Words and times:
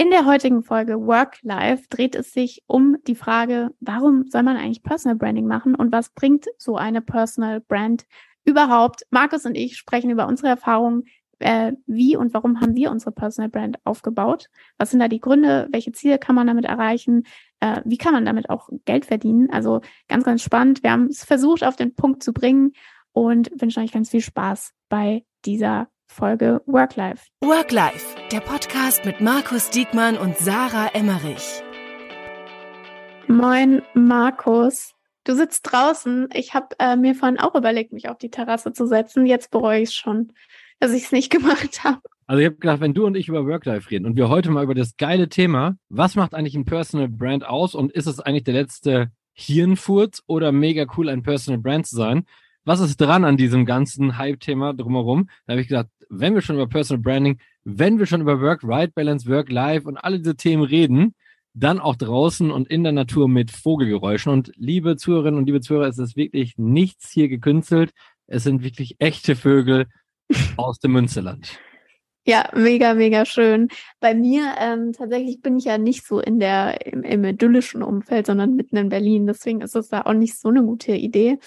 In 0.00 0.10
der 0.10 0.26
heutigen 0.26 0.62
Folge 0.62 1.08
Work 1.08 1.38
Life 1.42 1.88
dreht 1.90 2.14
es 2.14 2.32
sich 2.32 2.62
um 2.68 2.98
die 3.08 3.16
Frage, 3.16 3.70
warum 3.80 4.28
soll 4.28 4.44
man 4.44 4.56
eigentlich 4.56 4.84
Personal 4.84 5.16
Branding 5.16 5.48
machen 5.48 5.74
und 5.74 5.90
was 5.90 6.10
bringt 6.10 6.46
so 6.56 6.76
eine 6.76 7.00
Personal 7.00 7.60
Brand 7.60 8.06
überhaupt? 8.44 9.02
Markus 9.10 9.44
und 9.44 9.56
ich 9.56 9.76
sprechen 9.76 10.10
über 10.10 10.28
unsere 10.28 10.46
Erfahrungen, 10.46 11.02
äh, 11.40 11.72
wie 11.86 12.16
und 12.16 12.32
warum 12.32 12.60
haben 12.60 12.76
wir 12.76 12.92
unsere 12.92 13.10
Personal 13.10 13.50
Brand 13.50 13.78
aufgebaut? 13.82 14.46
Was 14.76 14.92
sind 14.92 15.00
da 15.00 15.08
die 15.08 15.18
Gründe? 15.18 15.66
Welche 15.72 15.90
Ziele 15.90 16.18
kann 16.20 16.36
man 16.36 16.46
damit 16.46 16.64
erreichen? 16.64 17.24
Äh, 17.58 17.80
wie 17.84 17.98
kann 17.98 18.12
man 18.12 18.24
damit 18.24 18.50
auch 18.50 18.68
Geld 18.84 19.04
verdienen? 19.04 19.50
Also 19.50 19.80
ganz, 20.06 20.22
ganz 20.22 20.42
spannend. 20.44 20.84
Wir 20.84 20.92
haben 20.92 21.06
es 21.06 21.24
versucht, 21.24 21.64
auf 21.64 21.74
den 21.74 21.96
Punkt 21.96 22.22
zu 22.22 22.32
bringen 22.32 22.70
und 23.10 23.50
wünschen 23.60 23.82
euch 23.82 23.90
ganz 23.90 24.10
viel 24.10 24.20
Spaß 24.20 24.74
bei 24.88 25.24
dieser 25.44 25.88
Folge 26.08 26.60
Work 26.66 26.96
Life. 26.96 27.26
Work 27.42 27.70
Life, 27.70 28.16
der 28.32 28.40
Podcast 28.40 29.04
mit 29.04 29.20
Markus 29.20 29.70
Diekmann 29.70 30.16
und 30.16 30.36
Sarah 30.36 30.88
Emmerich. 30.94 31.62
Moin, 33.28 33.82
Markus. 33.94 34.94
Du 35.24 35.34
sitzt 35.34 35.70
draußen. 35.70 36.30
Ich 36.32 36.54
habe 36.54 36.68
äh, 36.78 36.96
mir 36.96 37.14
vorhin 37.14 37.38
auch 37.38 37.54
überlegt, 37.54 37.92
mich 37.92 38.08
auf 38.08 38.18
die 38.18 38.30
Terrasse 38.30 38.72
zu 38.72 38.86
setzen. 38.86 39.26
Jetzt 39.26 39.50
bereue 39.50 39.82
ich 39.82 39.90
es 39.90 39.94
schon, 39.94 40.32
dass 40.80 40.92
ich 40.92 41.04
es 41.04 41.12
nicht 41.12 41.30
gemacht 41.30 41.84
habe. 41.84 42.00
Also 42.26 42.40
ich 42.40 42.46
habe 42.46 42.56
gedacht, 42.56 42.80
wenn 42.80 42.94
du 42.94 43.06
und 43.06 43.16
ich 43.16 43.28
über 43.28 43.46
Work-Life 43.46 43.90
reden 43.90 44.06
und 44.06 44.16
wir 44.16 44.28
heute 44.28 44.50
mal 44.50 44.64
über 44.64 44.74
das 44.74 44.96
geile 44.96 45.28
Thema, 45.28 45.76
was 45.88 46.14
macht 46.16 46.34
eigentlich 46.34 46.54
ein 46.54 46.64
Personal 46.64 47.08
Brand 47.08 47.46
aus 47.46 47.74
und 47.74 47.92
ist 47.92 48.06
es 48.06 48.18
eigentlich 48.18 48.44
der 48.44 48.54
letzte 48.54 49.12
Hirnfurz 49.34 50.22
oder 50.26 50.52
mega 50.52 50.86
cool, 50.96 51.08
ein 51.08 51.22
Personal 51.22 51.60
Brand 51.60 51.86
zu 51.86 51.96
sein? 51.96 52.24
Was 52.64 52.80
ist 52.80 53.00
dran 53.00 53.24
an 53.24 53.38
diesem 53.38 53.64
ganzen 53.64 54.18
Hype-Thema 54.18 54.74
drumherum? 54.74 55.30
Da 55.46 55.52
habe 55.52 55.62
ich 55.62 55.68
gedacht, 55.68 55.88
wenn 56.08 56.34
wir 56.34 56.42
schon 56.42 56.56
über 56.56 56.66
Personal 56.66 57.02
Branding, 57.02 57.38
wenn 57.64 57.98
wir 57.98 58.06
schon 58.06 58.20
über 58.20 58.40
Work-Right-Balance, 58.40 59.28
Work-Life 59.28 59.86
und 59.86 59.96
alle 59.96 60.18
diese 60.18 60.36
Themen 60.36 60.62
reden, 60.62 61.14
dann 61.54 61.80
auch 61.80 61.96
draußen 61.96 62.50
und 62.50 62.68
in 62.68 62.84
der 62.84 62.92
Natur 62.92 63.28
mit 63.28 63.50
Vogelgeräuschen. 63.50 64.32
Und 64.32 64.52
liebe 64.56 64.96
Zuhörerinnen 64.96 65.38
und 65.38 65.46
liebe 65.46 65.60
Zuhörer, 65.60 65.88
es 65.88 65.98
ist 65.98 66.16
wirklich 66.16 66.56
nichts 66.56 67.10
hier 67.10 67.28
gekünstelt. 67.28 67.92
Es 68.26 68.44
sind 68.44 68.62
wirklich 68.62 68.96
echte 68.98 69.34
Vögel 69.34 69.86
aus 70.56 70.78
dem 70.78 70.92
Münsterland. 70.92 71.58
Ja, 72.24 72.50
mega, 72.54 72.92
mega 72.92 73.24
schön. 73.24 73.68
Bei 74.00 74.14
mir 74.14 74.54
ähm, 74.60 74.92
tatsächlich 74.92 75.40
bin 75.40 75.56
ich 75.56 75.64
ja 75.64 75.78
nicht 75.78 76.06
so 76.06 76.20
in 76.20 76.38
der 76.38 76.86
im, 76.86 77.02
im 77.02 77.24
idyllischen 77.24 77.82
Umfeld, 77.82 78.26
sondern 78.26 78.54
mitten 78.54 78.76
in 78.76 78.90
Berlin. 78.90 79.26
Deswegen 79.26 79.62
ist 79.62 79.74
es 79.74 79.88
da 79.88 80.02
auch 80.02 80.12
nicht 80.12 80.38
so 80.38 80.50
eine 80.50 80.62
gute 80.62 80.92
Idee. 80.92 81.38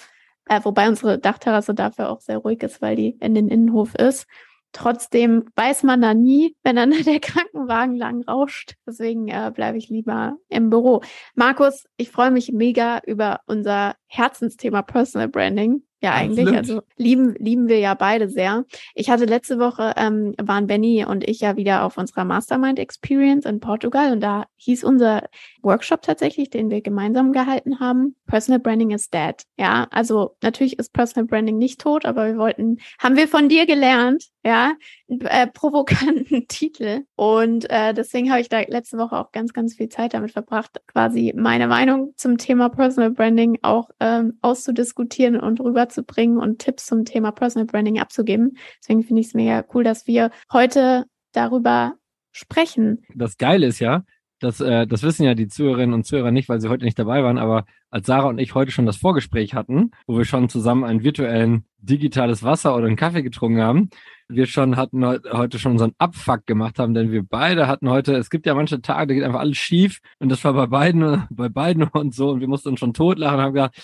Äh, 0.48 0.60
wobei 0.64 0.88
unsere 0.88 1.18
Dachterrasse 1.20 1.72
dafür 1.72 2.10
auch 2.10 2.20
sehr 2.20 2.38
ruhig 2.38 2.62
ist, 2.64 2.82
weil 2.82 2.96
die 2.96 3.16
in 3.20 3.34
den 3.34 3.48
Innenhof 3.48 3.94
ist. 3.94 4.26
Trotzdem 4.72 5.44
weiß 5.54 5.82
man 5.82 6.00
da 6.00 6.14
nie, 6.14 6.56
wenn 6.62 6.76
dann 6.76 6.90
der 7.04 7.20
Krankenwagen 7.20 7.96
lang 7.96 8.22
rauscht. 8.24 8.74
Deswegen 8.86 9.28
äh, 9.28 9.52
bleibe 9.54 9.78
ich 9.78 9.88
lieber 9.88 10.36
im 10.48 10.70
Büro. 10.70 11.02
Markus, 11.34 11.84
ich 11.96 12.10
freue 12.10 12.30
mich 12.30 12.52
mega 12.52 13.00
über 13.06 13.40
unser 13.46 13.94
Herzensthema 14.06 14.82
Personal 14.82 15.28
Branding. 15.28 15.82
Ja, 16.02 16.14
eigentlich. 16.14 16.48
Also 16.48 16.82
lieben, 16.96 17.36
lieben 17.38 17.68
wir 17.68 17.78
ja 17.78 17.94
beide 17.94 18.28
sehr. 18.28 18.64
Ich 18.96 19.08
hatte 19.08 19.24
letzte 19.24 19.60
Woche, 19.60 19.94
ähm, 19.96 20.34
waren 20.36 20.66
Benny 20.66 21.04
und 21.04 21.22
ich 21.22 21.40
ja 21.40 21.56
wieder 21.56 21.84
auf 21.84 21.96
unserer 21.96 22.24
Mastermind 22.24 22.80
Experience 22.80 23.46
in 23.46 23.60
Portugal 23.60 24.10
und 24.10 24.20
da 24.20 24.46
hieß 24.56 24.82
unser 24.82 25.28
Workshop 25.62 26.02
tatsächlich, 26.02 26.50
den 26.50 26.70
wir 26.70 26.80
gemeinsam 26.80 27.32
gehalten 27.32 27.78
haben, 27.78 28.16
Personal 28.26 28.58
Branding 28.58 28.90
is 28.90 29.10
dead. 29.10 29.44
Ja, 29.56 29.86
also 29.92 30.36
natürlich 30.42 30.76
ist 30.76 30.92
Personal 30.92 31.28
Branding 31.28 31.58
nicht 31.58 31.80
tot, 31.80 32.04
aber 32.04 32.26
wir 32.26 32.36
wollten, 32.36 32.78
haben 32.98 33.16
wir 33.16 33.28
von 33.28 33.48
dir 33.48 33.64
gelernt, 33.64 34.24
ja, 34.44 34.72
äh, 35.20 35.46
provokanten 35.46 36.46
Titel. 36.48 37.04
Und 37.16 37.68
äh, 37.70 37.94
deswegen 37.94 38.30
habe 38.30 38.40
ich 38.40 38.48
da 38.48 38.60
letzte 38.60 38.98
Woche 38.98 39.16
auch 39.16 39.32
ganz, 39.32 39.52
ganz 39.52 39.74
viel 39.74 39.88
Zeit 39.88 40.14
damit 40.14 40.32
verbracht, 40.32 40.80
quasi 40.86 41.32
meine 41.36 41.66
Meinung 41.66 42.12
zum 42.16 42.38
Thema 42.38 42.68
Personal 42.68 43.10
Branding 43.10 43.58
auch 43.62 43.90
ähm, 44.00 44.38
auszudiskutieren 44.40 45.38
und 45.38 45.60
rüberzubringen 45.60 46.38
und 46.38 46.58
Tipps 46.58 46.86
zum 46.86 47.04
Thema 47.04 47.32
Personal 47.32 47.66
Branding 47.66 47.98
abzugeben. 47.98 48.56
Deswegen 48.80 49.02
finde 49.02 49.20
ich 49.20 49.28
es 49.28 49.34
mega 49.34 49.64
cool, 49.74 49.84
dass 49.84 50.06
wir 50.06 50.30
heute 50.52 51.04
darüber 51.32 51.94
sprechen. 52.30 53.04
Das 53.14 53.36
Geile 53.36 53.66
ist 53.66 53.78
ja, 53.78 54.04
das, 54.42 54.60
äh, 54.60 54.86
das 54.86 55.02
wissen 55.02 55.24
ja 55.24 55.34
die 55.34 55.48
Zuhörerinnen 55.48 55.94
und 55.94 56.04
Zuhörer 56.04 56.30
nicht, 56.30 56.48
weil 56.48 56.60
sie 56.60 56.68
heute 56.68 56.84
nicht 56.84 56.98
dabei 56.98 57.22
waren, 57.22 57.38
aber 57.38 57.64
als 57.90 58.06
Sarah 58.06 58.28
und 58.28 58.38
ich 58.38 58.54
heute 58.54 58.72
schon 58.72 58.86
das 58.86 58.96
Vorgespräch 58.96 59.54
hatten, 59.54 59.90
wo 60.06 60.16
wir 60.16 60.24
schon 60.24 60.48
zusammen 60.48 60.84
ein 60.84 61.02
virtuellen 61.02 61.64
digitales 61.78 62.42
Wasser 62.42 62.76
oder 62.76 62.86
einen 62.86 62.96
Kaffee 62.96 63.22
getrunken 63.22 63.60
haben, 63.60 63.90
wir 64.28 64.46
schon 64.46 64.76
hatten 64.76 65.04
heute 65.04 65.58
schon 65.58 65.72
unseren 65.72 65.92
Abfuck 65.98 66.46
gemacht 66.46 66.78
haben, 66.78 66.94
denn 66.94 67.12
wir 67.12 67.22
beide 67.22 67.68
hatten 67.68 67.90
heute, 67.90 68.14
es 68.16 68.30
gibt 68.30 68.46
ja 68.46 68.54
manche 68.54 68.80
Tage, 68.80 69.08
da 69.08 69.14
geht 69.14 69.24
einfach 69.24 69.40
alles 69.40 69.58
schief 69.58 70.00
und 70.18 70.30
das 70.30 70.42
war 70.44 70.54
bei 70.54 70.66
beiden, 70.66 71.24
bei 71.30 71.48
beiden 71.48 71.84
und 71.84 72.14
so 72.14 72.30
und 72.30 72.40
wir 72.40 72.48
mussten 72.48 72.70
uns 72.70 72.80
schon 72.80 72.94
totlachen 72.94 73.38
und 73.38 73.44
haben 73.44 73.54
gedacht, 73.54 73.82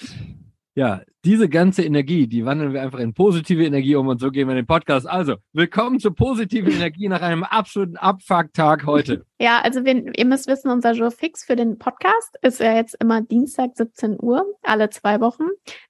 ja, 0.78 1.00
diese 1.24 1.48
ganze 1.48 1.82
Energie, 1.82 2.28
die 2.28 2.44
wandeln 2.44 2.72
wir 2.72 2.82
einfach 2.82 3.00
in 3.00 3.12
positive 3.12 3.64
Energie 3.64 3.96
um 3.96 4.06
und 4.06 4.20
so 4.20 4.30
gehen 4.30 4.46
wir 4.46 4.52
in 4.52 4.58
den 4.58 4.66
Podcast. 4.66 5.08
Also, 5.08 5.34
willkommen 5.52 5.98
zur 5.98 6.14
positiven 6.14 6.70
Energie 6.70 7.08
nach 7.08 7.20
einem 7.20 7.42
absoluten 7.42 7.96
Abfuck-Tag 7.96 8.86
heute. 8.86 9.26
Ja, 9.40 9.60
also 9.60 9.84
wir, 9.84 10.16
ihr 10.16 10.24
müsst 10.24 10.48
wissen, 10.48 10.68
unser 10.68 10.92
Jour 10.92 11.12
fix 11.12 11.44
für 11.44 11.54
den 11.54 11.78
Podcast 11.78 12.36
ist 12.42 12.58
ja 12.58 12.74
jetzt 12.74 12.96
immer 13.00 13.22
Dienstag 13.22 13.70
17 13.74 14.18
Uhr, 14.20 14.44
alle 14.62 14.90
zwei 14.90 15.20
Wochen. 15.20 15.44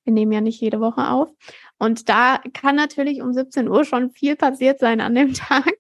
Wir 0.05 0.13
nehmen 0.13 0.33
ja 0.33 0.43
nicht 0.43 0.61
jede 0.61 0.81
Woche 0.81 1.09
auf. 1.09 1.31
Und 1.79 2.11
da 2.11 2.41
kann 2.53 2.77
natürlich 2.77 3.23
um 3.23 3.33
17 3.33 3.69
Uhr 3.69 3.85
schon 3.85 4.11
viel 4.11 4.37
passiert 4.37 4.81
sein 4.81 5.01
an 5.01 5.15
dem 5.15 5.33
Tag. 5.35 5.75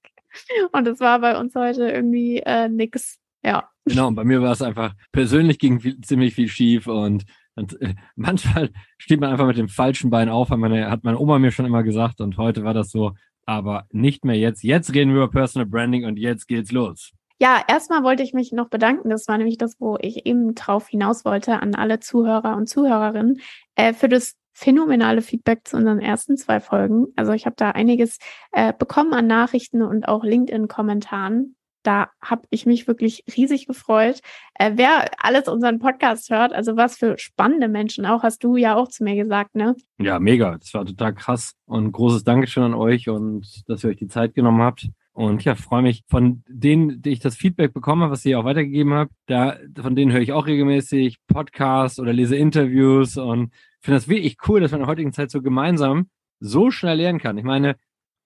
Und 0.72 0.86
es 0.86 1.00
war 1.00 1.20
bei 1.20 1.38
uns 1.38 1.54
heute 1.54 1.90
irgendwie 1.90 2.38
äh, 2.38 2.68
nix. 2.68 3.18
Ja. 3.42 3.68
Genau, 3.84 4.08
und 4.08 4.14
bei 4.14 4.24
mir 4.24 4.42
war 4.42 4.52
es 4.52 4.62
einfach 4.62 4.94
persönlich 5.12 5.58
ging 5.58 5.80
viel, 5.80 6.00
ziemlich 6.00 6.34
viel 6.34 6.48
schief 6.48 6.86
und 6.86 7.24
und, 7.58 7.80
äh, 7.82 7.94
manchmal 8.16 8.70
steht 8.96 9.20
man 9.20 9.30
einfach 9.30 9.46
mit 9.46 9.58
dem 9.58 9.68
falschen 9.68 10.10
Bein 10.10 10.28
auf, 10.28 10.50
hat 10.50 10.58
meine, 10.58 10.90
hat 10.90 11.04
meine 11.04 11.18
Oma 11.18 11.38
mir 11.38 11.50
schon 11.50 11.66
immer 11.66 11.82
gesagt 11.82 12.20
und 12.20 12.38
heute 12.38 12.64
war 12.64 12.74
das 12.74 12.90
so, 12.90 13.12
aber 13.44 13.86
nicht 13.90 14.24
mehr 14.24 14.36
jetzt. 14.36 14.62
Jetzt 14.62 14.94
reden 14.94 15.10
wir 15.10 15.22
über 15.22 15.30
Personal 15.30 15.66
Branding 15.66 16.04
und 16.04 16.18
jetzt 16.18 16.46
geht's 16.48 16.72
los. 16.72 17.12
Ja, 17.40 17.62
erstmal 17.68 18.02
wollte 18.02 18.22
ich 18.22 18.34
mich 18.34 18.50
noch 18.52 18.68
bedanken. 18.68 19.10
Das 19.10 19.28
war 19.28 19.38
nämlich 19.38 19.58
das, 19.58 19.76
wo 19.78 19.96
ich 20.00 20.26
eben 20.26 20.54
drauf 20.54 20.88
hinaus 20.88 21.24
wollte 21.24 21.62
an 21.62 21.74
alle 21.74 22.00
Zuhörer 22.00 22.56
und 22.56 22.68
Zuhörerinnen 22.68 23.40
äh, 23.76 23.92
für 23.92 24.08
das 24.08 24.34
phänomenale 24.52 25.22
Feedback 25.22 25.60
zu 25.68 25.76
unseren 25.76 26.00
ersten 26.00 26.36
zwei 26.36 26.58
Folgen. 26.58 27.06
Also 27.14 27.32
ich 27.32 27.46
habe 27.46 27.54
da 27.56 27.70
einiges 27.70 28.18
äh, 28.50 28.72
bekommen 28.76 29.14
an 29.14 29.28
Nachrichten 29.28 29.82
und 29.82 30.08
auch 30.08 30.24
LinkedIn-Kommentaren 30.24 31.54
da 31.82 32.08
habe 32.20 32.42
ich 32.50 32.66
mich 32.66 32.86
wirklich 32.86 33.24
riesig 33.36 33.66
gefreut. 33.66 34.20
Äh, 34.54 34.72
wer 34.74 35.10
alles 35.18 35.48
unseren 35.48 35.78
Podcast 35.78 36.30
hört, 36.30 36.52
also 36.52 36.76
was 36.76 36.96
für 36.96 37.18
spannende 37.18 37.68
Menschen 37.68 38.06
auch, 38.06 38.22
hast 38.22 38.44
du 38.44 38.56
ja 38.56 38.76
auch 38.76 38.88
zu 38.88 39.04
mir 39.04 39.16
gesagt, 39.16 39.54
ne? 39.54 39.76
Ja, 39.98 40.18
mega. 40.18 40.56
Das 40.58 40.74
war 40.74 40.84
total 40.84 41.14
krass. 41.14 41.54
Und 41.66 41.92
großes 41.92 42.24
Dankeschön 42.24 42.62
an 42.62 42.74
euch 42.74 43.08
und 43.08 43.68
dass 43.68 43.84
ihr 43.84 43.90
euch 43.90 43.96
die 43.96 44.08
Zeit 44.08 44.34
genommen 44.34 44.62
habt. 44.62 44.88
Und 45.12 45.42
ja, 45.44 45.56
freue 45.56 45.82
mich 45.82 46.04
von 46.08 46.44
denen, 46.46 47.02
die 47.02 47.10
ich 47.10 47.18
das 47.18 47.34
Feedback 47.34 47.74
bekomme, 47.74 48.08
was 48.08 48.24
ihr 48.24 48.38
auch 48.38 48.44
weitergegeben 48.44 48.94
habt. 48.94 49.12
Da, 49.26 49.56
von 49.76 49.96
denen 49.96 50.12
höre 50.12 50.20
ich 50.20 50.32
auch 50.32 50.46
regelmäßig 50.46 51.18
Podcasts 51.26 51.98
oder 51.98 52.12
lese 52.12 52.36
Interviews 52.36 53.16
und 53.16 53.52
finde 53.80 53.96
das 53.96 54.08
wirklich 54.08 54.36
cool, 54.46 54.60
dass 54.60 54.70
man 54.70 54.80
in 54.80 54.84
der 54.84 54.90
heutigen 54.90 55.12
Zeit 55.12 55.30
so 55.32 55.42
gemeinsam 55.42 56.08
so 56.38 56.70
schnell 56.70 56.98
lernen 56.98 57.18
kann. 57.18 57.36
Ich 57.36 57.44
meine, 57.44 57.76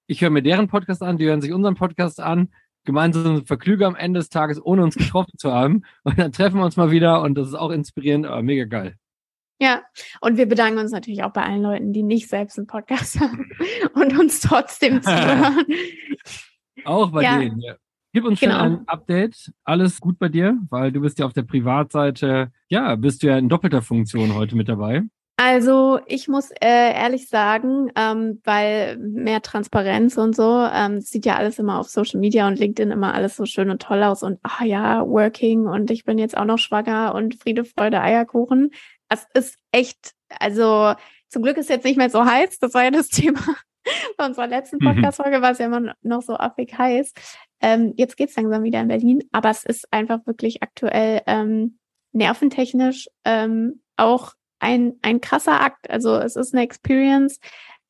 ich 0.06 0.20
höre 0.20 0.28
mir 0.28 0.42
deren 0.42 0.69
Podcast 0.69 1.02
an, 1.02 1.16
die 1.16 1.24
hören 1.24 1.40
sich 1.40 1.52
unseren 1.52 1.76
Podcast 1.76 2.20
an 2.20 2.50
gemeinsam 2.84 3.47
verklüge 3.47 3.87
am 3.87 3.97
Ende 3.97 4.20
des 4.20 4.28
Tages, 4.28 4.65
ohne 4.65 4.82
uns 4.82 4.97
getroffen 4.97 5.38
zu 5.38 5.53
haben. 5.53 5.82
Und 6.04 6.19
dann 6.19 6.32
treffen 6.32 6.59
wir 6.59 6.65
uns 6.65 6.76
mal 6.76 6.91
wieder 6.91 7.22
und 7.22 7.34
das 7.34 7.48
ist 7.48 7.54
auch 7.54 7.70
inspirierend, 7.70 8.26
aber 8.26 8.43
mega 8.43 8.65
geil. 8.65 8.97
Ja, 9.60 9.82
und 10.20 10.38
wir 10.38 10.47
bedanken 10.47 10.81
uns 10.81 10.91
natürlich 10.91 11.22
auch 11.22 11.32
bei 11.32 11.44
allen 11.44 11.62
Leuten, 11.62 11.93
die 11.93 12.03
nicht 12.03 12.28
selbst 12.28 12.59
einen 12.59 12.66
Podcast 12.66 13.20
haben 13.20 13.48
und 13.94 14.19
uns 14.19 14.41
trotzdem 14.41 15.00
zuhören. 15.03 15.65
auch 16.84 17.12
bei 17.12 17.22
ja. 17.22 17.38
denen, 17.38 17.60
ja. 17.60 17.76
Gib 18.12 18.25
uns 18.25 18.41
genau. 18.41 18.59
ein 18.59 18.88
Update. 18.88 19.53
Alles 19.64 20.00
gut 20.00 20.19
bei 20.19 20.28
dir, 20.28 20.58
weil 20.69 20.93
du 20.93 21.00
bist 21.00 21.19
ja 21.19 21.25
auf 21.25 21.32
der 21.32 21.44
Privatseite, 21.44 22.52
ja, 22.69 22.94
bist 22.96 23.23
du 23.23 23.29
ja 23.29 23.38
in 23.38 23.49
doppelter 23.49 23.81
Funktion 23.81 24.34
heute 24.34 24.55
mit 24.55 24.69
dabei. 24.69 25.05
Also 25.44 25.99
ich 26.06 26.29
muss 26.29 26.53
äh, 26.61 26.94
ehrlich 26.94 27.29
sagen, 27.29 27.91
ähm, 27.97 28.41
weil 28.44 28.97
mehr 28.99 29.43
Transparenz 29.43 30.17
und 30.17 30.37
so, 30.37 30.65
ähm, 30.73 31.00
sieht 31.00 31.27
ja 31.27 31.35
alles 31.35 31.59
immer 31.59 31.81
auf 31.81 31.89
Social 31.89 32.21
Media 32.21 32.47
und 32.47 32.61
LinkedIn 32.61 32.93
immer 32.93 33.12
alles 33.12 33.35
so 33.35 33.44
schön 33.44 33.69
und 33.69 33.83
toll 33.83 34.05
aus 34.05 34.23
und 34.23 34.39
ah 34.44 34.62
ja, 34.62 35.05
working 35.05 35.67
und 35.67 35.91
ich 35.91 36.05
bin 36.05 36.19
jetzt 36.19 36.37
auch 36.37 36.44
noch 36.44 36.59
schwanger 36.59 37.17
und 37.17 37.35
Friede, 37.35 37.65
Freude, 37.65 38.00
Eierkuchen. 38.00 38.71
Es 39.09 39.27
ist 39.35 39.59
echt, 39.73 40.12
also 40.29 40.94
zum 41.29 41.43
Glück 41.43 41.56
ist 41.56 41.71
jetzt 41.71 41.85
nicht 41.87 41.97
mehr 41.97 42.09
so 42.11 42.25
heiß, 42.25 42.61
das 42.61 42.73
war 42.75 42.85
ja 42.85 42.93
das 42.93 43.09
Thema 43.09 43.43
bei 44.17 44.27
unserer 44.27 44.47
letzten 44.47 44.77
mhm. 44.77 44.94
Podcast-Folge, 44.94 45.43
war 45.43 45.50
es 45.50 45.59
ja 45.59 45.67
immer 45.67 45.93
noch 46.03 46.23
so 46.23 46.37
affig 46.37 46.79
heiß. 46.79 47.15
Ähm, 47.61 47.94
jetzt 47.97 48.17
geht's 48.17 48.37
langsam 48.37 48.62
wieder 48.62 48.81
in 48.81 48.87
Berlin, 48.87 49.25
aber 49.33 49.50
es 49.50 49.65
ist 49.65 49.93
einfach 49.93 50.25
wirklich 50.25 50.62
aktuell 50.62 51.23
ähm, 51.27 51.81
nerventechnisch 52.12 53.09
ähm, 53.25 53.83
auch 53.97 54.35
ein, 54.62 54.94
ein 55.03 55.20
krasser 55.20 55.61
Akt. 55.61 55.91
Also 55.91 56.17
es 56.17 56.37
ist 56.37 56.55
eine 56.55 56.62
Experience. 56.62 57.41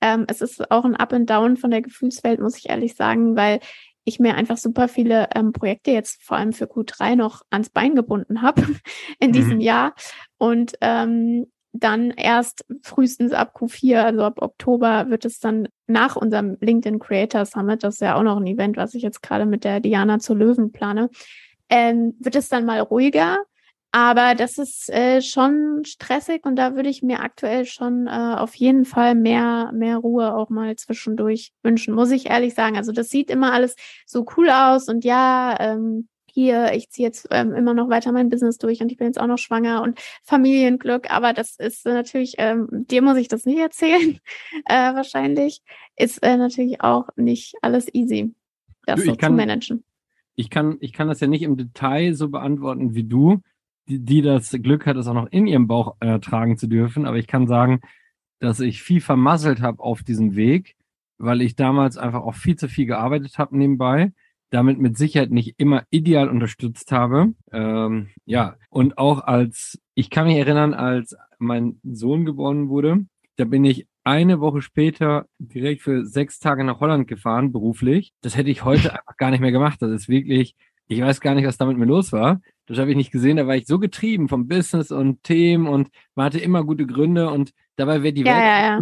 Ähm, 0.00 0.24
es 0.28 0.40
ist 0.40 0.70
auch 0.70 0.84
ein 0.84 0.96
Up 0.96 1.12
and 1.12 1.28
Down 1.28 1.56
von 1.56 1.70
der 1.70 1.82
Gefühlswelt, 1.82 2.40
muss 2.40 2.58
ich 2.58 2.70
ehrlich 2.70 2.96
sagen, 2.96 3.36
weil 3.36 3.60
ich 4.04 4.18
mir 4.18 4.34
einfach 4.34 4.56
super 4.56 4.88
viele 4.88 5.28
ähm, 5.34 5.52
Projekte 5.52 5.92
jetzt 5.92 6.24
vor 6.24 6.36
allem 6.36 6.52
für 6.52 6.64
Q3 6.64 7.14
noch 7.14 7.42
ans 7.50 7.70
Bein 7.70 7.94
gebunden 7.94 8.42
habe 8.42 8.62
in 9.20 9.30
mhm. 9.30 9.32
diesem 9.32 9.60
Jahr 9.60 9.94
und 10.38 10.72
ähm, 10.80 11.46
dann 11.74 12.10
erst 12.10 12.66
frühestens 12.82 13.32
ab 13.32 13.54
Q4, 13.56 14.02
also 14.02 14.24
ab 14.24 14.42
Oktober, 14.42 15.08
wird 15.08 15.24
es 15.24 15.38
dann 15.38 15.68
nach 15.86 16.16
unserem 16.16 16.58
LinkedIn 16.60 16.98
Creator 16.98 17.46
Summit, 17.46 17.82
das 17.82 17.94
ist 17.94 18.00
ja 18.00 18.16
auch 18.16 18.22
noch 18.22 18.36
ein 18.36 18.46
Event, 18.46 18.76
was 18.76 18.94
ich 18.94 19.02
jetzt 19.02 19.22
gerade 19.22 19.46
mit 19.46 19.64
der 19.64 19.80
Diana 19.80 20.18
zur 20.18 20.36
Löwen 20.36 20.72
plane, 20.72 21.08
ähm, 21.70 22.14
wird 22.18 22.36
es 22.36 22.48
dann 22.48 22.66
mal 22.66 22.80
ruhiger. 22.80 23.38
Aber 23.94 24.34
das 24.34 24.56
ist 24.56 24.88
äh, 24.88 25.20
schon 25.20 25.82
stressig 25.84 26.46
und 26.46 26.56
da 26.56 26.74
würde 26.74 26.88
ich 26.88 27.02
mir 27.02 27.20
aktuell 27.20 27.66
schon 27.66 28.06
äh, 28.06 28.36
auf 28.38 28.54
jeden 28.54 28.86
Fall 28.86 29.14
mehr, 29.14 29.70
mehr 29.74 29.98
Ruhe 29.98 30.34
auch 30.34 30.48
mal 30.48 30.74
zwischendurch 30.76 31.52
wünschen, 31.62 31.94
muss 31.94 32.10
ich 32.10 32.30
ehrlich 32.30 32.54
sagen. 32.54 32.78
Also 32.78 32.90
das 32.92 33.10
sieht 33.10 33.30
immer 33.30 33.52
alles 33.52 33.76
so 34.06 34.24
cool 34.36 34.48
aus 34.48 34.88
und 34.88 35.04
ja, 35.04 35.54
ähm, 35.60 36.08
hier, 36.32 36.72
ich 36.72 36.88
ziehe 36.88 37.06
jetzt 37.06 37.28
ähm, 37.30 37.52
immer 37.52 37.74
noch 37.74 37.90
weiter 37.90 38.10
mein 38.12 38.30
Business 38.30 38.56
durch 38.56 38.80
und 38.80 38.90
ich 38.90 38.96
bin 38.96 39.08
jetzt 39.08 39.20
auch 39.20 39.26
noch 39.26 39.36
schwanger 39.36 39.82
und 39.82 40.00
Familienglück, 40.22 41.10
aber 41.10 41.34
das 41.34 41.56
ist 41.58 41.84
natürlich, 41.84 42.36
ähm, 42.38 42.68
dir 42.70 43.02
muss 43.02 43.18
ich 43.18 43.28
das 43.28 43.44
nicht 43.44 43.58
erzählen, 43.58 44.18
äh, 44.64 44.94
wahrscheinlich, 44.94 45.60
ist 45.96 46.22
äh, 46.22 46.38
natürlich 46.38 46.80
auch 46.80 47.08
nicht 47.16 47.56
alles 47.60 47.92
easy, 47.92 48.34
das 48.86 49.00
du, 49.00 49.06
so 49.06 49.16
kann, 49.16 49.32
zu 49.32 49.36
managen. 49.36 49.84
Ich 50.34 50.48
kann, 50.48 50.78
ich 50.80 50.94
kann 50.94 51.08
das 51.08 51.20
ja 51.20 51.26
nicht 51.26 51.42
im 51.42 51.58
Detail 51.58 52.14
so 52.14 52.30
beantworten 52.30 52.94
wie 52.94 53.04
du, 53.04 53.42
die, 53.88 54.04
die 54.04 54.22
das 54.22 54.50
Glück 54.50 54.86
hat, 54.86 54.96
es 54.96 55.06
auch 55.06 55.14
noch 55.14 55.30
in 55.30 55.46
ihrem 55.46 55.66
Bauch 55.66 55.96
äh, 56.00 56.18
tragen 56.20 56.56
zu 56.56 56.66
dürfen, 56.66 57.06
aber 57.06 57.16
ich 57.16 57.26
kann 57.26 57.46
sagen, 57.46 57.80
dass 58.40 58.60
ich 58.60 58.82
viel 58.82 59.00
vermasselt 59.00 59.60
habe 59.60 59.82
auf 59.82 60.02
diesem 60.02 60.36
Weg, 60.36 60.76
weil 61.18 61.42
ich 61.42 61.56
damals 61.56 61.96
einfach 61.96 62.22
auch 62.22 62.34
viel 62.34 62.56
zu 62.56 62.68
viel 62.68 62.86
gearbeitet 62.86 63.38
habe 63.38 63.56
nebenbei 63.56 64.12
damit 64.52 64.78
mit 64.78 64.98
Sicherheit 64.98 65.30
nicht 65.30 65.54
immer 65.58 65.84
ideal 65.90 66.28
unterstützt 66.28 66.92
habe. 66.92 67.32
Ähm, 67.50 68.10
ja, 68.26 68.56
und 68.68 68.98
auch 68.98 69.20
als, 69.20 69.80
ich 69.94 70.10
kann 70.10 70.26
mich 70.26 70.36
erinnern, 70.36 70.74
als 70.74 71.16
mein 71.38 71.80
Sohn 71.82 72.26
geboren 72.26 72.68
wurde, 72.68 73.06
da 73.36 73.46
bin 73.46 73.64
ich 73.64 73.86
eine 74.04 74.40
Woche 74.40 74.60
später 74.60 75.26
direkt 75.38 75.80
für 75.80 76.04
sechs 76.04 76.38
Tage 76.38 76.64
nach 76.64 76.80
Holland 76.80 77.08
gefahren, 77.08 77.50
beruflich. 77.50 78.12
Das 78.20 78.36
hätte 78.36 78.50
ich 78.50 78.62
heute 78.64 78.92
einfach 78.92 79.16
gar 79.16 79.30
nicht 79.30 79.40
mehr 79.40 79.52
gemacht. 79.52 79.80
Das 79.80 79.90
ist 79.90 80.08
wirklich, 80.08 80.54
ich 80.92 81.02
weiß 81.02 81.20
gar 81.20 81.34
nicht, 81.34 81.46
was 81.46 81.58
damit 81.58 81.78
mir 81.78 81.86
los 81.86 82.12
war. 82.12 82.40
Das 82.66 82.78
habe 82.78 82.90
ich 82.90 82.96
nicht 82.96 83.10
gesehen. 83.10 83.36
Da 83.36 83.46
war 83.46 83.56
ich 83.56 83.66
so 83.66 83.78
getrieben 83.78 84.28
vom 84.28 84.48
Business 84.48 84.90
und 84.90 85.22
Themen 85.22 85.66
und 85.66 85.90
man 86.14 86.26
hatte 86.26 86.38
immer 86.38 86.64
gute 86.64 86.86
Gründe 86.86 87.30
und 87.30 87.52
dabei 87.76 88.02
wäre 88.02 88.12
die 88.12 88.22
ja, 88.22 88.32
Welt, 88.32 88.44
ja, 88.44 88.60
ja. 88.60 88.80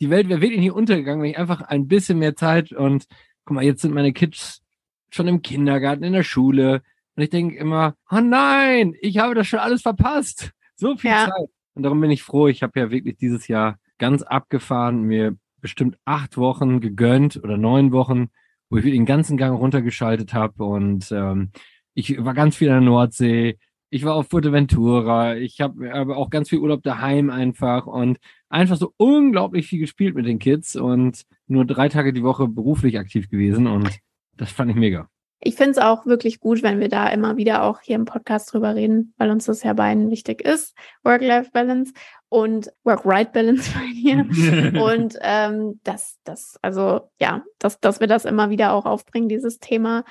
die 0.00 0.10
Welt 0.10 0.28
wäre 0.28 0.40
wirklich 0.40 0.60
nicht 0.60 0.72
untergegangen, 0.72 1.22
wenn 1.22 1.30
ich 1.30 1.38
einfach 1.38 1.62
ein 1.62 1.88
bisschen 1.88 2.18
mehr 2.18 2.36
Zeit 2.36 2.72
und 2.72 3.06
guck 3.44 3.54
mal, 3.54 3.64
jetzt 3.64 3.82
sind 3.82 3.94
meine 3.94 4.12
Kids 4.12 4.62
schon 5.10 5.28
im 5.28 5.42
Kindergarten, 5.42 6.04
in 6.04 6.12
der 6.12 6.22
Schule. 6.22 6.82
Und 7.16 7.22
ich 7.22 7.30
denke 7.30 7.56
immer, 7.56 7.94
oh 8.10 8.20
nein, 8.20 8.94
ich 9.00 9.18
habe 9.18 9.34
das 9.34 9.46
schon 9.46 9.58
alles 9.58 9.82
verpasst. 9.82 10.52
So 10.76 10.96
viel. 10.96 11.10
Zeit. 11.10 11.32
Und 11.74 11.82
darum 11.82 12.00
bin 12.00 12.10
ich 12.10 12.22
froh. 12.22 12.48
Ich 12.48 12.62
habe 12.62 12.78
ja 12.78 12.90
wirklich 12.90 13.16
dieses 13.16 13.48
Jahr 13.48 13.78
ganz 13.98 14.22
abgefahren, 14.22 15.02
mir 15.02 15.36
bestimmt 15.60 15.96
acht 16.04 16.36
Wochen 16.36 16.80
gegönnt 16.80 17.36
oder 17.42 17.56
neun 17.56 17.92
Wochen, 17.92 18.28
wo 18.70 18.76
ich 18.76 18.84
den 18.84 19.06
ganzen 19.06 19.36
Gang 19.36 19.58
runtergeschaltet 19.58 20.34
habe. 20.34 20.64
Und 20.64 21.10
ähm, 21.12 21.50
ich 21.94 22.22
war 22.24 22.34
ganz 22.34 22.56
viel 22.56 22.68
in 22.68 22.74
der 22.74 22.82
Nordsee. 22.82 23.58
Ich 23.90 24.04
war 24.04 24.14
auf 24.14 24.28
Fuerteventura. 24.28 25.36
Ich 25.36 25.60
habe 25.60 25.92
aber 25.94 26.16
auch 26.16 26.30
ganz 26.30 26.50
viel 26.50 26.58
Urlaub 26.58 26.82
daheim 26.82 27.30
einfach 27.30 27.86
und 27.86 28.18
einfach 28.48 28.76
so 28.76 28.92
unglaublich 28.96 29.66
viel 29.66 29.80
gespielt 29.80 30.14
mit 30.14 30.26
den 30.26 30.38
Kids 30.38 30.76
und 30.76 31.24
nur 31.46 31.64
drei 31.64 31.88
Tage 31.88 32.12
die 32.12 32.22
Woche 32.22 32.48
beruflich 32.48 32.98
aktiv 32.98 33.30
gewesen. 33.30 33.66
Und 33.66 33.98
das 34.36 34.52
fand 34.52 34.70
ich 34.70 34.76
mega. 34.76 35.08
Ich 35.40 35.54
finde 35.54 35.72
es 35.72 35.78
auch 35.78 36.04
wirklich 36.04 36.40
gut, 36.40 36.62
wenn 36.62 36.80
wir 36.80 36.88
da 36.88 37.08
immer 37.08 37.36
wieder 37.36 37.62
auch 37.62 37.80
hier 37.80 37.94
im 37.94 38.04
Podcast 38.04 38.52
drüber 38.52 38.74
reden, 38.74 39.14
weil 39.18 39.30
uns 39.30 39.44
das 39.44 39.62
ja 39.62 39.72
beiden 39.72 40.10
wichtig 40.10 40.40
ist. 40.42 40.74
Work-Life-Balance 41.04 41.92
und 42.28 42.72
Work-Right-Balance 42.84 43.70
bei 43.74 43.86
mir. 43.94 44.82
und 44.82 45.16
ähm, 45.20 45.80
das, 45.84 46.18
das, 46.24 46.58
also 46.62 47.10
ja, 47.20 47.44
dass, 47.58 47.78
dass 47.80 48.00
wir 48.00 48.08
das 48.08 48.24
immer 48.24 48.50
wieder 48.50 48.72
auch 48.72 48.86
aufbringen, 48.86 49.28
dieses 49.28 49.58
Thema. 49.58 50.04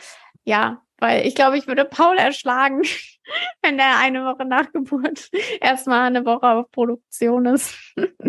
Ja, 0.45 0.81
weil 1.00 1.27
ich 1.27 1.35
glaube, 1.35 1.57
ich 1.57 1.68
würde 1.68 1.85
Paul 1.85 2.18
erschlagen, 2.18 2.81
wenn 3.62 3.77
der 3.77 4.00
eine 4.00 4.24
Woche 4.24 4.45
nach 4.45 4.71
Geburt 4.71 5.29
erstmal 5.62 6.07
eine 6.07 6.25
Woche 6.25 6.47
auf 6.47 6.71
Produktion 6.71 7.45
ist. 7.47 7.75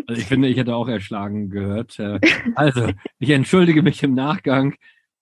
Also 0.06 0.20
ich 0.20 0.26
finde, 0.26 0.48
ich 0.48 0.56
hätte 0.56 0.74
auch 0.74 0.88
erschlagen 0.88 1.48
gehört. 1.48 1.98
Äh, 1.98 2.18
also, 2.56 2.90
ich 3.18 3.30
entschuldige 3.30 3.82
mich 3.82 4.02
im 4.02 4.14
Nachgang. 4.14 4.74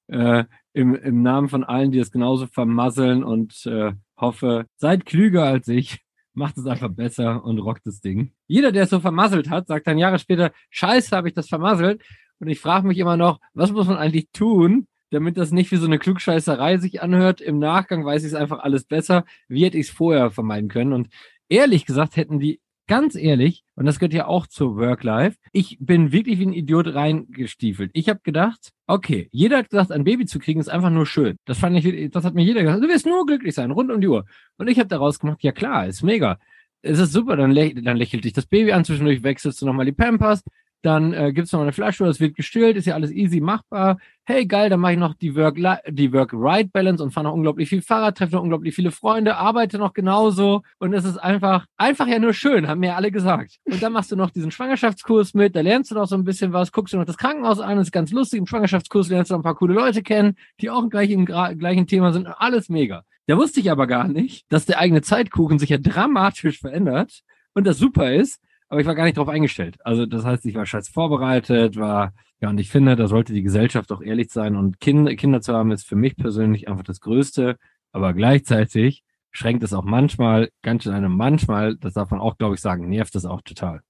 Äh, 0.08 0.44
im, 0.72 0.94
im 0.94 1.22
Namen 1.22 1.48
von 1.48 1.64
allen, 1.64 1.90
die 1.90 1.98
es 1.98 2.12
genauso 2.12 2.46
vermasseln 2.46 3.24
und 3.24 3.64
äh, 3.66 3.92
hoffe, 4.16 4.66
seid 4.76 5.06
klüger 5.06 5.44
als 5.44 5.68
ich, 5.68 6.00
macht 6.34 6.58
es 6.58 6.66
einfach 6.66 6.90
besser 6.90 7.42
und 7.44 7.58
rockt 7.58 7.86
das 7.86 8.00
Ding. 8.00 8.32
Jeder, 8.46 8.72
der 8.72 8.84
es 8.84 8.90
so 8.90 9.00
vermasselt 9.00 9.48
hat, 9.48 9.68
sagt 9.68 9.86
dann 9.86 9.98
Jahre 9.98 10.18
später, 10.18 10.52
scheiße, 10.70 11.16
habe 11.16 11.28
ich 11.28 11.34
das 11.34 11.48
vermasselt. 11.48 12.02
Und 12.38 12.48
ich 12.48 12.60
frage 12.60 12.86
mich 12.86 12.98
immer 12.98 13.16
noch, 13.16 13.40
was 13.54 13.72
muss 13.72 13.86
man 13.86 13.96
eigentlich 13.96 14.28
tun, 14.32 14.86
damit 15.10 15.38
das 15.38 15.50
nicht 15.50 15.72
wie 15.72 15.76
so 15.76 15.86
eine 15.86 15.98
Klugscheißerei 15.98 16.76
sich 16.76 17.02
anhört. 17.02 17.40
Im 17.40 17.58
Nachgang 17.58 18.04
weiß 18.04 18.22
ich 18.22 18.28
es 18.28 18.34
einfach 18.34 18.58
alles 18.58 18.84
besser. 18.84 19.24
Wie 19.48 19.64
hätte 19.64 19.78
ich 19.78 19.88
es 19.88 19.94
vorher 19.94 20.30
vermeiden 20.30 20.68
können? 20.68 20.92
Und 20.92 21.08
ehrlich 21.48 21.86
gesagt 21.86 22.16
hätten 22.16 22.38
die 22.38 22.60
ganz 22.86 23.14
ehrlich, 23.14 23.64
und 23.74 23.86
das 23.86 23.98
gehört 23.98 24.14
ja 24.14 24.26
auch 24.26 24.46
zur 24.46 24.76
Work-Life, 24.76 25.36
ich 25.52 25.78
bin 25.80 26.12
wirklich 26.12 26.38
wie 26.38 26.46
ein 26.46 26.52
Idiot 26.52 26.94
reingestiefelt. 26.94 27.90
Ich 27.94 28.08
habe 28.08 28.20
gedacht, 28.22 28.72
okay, 28.86 29.28
jeder 29.32 29.58
hat 29.58 29.70
gesagt, 29.70 29.92
ein 29.92 30.04
Baby 30.04 30.26
zu 30.26 30.38
kriegen 30.38 30.60
ist 30.60 30.68
einfach 30.68 30.90
nur 30.90 31.06
schön. 31.06 31.36
Das 31.44 31.58
fand 31.58 31.76
ich, 31.76 32.10
das 32.10 32.24
hat 32.24 32.34
mir 32.34 32.44
jeder 32.44 32.62
gesagt, 32.62 32.82
du 32.82 32.88
wirst 32.88 33.06
nur 33.06 33.26
glücklich 33.26 33.54
sein, 33.54 33.70
rund 33.70 33.90
um 33.90 34.00
die 34.00 34.08
Uhr. 34.08 34.24
Und 34.56 34.68
ich 34.68 34.78
habe 34.78 34.88
daraus 34.88 35.18
gemacht, 35.18 35.42
ja 35.42 35.52
klar, 35.52 35.86
ist 35.86 36.02
mega. 36.02 36.38
Es 36.82 36.98
ist 36.98 37.12
super, 37.12 37.36
dann, 37.36 37.50
lä 37.50 37.74
dann 37.74 37.96
lächelt 37.96 38.24
dich 38.24 38.32
das 38.32 38.46
Baby 38.46 38.72
an, 38.72 38.84
zwischendurch 38.84 39.22
wechselst 39.22 39.60
du 39.60 39.66
nochmal 39.66 39.86
die 39.86 39.92
Pampers, 39.92 40.42
dann 40.86 41.12
äh, 41.12 41.32
gibt's 41.32 41.52
noch 41.52 41.60
eine 41.60 41.72
Flasche, 41.72 42.06
es 42.06 42.20
wird 42.20 42.36
gestillt, 42.36 42.76
ist 42.76 42.86
ja 42.86 42.94
alles 42.94 43.10
easy 43.10 43.40
machbar. 43.40 43.98
Hey, 44.24 44.46
geil, 44.46 44.70
dann 44.70 44.80
mache 44.80 44.92
ich 44.92 44.98
noch 44.98 45.14
die 45.14 45.34
Work 45.34 45.56
die 45.88 46.12
Work 46.12 46.32
Ride 46.32 46.70
Balance 46.72 47.02
und 47.02 47.10
fahre 47.10 47.24
noch 47.24 47.34
unglaublich 47.34 47.68
viel 47.68 47.82
Fahrrad, 47.82 48.16
treffe 48.16 48.36
noch 48.36 48.42
unglaublich 48.42 48.74
viele 48.74 48.90
Freunde, 48.90 49.36
arbeite 49.36 49.78
noch 49.78 49.92
genauso 49.92 50.62
und 50.78 50.92
es 50.94 51.04
ist 51.04 51.18
einfach 51.18 51.66
einfach 51.76 52.06
ja 52.06 52.18
nur 52.18 52.32
schön, 52.32 52.68
haben 52.68 52.80
mir 52.80 52.96
alle 52.96 53.10
gesagt. 53.10 53.58
Und 53.64 53.82
dann 53.82 53.92
machst 53.92 54.12
du 54.12 54.16
noch 54.16 54.30
diesen 54.30 54.50
Schwangerschaftskurs 54.50 55.34
mit, 55.34 55.56
da 55.56 55.60
lernst 55.60 55.90
du 55.90 55.96
noch 55.96 56.06
so 56.06 56.16
ein 56.16 56.24
bisschen 56.24 56.52
was, 56.52 56.72
guckst 56.72 56.94
du 56.94 56.98
noch 56.98 57.04
das 57.04 57.18
Krankenhaus 57.18 57.60
an, 57.60 57.78
ist 57.78 57.92
ganz 57.92 58.12
lustig. 58.12 58.38
Im 58.38 58.46
Schwangerschaftskurs 58.46 59.08
lernst 59.08 59.30
du 59.30 59.34
noch 59.34 59.40
ein 59.40 59.44
paar 59.44 59.56
coole 59.56 59.74
Leute 59.74 60.02
kennen, 60.02 60.36
die 60.60 60.70
auch 60.70 60.88
gleich 60.88 61.10
im 61.10 61.24
gleichen 61.24 61.86
Thema 61.86 62.12
sind, 62.12 62.26
alles 62.26 62.68
mega. 62.68 63.02
Da 63.26 63.36
wusste 63.36 63.58
ich 63.58 63.70
aber 63.72 63.88
gar 63.88 64.06
nicht, 64.06 64.46
dass 64.50 64.66
der 64.66 64.78
eigene 64.78 65.02
Zeitkuchen 65.02 65.58
sich 65.58 65.70
ja 65.70 65.78
dramatisch 65.78 66.60
verändert 66.60 67.22
und 67.54 67.66
das 67.66 67.78
super 67.78 68.12
ist, 68.12 68.40
aber 68.68 68.80
ich 68.80 68.86
war 68.86 68.94
gar 68.94 69.04
nicht 69.04 69.16
darauf 69.16 69.28
eingestellt. 69.28 69.76
Also 69.84 70.06
das 70.06 70.24
heißt, 70.24 70.44
ich 70.46 70.54
war 70.54 70.66
scheiß 70.66 70.88
vorbereitet, 70.88 71.76
war, 71.76 72.12
ja, 72.40 72.50
und 72.50 72.58
ich 72.58 72.70
finde, 72.70 72.96
da 72.96 73.08
sollte 73.08 73.32
die 73.32 73.42
Gesellschaft 73.42 73.92
auch 73.92 74.02
ehrlich 74.02 74.30
sein 74.30 74.56
und 74.56 74.80
Kinder, 74.80 75.14
Kinder 75.14 75.40
zu 75.40 75.54
haben 75.54 75.70
ist 75.70 75.86
für 75.86 75.96
mich 75.96 76.16
persönlich 76.16 76.68
einfach 76.68 76.84
das 76.84 77.00
Größte, 77.00 77.56
aber 77.92 78.12
gleichzeitig 78.14 79.04
schränkt 79.30 79.62
es 79.62 79.72
auch 79.72 79.84
manchmal, 79.84 80.50
ganz 80.62 80.84
schön 80.84 80.94
einem 80.94 81.16
manchmal, 81.16 81.76
das 81.76 81.94
darf 81.94 82.10
man 82.10 82.20
auch, 82.20 82.38
glaube 82.38 82.54
ich, 82.54 82.60
sagen, 82.60 82.88
nervt 82.88 83.14
es 83.14 83.24
auch 83.24 83.42
total. 83.42 83.82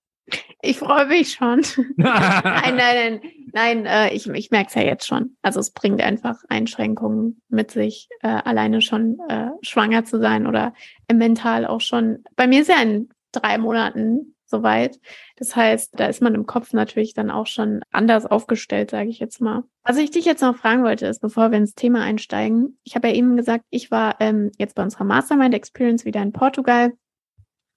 Ich 0.60 0.78
freue 0.78 1.06
mich 1.06 1.34
schon. 1.34 1.62
nein, 1.96 1.96
nein, 2.42 2.76
nein, 2.76 3.20
nein, 3.52 3.86
äh, 3.86 4.12
ich, 4.12 4.26
ich 4.28 4.50
merke 4.50 4.68
es 4.68 4.74
ja 4.74 4.82
jetzt 4.82 5.06
schon. 5.06 5.36
Also 5.42 5.60
es 5.60 5.70
bringt 5.70 6.00
einfach 6.00 6.36
Einschränkungen 6.48 7.40
mit 7.48 7.70
sich, 7.70 8.08
äh, 8.22 8.28
alleine 8.28 8.80
schon 8.80 9.18
äh, 9.28 9.50
schwanger 9.62 10.04
zu 10.04 10.18
sein 10.18 10.46
oder 10.46 10.74
mental 11.12 11.66
auch 11.66 11.80
schon. 11.80 12.24
Bei 12.34 12.48
mir 12.48 12.62
ist 12.62 12.68
ja 12.68 12.82
in 12.82 13.10
drei 13.30 13.58
Monaten 13.58 14.34
soweit. 14.46 14.98
Das 15.36 15.54
heißt, 15.54 15.92
da 15.98 16.06
ist 16.06 16.22
man 16.22 16.34
im 16.34 16.46
Kopf 16.46 16.72
natürlich 16.72 17.14
dann 17.14 17.30
auch 17.30 17.46
schon 17.46 17.82
anders 17.90 18.26
aufgestellt, 18.26 18.90
sage 18.90 19.08
ich 19.08 19.18
jetzt 19.18 19.40
mal. 19.40 19.64
Was 19.84 19.98
ich 19.98 20.10
dich 20.10 20.24
jetzt 20.24 20.42
noch 20.42 20.56
fragen 20.56 20.84
wollte, 20.84 21.06
ist, 21.06 21.20
bevor 21.20 21.50
wir 21.50 21.58
ins 21.58 21.74
Thema 21.74 22.02
einsteigen, 22.02 22.78
ich 22.84 22.94
habe 22.94 23.08
ja 23.08 23.14
eben 23.14 23.36
gesagt, 23.36 23.64
ich 23.70 23.90
war 23.90 24.16
ähm, 24.20 24.50
jetzt 24.58 24.74
bei 24.74 24.82
unserer 24.82 25.04
Mastermind 25.04 25.54
Experience 25.54 26.04
wieder 26.04 26.22
in 26.22 26.32
Portugal. 26.32 26.92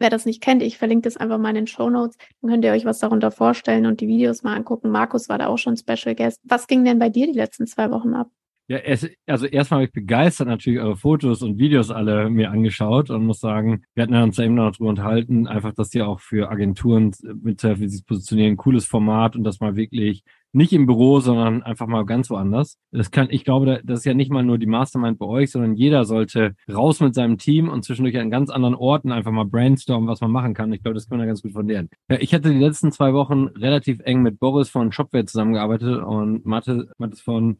Wer 0.01 0.09
das 0.09 0.25
nicht 0.25 0.41
kennt, 0.41 0.63
ich 0.63 0.77
verlinke 0.77 1.09
das 1.09 1.17
einfach 1.17 1.37
mal 1.37 1.49
in 1.49 1.55
den 1.55 1.67
Show 1.67 1.89
Notes. 1.89 2.17
Dann 2.41 2.51
könnt 2.51 2.63
ihr 2.63 2.71
euch 2.71 2.85
was 2.85 2.99
darunter 2.99 3.31
vorstellen 3.31 3.85
und 3.85 3.99
die 3.99 4.07
Videos 4.07 4.43
mal 4.43 4.55
angucken. 4.55 4.91
Markus 4.91 5.27
war 5.27 5.37
da 5.37 5.47
auch 5.47 5.57
schon 5.57 5.75
Special 5.75 6.15
Guest. 6.15 6.39
Was 6.43 6.67
ging 6.67 6.85
denn 6.85 6.99
bei 6.99 7.09
dir 7.09 7.27
die 7.27 7.37
letzten 7.37 7.67
zwei 7.67 7.91
Wochen 7.91 8.13
ab? 8.13 8.29
Ja, 8.69 8.77
es, 8.77 9.09
also 9.25 9.47
erstmal 9.47 9.79
habe 9.79 9.87
ich 9.87 9.91
begeistert 9.91 10.47
natürlich 10.47 10.79
eure 10.79 10.95
Fotos 10.95 11.41
und 11.41 11.57
Videos 11.57 11.89
alle 11.89 12.29
mir 12.29 12.51
angeschaut 12.51 13.09
und 13.09 13.25
muss 13.25 13.39
sagen, 13.39 13.81
wir 13.95 14.03
hatten 14.03 14.13
ja 14.13 14.23
uns 14.23 14.37
ja 14.37 14.43
eben 14.43 14.53
noch 14.53 14.71
drüber 14.71 14.91
unterhalten, 14.91 15.47
einfach, 15.47 15.73
dass 15.73 15.89
die 15.89 16.03
auch 16.03 16.19
für 16.19 16.51
Agenturen 16.51 17.11
mit 17.41 17.63
wie 17.63 17.75
sie 17.75 17.97
sich 17.97 18.05
positionieren, 18.05 18.57
cooles 18.57 18.85
Format 18.85 19.35
und 19.35 19.43
das 19.43 19.59
mal 19.59 19.75
wirklich 19.75 20.23
nicht 20.51 20.71
im 20.71 20.85
Büro, 20.85 21.19
sondern 21.19 21.63
einfach 21.63 21.87
mal 21.87 22.05
ganz 22.05 22.29
woanders. 22.29 22.77
Das 22.91 23.09
kann, 23.09 23.29
ich 23.31 23.43
glaube, 23.43 23.81
das 23.83 23.99
ist 23.99 24.05
ja 24.05 24.13
nicht 24.13 24.31
mal 24.31 24.43
nur 24.43 24.59
die 24.59 24.67
Mastermind 24.67 25.17
bei 25.17 25.25
euch, 25.25 25.49
sondern 25.49 25.73
jeder 25.73 26.05
sollte 26.05 26.55
raus 26.71 26.99
mit 26.99 27.15
seinem 27.15 27.39
Team 27.39 27.69
und 27.69 27.83
zwischendurch 27.83 28.19
an 28.19 28.29
ganz 28.29 28.51
anderen 28.51 28.75
Orten 28.75 29.11
einfach 29.11 29.31
mal 29.31 29.45
brainstormen, 29.45 30.07
was 30.07 30.21
man 30.21 30.31
machen 30.31 30.53
kann. 30.53 30.71
Ich 30.73 30.83
glaube, 30.83 30.93
das 30.93 31.09
man 31.09 31.19
da 31.19 31.25
ganz 31.25 31.41
gut 31.41 31.53
von 31.53 31.67
lernen. 31.67 31.89
Ich 32.19 32.35
hatte 32.35 32.51
die 32.51 32.59
letzten 32.59 32.91
zwei 32.91 33.13
Wochen 33.13 33.47
relativ 33.47 33.99
eng 34.01 34.21
mit 34.21 34.39
Boris 34.39 34.69
von 34.69 34.91
Shopware 34.91 35.25
zusammengearbeitet 35.25 36.03
und 36.03 36.45
Mathe, 36.45 36.91
Mathe 36.99 37.17
von 37.17 37.57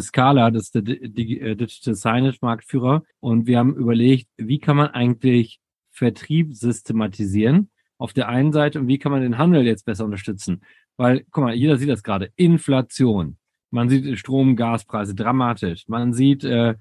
Scala, 0.00 0.50
das 0.50 0.64
ist 0.64 0.74
der 0.74 0.82
äh, 0.82 1.08
Digital 1.56 1.94
Signage 1.94 2.38
Marktführer. 2.40 3.02
Und 3.20 3.46
wir 3.46 3.58
haben 3.58 3.74
überlegt, 3.74 4.28
wie 4.36 4.58
kann 4.58 4.76
man 4.76 4.88
eigentlich 4.88 5.60
Vertrieb 5.90 6.54
systematisieren 6.54 7.70
auf 7.98 8.12
der 8.12 8.28
einen 8.28 8.52
Seite 8.52 8.80
und 8.80 8.88
wie 8.88 8.98
kann 8.98 9.12
man 9.12 9.22
den 9.22 9.38
Handel 9.38 9.64
jetzt 9.64 9.84
besser 9.84 10.04
unterstützen? 10.04 10.62
Weil, 10.96 11.24
guck 11.30 11.44
mal, 11.44 11.54
jeder 11.54 11.76
sieht 11.76 11.88
das 11.88 12.02
gerade. 12.02 12.30
Inflation. 12.36 13.36
Man 13.70 13.88
sieht 13.88 14.18
Strom, 14.18 14.56
Gaspreise 14.56 15.14
dramatisch. 15.14 15.84
Man 15.88 16.12
sieht 16.12 16.44
äh, 16.44 16.70
äh, 16.70 16.74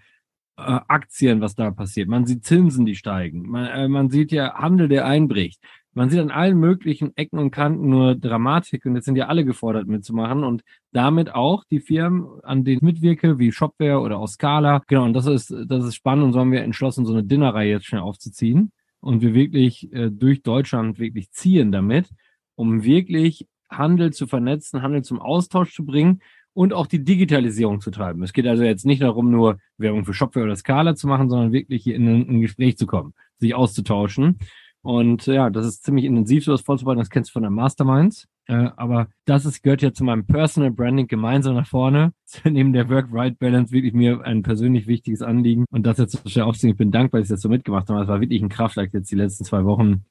Aktien, 0.57 1.41
was 1.41 1.55
da 1.55 1.71
passiert. 1.71 2.09
Man 2.09 2.25
sieht 2.25 2.45
Zinsen, 2.45 2.85
die 2.85 2.95
steigen. 2.95 3.49
Man, 3.49 3.65
äh, 3.67 3.87
man 3.87 4.09
sieht 4.09 4.31
ja 4.31 4.53
Handel, 4.55 4.87
der 4.87 5.05
einbricht. 5.05 5.61
Man 5.93 6.09
sieht 6.09 6.19
an 6.19 6.31
allen 6.31 6.57
möglichen 6.57 7.15
Ecken 7.17 7.37
und 7.37 7.51
Kanten 7.51 7.89
nur 7.89 8.15
Dramatik 8.15 8.85
und 8.85 8.95
jetzt 8.95 9.05
sind 9.05 9.17
ja 9.17 9.27
alle 9.27 9.43
gefordert 9.43 9.87
mitzumachen 9.87 10.43
und 10.43 10.63
damit 10.93 11.35
auch 11.35 11.65
die 11.65 11.81
Firmen, 11.81 12.27
an 12.43 12.63
denen 12.63 12.77
ich 12.77 12.81
mitwirke, 12.81 13.39
wie 13.39 13.51
Shopware 13.51 13.99
oder 13.99 14.19
Oscala. 14.21 14.83
Genau, 14.87 15.03
und 15.03 15.13
das 15.13 15.25
ist, 15.25 15.53
das 15.67 15.83
ist 15.83 15.95
spannend 15.95 16.25
und 16.25 16.33
so 16.33 16.39
haben 16.39 16.51
wir 16.51 16.63
entschlossen, 16.63 17.05
so 17.05 17.13
eine 17.13 17.23
Dinnerreihe 17.23 17.71
jetzt 17.71 17.87
schnell 17.87 18.01
aufzuziehen 18.01 18.71
und 19.01 19.21
wir 19.21 19.33
wirklich 19.33 19.91
äh, 19.91 20.09
durch 20.09 20.41
Deutschland 20.43 20.97
wirklich 20.97 21.29
ziehen 21.31 21.73
damit, 21.73 22.09
um 22.55 22.83
wirklich 22.83 23.47
Handel 23.69 24.13
zu 24.13 24.27
vernetzen, 24.27 24.81
Handel 24.81 25.03
zum 25.03 25.19
Austausch 25.19 25.73
zu 25.73 25.85
bringen 25.85 26.21
und 26.53 26.73
auch 26.73 26.87
die 26.87 27.03
Digitalisierung 27.03 27.81
zu 27.81 27.91
treiben. 27.91 28.23
Es 28.23 28.33
geht 28.33 28.47
also 28.47 28.63
jetzt 28.63 28.85
nicht 28.85 29.01
darum, 29.01 29.31
nur 29.31 29.57
Werbung 29.77 30.05
für 30.05 30.13
Shopware 30.13 30.45
oder 30.45 30.55
Skala 30.55 30.95
zu 30.95 31.07
machen, 31.07 31.29
sondern 31.29 31.51
wirklich 31.51 31.83
hier 31.83 31.95
in 31.95 32.07
ein 32.07 32.41
Gespräch 32.41 32.77
zu 32.77 32.85
kommen, 32.85 33.13
sich 33.37 33.55
auszutauschen. 33.55 34.37
Und 34.83 35.27
ja, 35.27 35.49
das 35.49 35.65
ist 35.65 35.83
ziemlich 35.83 36.05
intensiv, 36.05 36.43
sowas 36.43 36.61
vorzubereiten. 36.61 36.99
Das 36.99 37.09
kennst 37.09 37.29
du 37.29 37.33
von 37.33 37.43
der 37.43 37.51
Masterminds. 37.51 38.27
Äh, 38.47 38.69
aber 38.75 39.07
das 39.25 39.45
ist, 39.45 39.61
gehört 39.61 39.81
ja 39.81 39.93
zu 39.93 40.03
meinem 40.03 40.25
Personal 40.25 40.71
Branding 40.71 41.07
gemeinsam 41.07 41.55
nach 41.55 41.67
vorne. 41.67 42.13
Neben 42.43 42.73
der 42.73 42.89
Work-Right-Balance 42.89 43.71
wirklich 43.71 43.93
mir 43.93 44.21
ein 44.23 44.41
persönlich 44.41 44.87
wichtiges 44.87 45.21
Anliegen. 45.21 45.65
Und 45.71 45.83
das 45.83 45.99
jetzt 45.99 46.13
so 46.13 46.29
schnell 46.29 46.45
aufzunehmen. 46.45 46.73
Ich 46.73 46.79
bin 46.79 46.91
dankbar, 46.91 47.21
dass 47.21 47.29
ich 47.29 47.35
das 47.35 47.41
so 47.41 47.49
mitgemacht 47.49 47.89
habe. 47.89 48.01
Es 48.01 48.07
war 48.07 48.21
wirklich 48.21 48.41
ein 48.41 48.49
Kraftakt 48.49 48.93
jetzt 48.93 49.11
die 49.11 49.15
letzten 49.15 49.45
zwei 49.45 49.65
Wochen, 49.65 50.05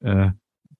äh, 0.00 0.30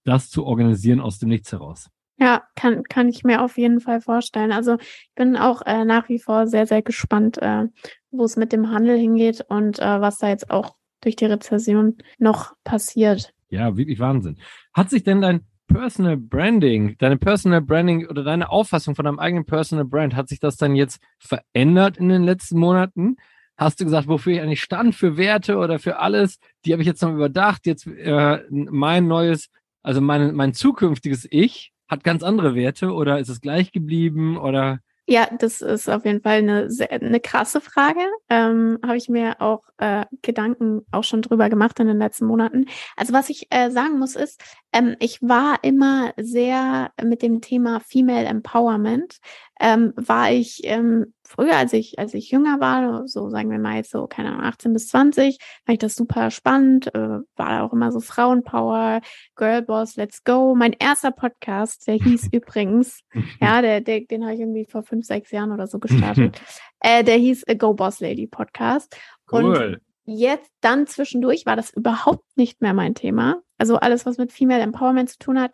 das 0.05 0.31
zu 0.31 0.45
organisieren 0.45 1.01
aus 1.01 1.19
dem 1.19 1.29
Nichts 1.29 1.51
heraus. 1.53 1.91
Ja, 2.19 2.43
kann, 2.55 2.85
kann 2.85 3.09
ich 3.09 3.25
mir 3.25 3.43
auf 3.43 3.59
jeden 3.59 3.81
Fall 3.81 4.01
vorstellen. 4.01 4.53
Also 4.53 4.77
ich 4.79 5.15
bin 5.17 5.37
auch 5.37 5.63
äh, 5.67 5.85
nach 5.85 6.09
wie 6.09 6.21
vor 6.21 6.47
sehr, 6.47 6.67
sehr 6.67 6.83
gespannt, 6.83 7.39
äh, 7.39 7.67
wo 8.13 8.25
es 8.25 8.37
mit 8.37 8.53
dem 8.53 8.71
Handel 8.71 8.97
hingeht 8.97 9.45
und 9.49 9.81
äh, 9.81 10.01
was 10.01 10.19
da 10.19 10.29
jetzt 10.29 10.51
auch 10.51 10.77
durch 11.03 11.17
die 11.17 11.27
Rezession 11.27 11.99
noch 12.19 12.55
passiert. 12.65 13.35
Ja, 13.51 13.77
wirklich 13.77 13.99
Wahnsinn. 13.99 14.39
Hat 14.73 14.91
sich 14.91 15.05
denn 15.05 15.21
dein 15.21 15.43
Personal 15.67 16.17
Branding, 16.17 16.97
deine 16.99 17.17
Personal 17.17 17.63
Branding 17.63 18.07
oder 18.07 18.25
deine 18.25 18.51
Auffassung 18.51 18.95
von 18.95 19.05
deinem 19.05 19.19
eigenen 19.19 19.45
Personal 19.45 19.85
Brand, 19.85 20.17
hat 20.17 20.29
sich 20.29 20.41
das 20.41 20.57
dann 20.57 20.75
jetzt 20.75 21.01
verändert 21.19 21.97
in 21.97 22.09
den 22.09 22.25
letzten 22.25 22.59
Monaten? 22.59 23.17
Hast 23.57 23.81
du 23.81 23.85
gesagt, 23.85 24.09
wofür 24.09 24.35
ich 24.35 24.41
eigentlich 24.41 24.63
stand, 24.63 24.95
für 24.95 25.17
Werte 25.17 25.57
oder 25.57 25.79
für 25.79 25.99
alles? 25.99 26.39
Die 26.65 26.73
habe 26.73 26.83
ich 26.83 26.89
jetzt 26.89 27.03
noch 27.03 27.13
überdacht. 27.13 27.67
Jetzt 27.67 27.87
äh, 27.87 28.41
mein 28.51 29.07
neues, 29.07 29.51
also 29.83 30.01
mein, 30.01 30.35
mein 30.35 30.55
zukünftiges 30.55 31.27
Ich 31.31 31.73
hat 31.89 32.05
ganz 32.05 32.23
andere 32.23 32.55
Werte 32.55 32.93
oder 32.93 33.19
ist 33.19 33.29
es 33.29 33.41
gleich 33.41 33.71
geblieben 33.73 34.37
oder 34.37 34.81
ja, 35.07 35.29
das 35.39 35.61
ist 35.61 35.89
auf 35.89 36.05
jeden 36.05 36.23
Fall 36.23 36.39
eine, 36.39 36.71
sehr, 36.71 36.93
eine 36.93 37.21
krasse 37.21 37.61
Frage. 37.61 38.01
Ähm, 38.29 38.79
Habe 38.85 38.97
ich 38.97 39.09
mir 39.09 39.41
auch 39.41 39.65
äh, 39.79 40.05
Gedanken 40.23 40.87
auch 40.93 41.03
schon 41.03 41.23
drüber 41.23 41.51
gemacht 41.51 41.81
in 41.81 41.89
den 41.89 41.99
letzten 41.99 42.27
Monaten. 42.27 42.67
Also 42.97 43.13
was 43.13 43.29
ich 43.29 43.49
äh, 43.51 43.71
sagen 43.71 43.99
muss 43.99 44.15
ist, 44.15 44.41
ähm, 44.73 44.97
ich 45.01 45.21
war 45.21 45.59
immer 45.63 46.13
sehr 46.19 46.93
mit 47.03 47.23
dem 47.23 47.41
Thema 47.41 47.81
Female 47.81 48.27
Empowerment, 48.27 49.19
ähm, 49.61 49.93
war 49.97 50.31
ich 50.31 50.61
ähm, 50.65 51.13
früher, 51.25 51.57
als 51.57 51.73
ich, 51.73 51.99
als 51.99 52.15
ich 52.15 52.31
jünger 52.31 52.61
war, 52.61 53.07
so 53.07 53.31
sagen 53.31 53.51
wir 53.51 53.59
mal 53.59 53.77
jetzt 53.77 53.91
so, 53.91 54.07
keine 54.07 54.31
Ahnung, 54.31 54.45
18 54.45 54.73
bis 54.73 54.89
20, 54.89 55.39
fand 55.65 55.75
ich 55.75 55.79
das 55.79 55.95
super 55.95 56.31
spannend, 56.31 56.95
äh, 56.95 57.19
war 57.37 57.63
auch 57.63 57.73
immer 57.73 57.93
so 57.93 58.01
Frauenpower, 58.01 59.01
Girlboss, 59.37 59.97
Let's 59.97 60.25
Go. 60.25 60.55
Mein 60.55 60.73
erster 60.73 61.11
Podcast, 61.11 61.87
der 61.87 61.95
hieß 62.03 62.29
übrigens, 62.33 63.01
ja, 63.41 63.63
der, 63.63 63.81
der, 63.81 64.01
den 64.01 64.25
habe 64.25 64.35
ich 64.35 64.41
irgendwie 64.41 64.67
vor 64.67 64.83
fünf, 64.83 65.07
sechs 65.07 65.31
Jahren 65.31 65.53
oder 65.53 65.67
so 65.67 65.79
gestartet. 65.79 66.41
äh, 66.81 67.05
der 67.05 67.17
hieß 67.17 67.45
A 67.49 67.55
Go 67.55 67.75
Boss 67.75 68.01
Lady 68.01 68.27
Podcast. 68.27 68.97
Cool. 69.31 69.45
Und 69.45 69.81
jetzt 70.05 70.51
dann 70.61 70.87
zwischendurch 70.87 71.47
war 71.47 71.57
das 71.57 71.71
überhaupt 71.71 72.37
nicht 72.37 72.61
mehr 72.61 72.75
mein 72.75 72.95
Thema. 72.95 73.41
Also 73.59 73.77
alles, 73.77 74.05
was 74.07 74.19
mit 74.19 74.33
Female 74.33 74.63
Empowerment 74.63 75.11
zu 75.11 75.19
tun 75.19 75.41
hat, 75.41 75.53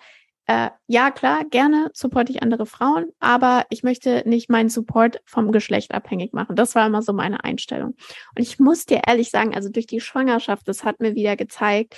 äh, 0.49 0.71
ja, 0.87 1.11
klar, 1.11 1.45
gerne 1.45 1.91
supporte 1.93 2.33
ich 2.33 2.43
andere 2.43 2.65
Frauen, 2.65 3.13
aber 3.21 3.67
ich 3.69 3.83
möchte 3.83 4.27
nicht 4.27 4.49
meinen 4.49 4.71
Support 4.71 5.21
vom 5.27 5.53
Geschlecht 5.53 5.93
abhängig 5.93 6.33
machen. 6.33 6.57
Das 6.57 6.75
war 6.75 6.87
immer 6.87 7.03
so 7.03 7.13
meine 7.13 7.45
Einstellung. 7.45 7.97
Und 8.35 8.43
ich 8.43 8.59
muss 8.59 8.87
dir 8.87 9.03
ehrlich 9.07 9.29
sagen, 9.31 9.55
also 9.55 9.69
durch 9.69 9.87
die 9.87 10.01
Schwangerschaft, 10.01 10.67
das 10.67 10.85
hat 10.85 11.01
mir 11.01 11.15
wieder 11.15 11.37
gezeigt, 11.37 11.97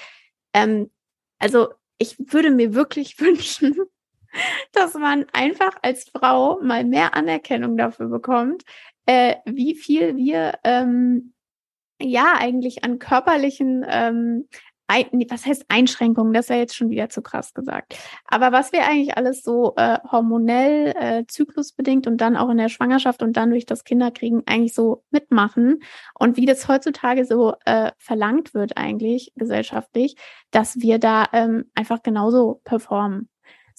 ähm, 0.52 0.90
also 1.38 1.68
ich 1.98 2.16
würde 2.18 2.50
mir 2.50 2.74
wirklich 2.74 3.20
wünschen, 3.20 3.76
dass 4.72 4.94
man 4.94 5.26
einfach 5.32 5.76
als 5.82 6.10
Frau 6.12 6.60
mal 6.60 6.84
mehr 6.84 7.14
Anerkennung 7.14 7.76
dafür 7.76 8.08
bekommt, 8.08 8.64
äh, 9.06 9.36
wie 9.44 9.76
viel 9.76 10.16
wir 10.16 10.58
ähm, 10.64 11.34
ja 12.02 12.34
eigentlich 12.36 12.82
an 12.82 12.98
körperlichen 12.98 13.86
ähm, 13.88 14.48
was 15.30 15.46
heißt 15.46 15.66
Einschränkungen? 15.68 16.32
Das 16.32 16.48
wäre 16.48 16.60
jetzt 16.60 16.76
schon 16.76 16.90
wieder 16.90 17.08
zu 17.08 17.22
krass 17.22 17.54
gesagt. 17.54 17.96
Aber 18.26 18.52
was 18.52 18.72
wir 18.72 18.86
eigentlich 18.86 19.16
alles 19.16 19.42
so 19.42 19.74
äh, 19.76 19.98
hormonell, 20.10 20.94
äh, 20.96 21.24
zyklusbedingt 21.26 22.06
und 22.06 22.18
dann 22.20 22.36
auch 22.36 22.50
in 22.50 22.58
der 22.58 22.68
Schwangerschaft 22.68 23.22
und 23.22 23.36
dann 23.36 23.50
durch 23.50 23.66
das 23.66 23.84
Kinderkriegen 23.84 24.42
eigentlich 24.46 24.74
so 24.74 25.04
mitmachen 25.10 25.80
und 26.18 26.36
wie 26.36 26.46
das 26.46 26.68
heutzutage 26.68 27.24
so 27.24 27.54
äh, 27.64 27.92
verlangt 27.98 28.54
wird 28.54 28.76
eigentlich 28.76 29.32
gesellschaftlich, 29.36 30.16
dass 30.50 30.80
wir 30.80 30.98
da 30.98 31.24
ähm, 31.32 31.70
einfach 31.74 32.02
genauso 32.02 32.60
performen. 32.64 33.28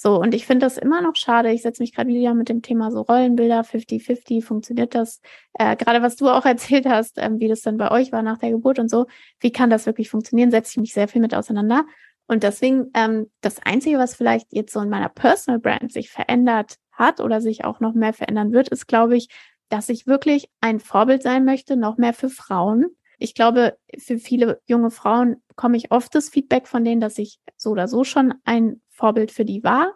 So, 0.04 0.20
und 0.20 0.34
ich 0.34 0.48
finde 0.48 0.66
das 0.66 0.80
immer 0.80 1.00
noch 1.04 1.16
schade. 1.16 1.52
Ich 1.52 1.62
setze 1.62 1.84
mich 1.84 1.94
gerade 1.94 2.10
wieder 2.10 2.34
mit 2.34 2.50
dem 2.50 2.64
Thema 2.64 2.90
so 2.90 3.02
Rollenbilder, 3.02 3.62
50-50, 3.62 4.44
funktioniert 4.44 4.96
das? 4.96 5.22
Äh, 5.54 5.76
gerade 5.76 6.02
was 6.02 6.16
du 6.16 6.28
auch 6.28 6.44
erzählt 6.48 6.88
hast, 6.88 7.20
ähm, 7.20 7.40
wie 7.40 7.48
das 7.48 7.62
dann 7.62 7.78
bei 7.78 7.92
euch 7.92 8.12
war 8.12 8.24
nach 8.24 8.40
der 8.40 8.50
Geburt 8.50 8.80
und 8.80 8.90
so, 8.90 9.06
wie 9.40 9.52
kann 9.52 9.70
das 9.70 9.86
wirklich 9.86 10.10
funktionieren, 10.10 10.50
setze 10.50 10.72
ich 10.72 10.78
mich 10.78 10.94
sehr 10.96 11.08
viel 11.08 11.22
mit 11.22 11.36
auseinander. 11.36 11.86
Und 12.26 12.42
deswegen, 12.42 12.90
ähm, 12.96 13.30
das 13.42 13.60
Einzige, 13.64 14.00
was 14.00 14.16
vielleicht 14.16 14.48
jetzt 14.50 14.74
so 14.74 14.80
in 14.80 14.90
meiner 14.90 15.08
Personal 15.10 15.60
Brand 15.60 15.94
sich 15.94 16.10
verändert 16.10 16.78
hat 16.92 17.20
oder 17.20 17.40
sich 17.40 17.64
auch 17.64 17.80
noch 17.80 17.94
mehr 17.94 18.14
verändern 18.14 18.54
wird, 18.54 18.70
ist, 18.70 18.88
glaube 18.88 19.16
ich, 19.16 19.28
dass 19.70 19.88
ich 19.88 20.08
wirklich 20.08 20.50
ein 20.62 20.80
Vorbild 20.80 21.22
sein 21.22 21.46
möchte, 21.46 21.76
noch 21.78 21.98
mehr 21.98 22.14
für 22.14 22.30
Frauen. 22.32 22.88
Ich 23.20 23.36
glaube, 23.36 23.78
für 24.00 24.18
viele 24.18 24.62
junge 24.66 24.90
Frauen 24.90 25.44
komme 25.56 25.78
ich 25.78 25.92
oft 25.92 26.16
das 26.16 26.30
Feedback 26.30 26.68
von 26.68 26.84
denen, 26.84 27.02
dass 27.02 27.20
ich 27.20 27.38
so 27.56 27.70
oder 27.70 27.88
so 27.88 28.04
schon 28.04 28.34
ein 28.46 28.82
Vorbild 29.02 29.32
für 29.32 29.46
die 29.46 29.64
war. 29.64 29.96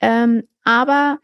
Ähm, 0.00 0.48
aber 0.64 1.18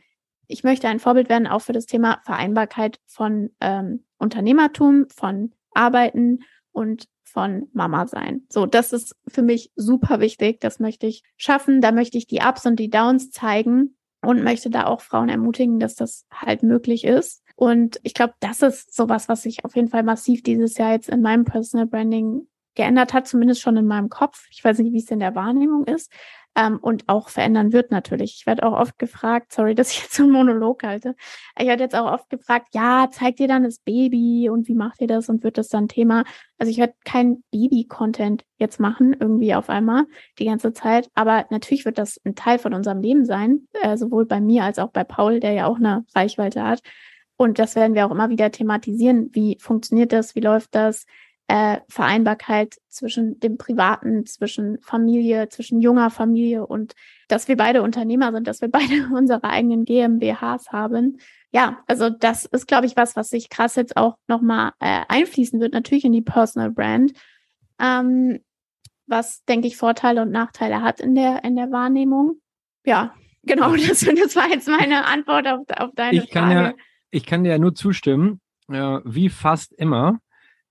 ich 0.47 0.63
möchte 0.63 0.89
ein 0.89 1.01
Vorbild 1.01 1.31
werden 1.31 1.47
auch 1.47 1.63
für 1.63 1.73
das 1.73 1.87
Thema 1.87 2.21
Vereinbarkeit 2.25 3.01
von 3.07 3.51
ähm, 3.61 4.05
Unternehmertum, 4.19 5.07
von 5.09 5.53
Arbeiten 5.73 6.41
und 6.71 7.09
von 7.25 7.69
Mama 7.73 8.07
sein. 8.07 8.43
So, 8.51 8.67
das 8.67 8.93
ist 8.93 9.17
für 9.27 9.43
mich 9.43 9.73
super 9.75 10.21
wichtig. 10.21 10.61
Das 10.61 10.81
möchte 10.81 11.07
ich 11.07 11.23
schaffen. 11.37 11.81
Da 11.81 11.93
möchte 11.93 12.19
ich 12.19 12.27
die 12.27 12.41
Ups 12.47 12.67
und 12.67 12.79
die 12.79 12.91
Downs 12.91 13.31
zeigen 13.31 13.97
und 14.23 14.45
möchte 14.45 14.69
da 14.71 14.85
auch 14.85 15.01
Frauen 15.01 15.31
ermutigen, 15.31 15.81
dass 15.81 15.95
das 15.95 16.27
halt 16.31 16.63
möglich 16.63 17.05
ist. 17.05 17.43
Und 17.57 17.99
ich 18.03 18.15
glaube, 18.15 18.35
das 18.41 18.63
ist 18.63 18.95
sowas, 18.95 19.29
was 19.29 19.43
sich 19.43 19.65
auf 19.65 19.75
jeden 19.75 19.89
Fall 19.89 20.03
massiv 20.03 20.43
dieses 20.43 20.77
Jahr 20.77 20.93
jetzt 20.93 21.09
in 21.09 21.23
meinem 21.23 21.45
Personal 21.45 21.87
Branding 21.87 22.47
geändert 22.75 23.15
hat, 23.15 23.27
zumindest 23.27 23.63
schon 23.63 23.77
in 23.77 23.87
meinem 23.87 24.09
Kopf. 24.09 24.47
Ich 24.51 24.63
weiß 24.63 24.79
nicht, 24.79 24.93
wie 24.93 24.99
es 24.99 25.11
in 25.11 25.21
der 25.21 25.35
Wahrnehmung 25.35 25.85
ist 25.85 26.13
ähm, 26.57 26.79
und 26.81 27.05
auch 27.09 27.29
verändern 27.29 27.73
wird 27.73 27.91
natürlich. 27.91 28.37
Ich 28.39 28.47
werde 28.47 28.65
auch 28.65 28.73
oft 28.73 28.99
gefragt, 28.99 29.53
sorry, 29.53 29.75
dass 29.75 29.91
ich 29.93 30.03
jetzt 30.03 30.15
so 30.15 30.23
einen 30.25 30.33
Monolog 30.33 30.83
halte, 30.83 31.15
ich 31.59 31.67
werde 31.67 31.83
jetzt 31.83 31.95
auch 31.95 32.13
oft 32.13 32.31
gefragt, 32.31 32.69
ja, 32.75 33.09
zeigt 33.11 33.41
ihr 33.41 33.49
dann 33.49 33.65
das 33.65 33.79
Baby 33.79 34.49
und 34.49 34.69
wie 34.69 34.75
macht 34.75 35.01
ihr 35.01 35.07
das 35.07 35.29
und 35.29 35.43
wird 35.43 35.59
das 35.59 35.69
dann 35.69 35.89
Thema? 35.89 36.25
Also 36.59 36.71
ich 36.71 36.79
werde 36.79 36.95
kein 37.05 37.43
Baby-Content 37.51 38.45
jetzt 38.59 38.81
machen, 38.81 39.17
irgendwie 39.19 39.55
auf 39.55 39.69
einmal 39.69 40.05
die 40.39 40.45
ganze 40.45 40.73
Zeit, 40.73 41.11
aber 41.15 41.47
natürlich 41.51 41.85
wird 41.85 41.99
das 41.99 42.21
ein 42.25 42.35
Teil 42.35 42.59
von 42.59 42.75
unserem 42.75 43.01
Leben 43.01 43.25
sein, 43.25 43.67
äh, 43.83 43.97
sowohl 43.97 44.27
bei 44.27 44.41
mir 44.41 44.65
als 44.65 44.79
auch 44.79 44.91
bei 44.91 45.05
Paul, 45.05 45.41
der 45.41 45.53
ja 45.53 45.67
auch 45.67 45.77
eine 45.77 46.05
Reichweite 46.15 46.63
hat. 46.63 46.81
Und 47.37 47.59
das 47.59 47.75
werden 47.75 47.95
wir 47.95 48.07
auch 48.07 48.13
immer 48.13 48.29
wieder 48.29 48.51
thematisieren. 48.53 49.31
Wie 49.33 49.59
funktioniert 49.61 50.13
das? 50.13 50.37
Wie 50.37 50.41
läuft 50.41 50.75
das? 50.75 51.05
Äh, 51.49 51.81
Vereinbarkeit 51.89 52.77
zwischen 52.89 53.39
dem 53.41 53.59
Privaten, 53.59 54.27
zwischen 54.27 54.79
Familie, 54.81 55.49
zwischen 55.49 55.81
junger 55.81 56.11
Familie 56.11 56.67
und 56.67 56.95
dass 57.29 57.49
wir 57.49 57.57
beide 57.57 57.83
Unternehmer 57.83 58.33
sind, 58.33 58.47
dass 58.47 58.61
wir 58.61 58.71
beide 58.71 59.09
unsere 59.15 59.45
eigenen 59.45 59.85
GmbHs 59.85 60.71
haben. 60.73 61.19
Ja, 61.51 61.83
also 61.87 62.11
das 62.11 62.47
ist, 62.47 62.67
glaube 62.67 62.87
ich, 62.87 62.97
was, 62.97 63.15
was 63.17 63.29
sich 63.29 63.51
krass 63.51 63.77
jetzt 63.77 63.97
auch 63.97 64.17
nochmal 64.27 64.73
äh, 64.81 65.03
einfließen 65.09 65.61
wird, 65.61 65.73
natürlich 65.73 66.05
in 66.05 66.13
die 66.13 66.23
Personal 66.23 66.71
Brand. 66.71 67.13
Ähm, 67.79 68.41
was, 69.07 69.45
denke 69.45 69.67
ich, 69.67 69.77
Vorteile 69.77 70.23
und 70.23 70.31
Nachteile 70.31 70.81
hat 70.81 71.01
in 71.01 71.15
der, 71.15 71.45
in 71.45 71.57
der 71.57 71.71
Wahrnehmung. 71.71 72.41
Ja, 72.87 73.15
genau, 73.43 73.77
das, 73.77 74.01
das 74.01 74.37
war 74.37 74.49
jetzt 74.49 74.69
meine 74.69 75.05
Antwort 75.05 75.47
auf, 75.47 75.61
auf 75.77 75.91
deine 75.95 76.17
ich 76.17 76.33
Frage. 76.33 76.33
Kann 76.33 76.51
ja, 76.51 76.73
ich 77.11 77.27
kann 77.27 77.45
dir 77.45 77.51
ja 77.51 77.59
nur 77.59 77.75
zustimmen 77.75 78.41
äh, 78.69 79.01
wie 79.05 79.29
fast 79.29 79.73
immer. 79.73 80.19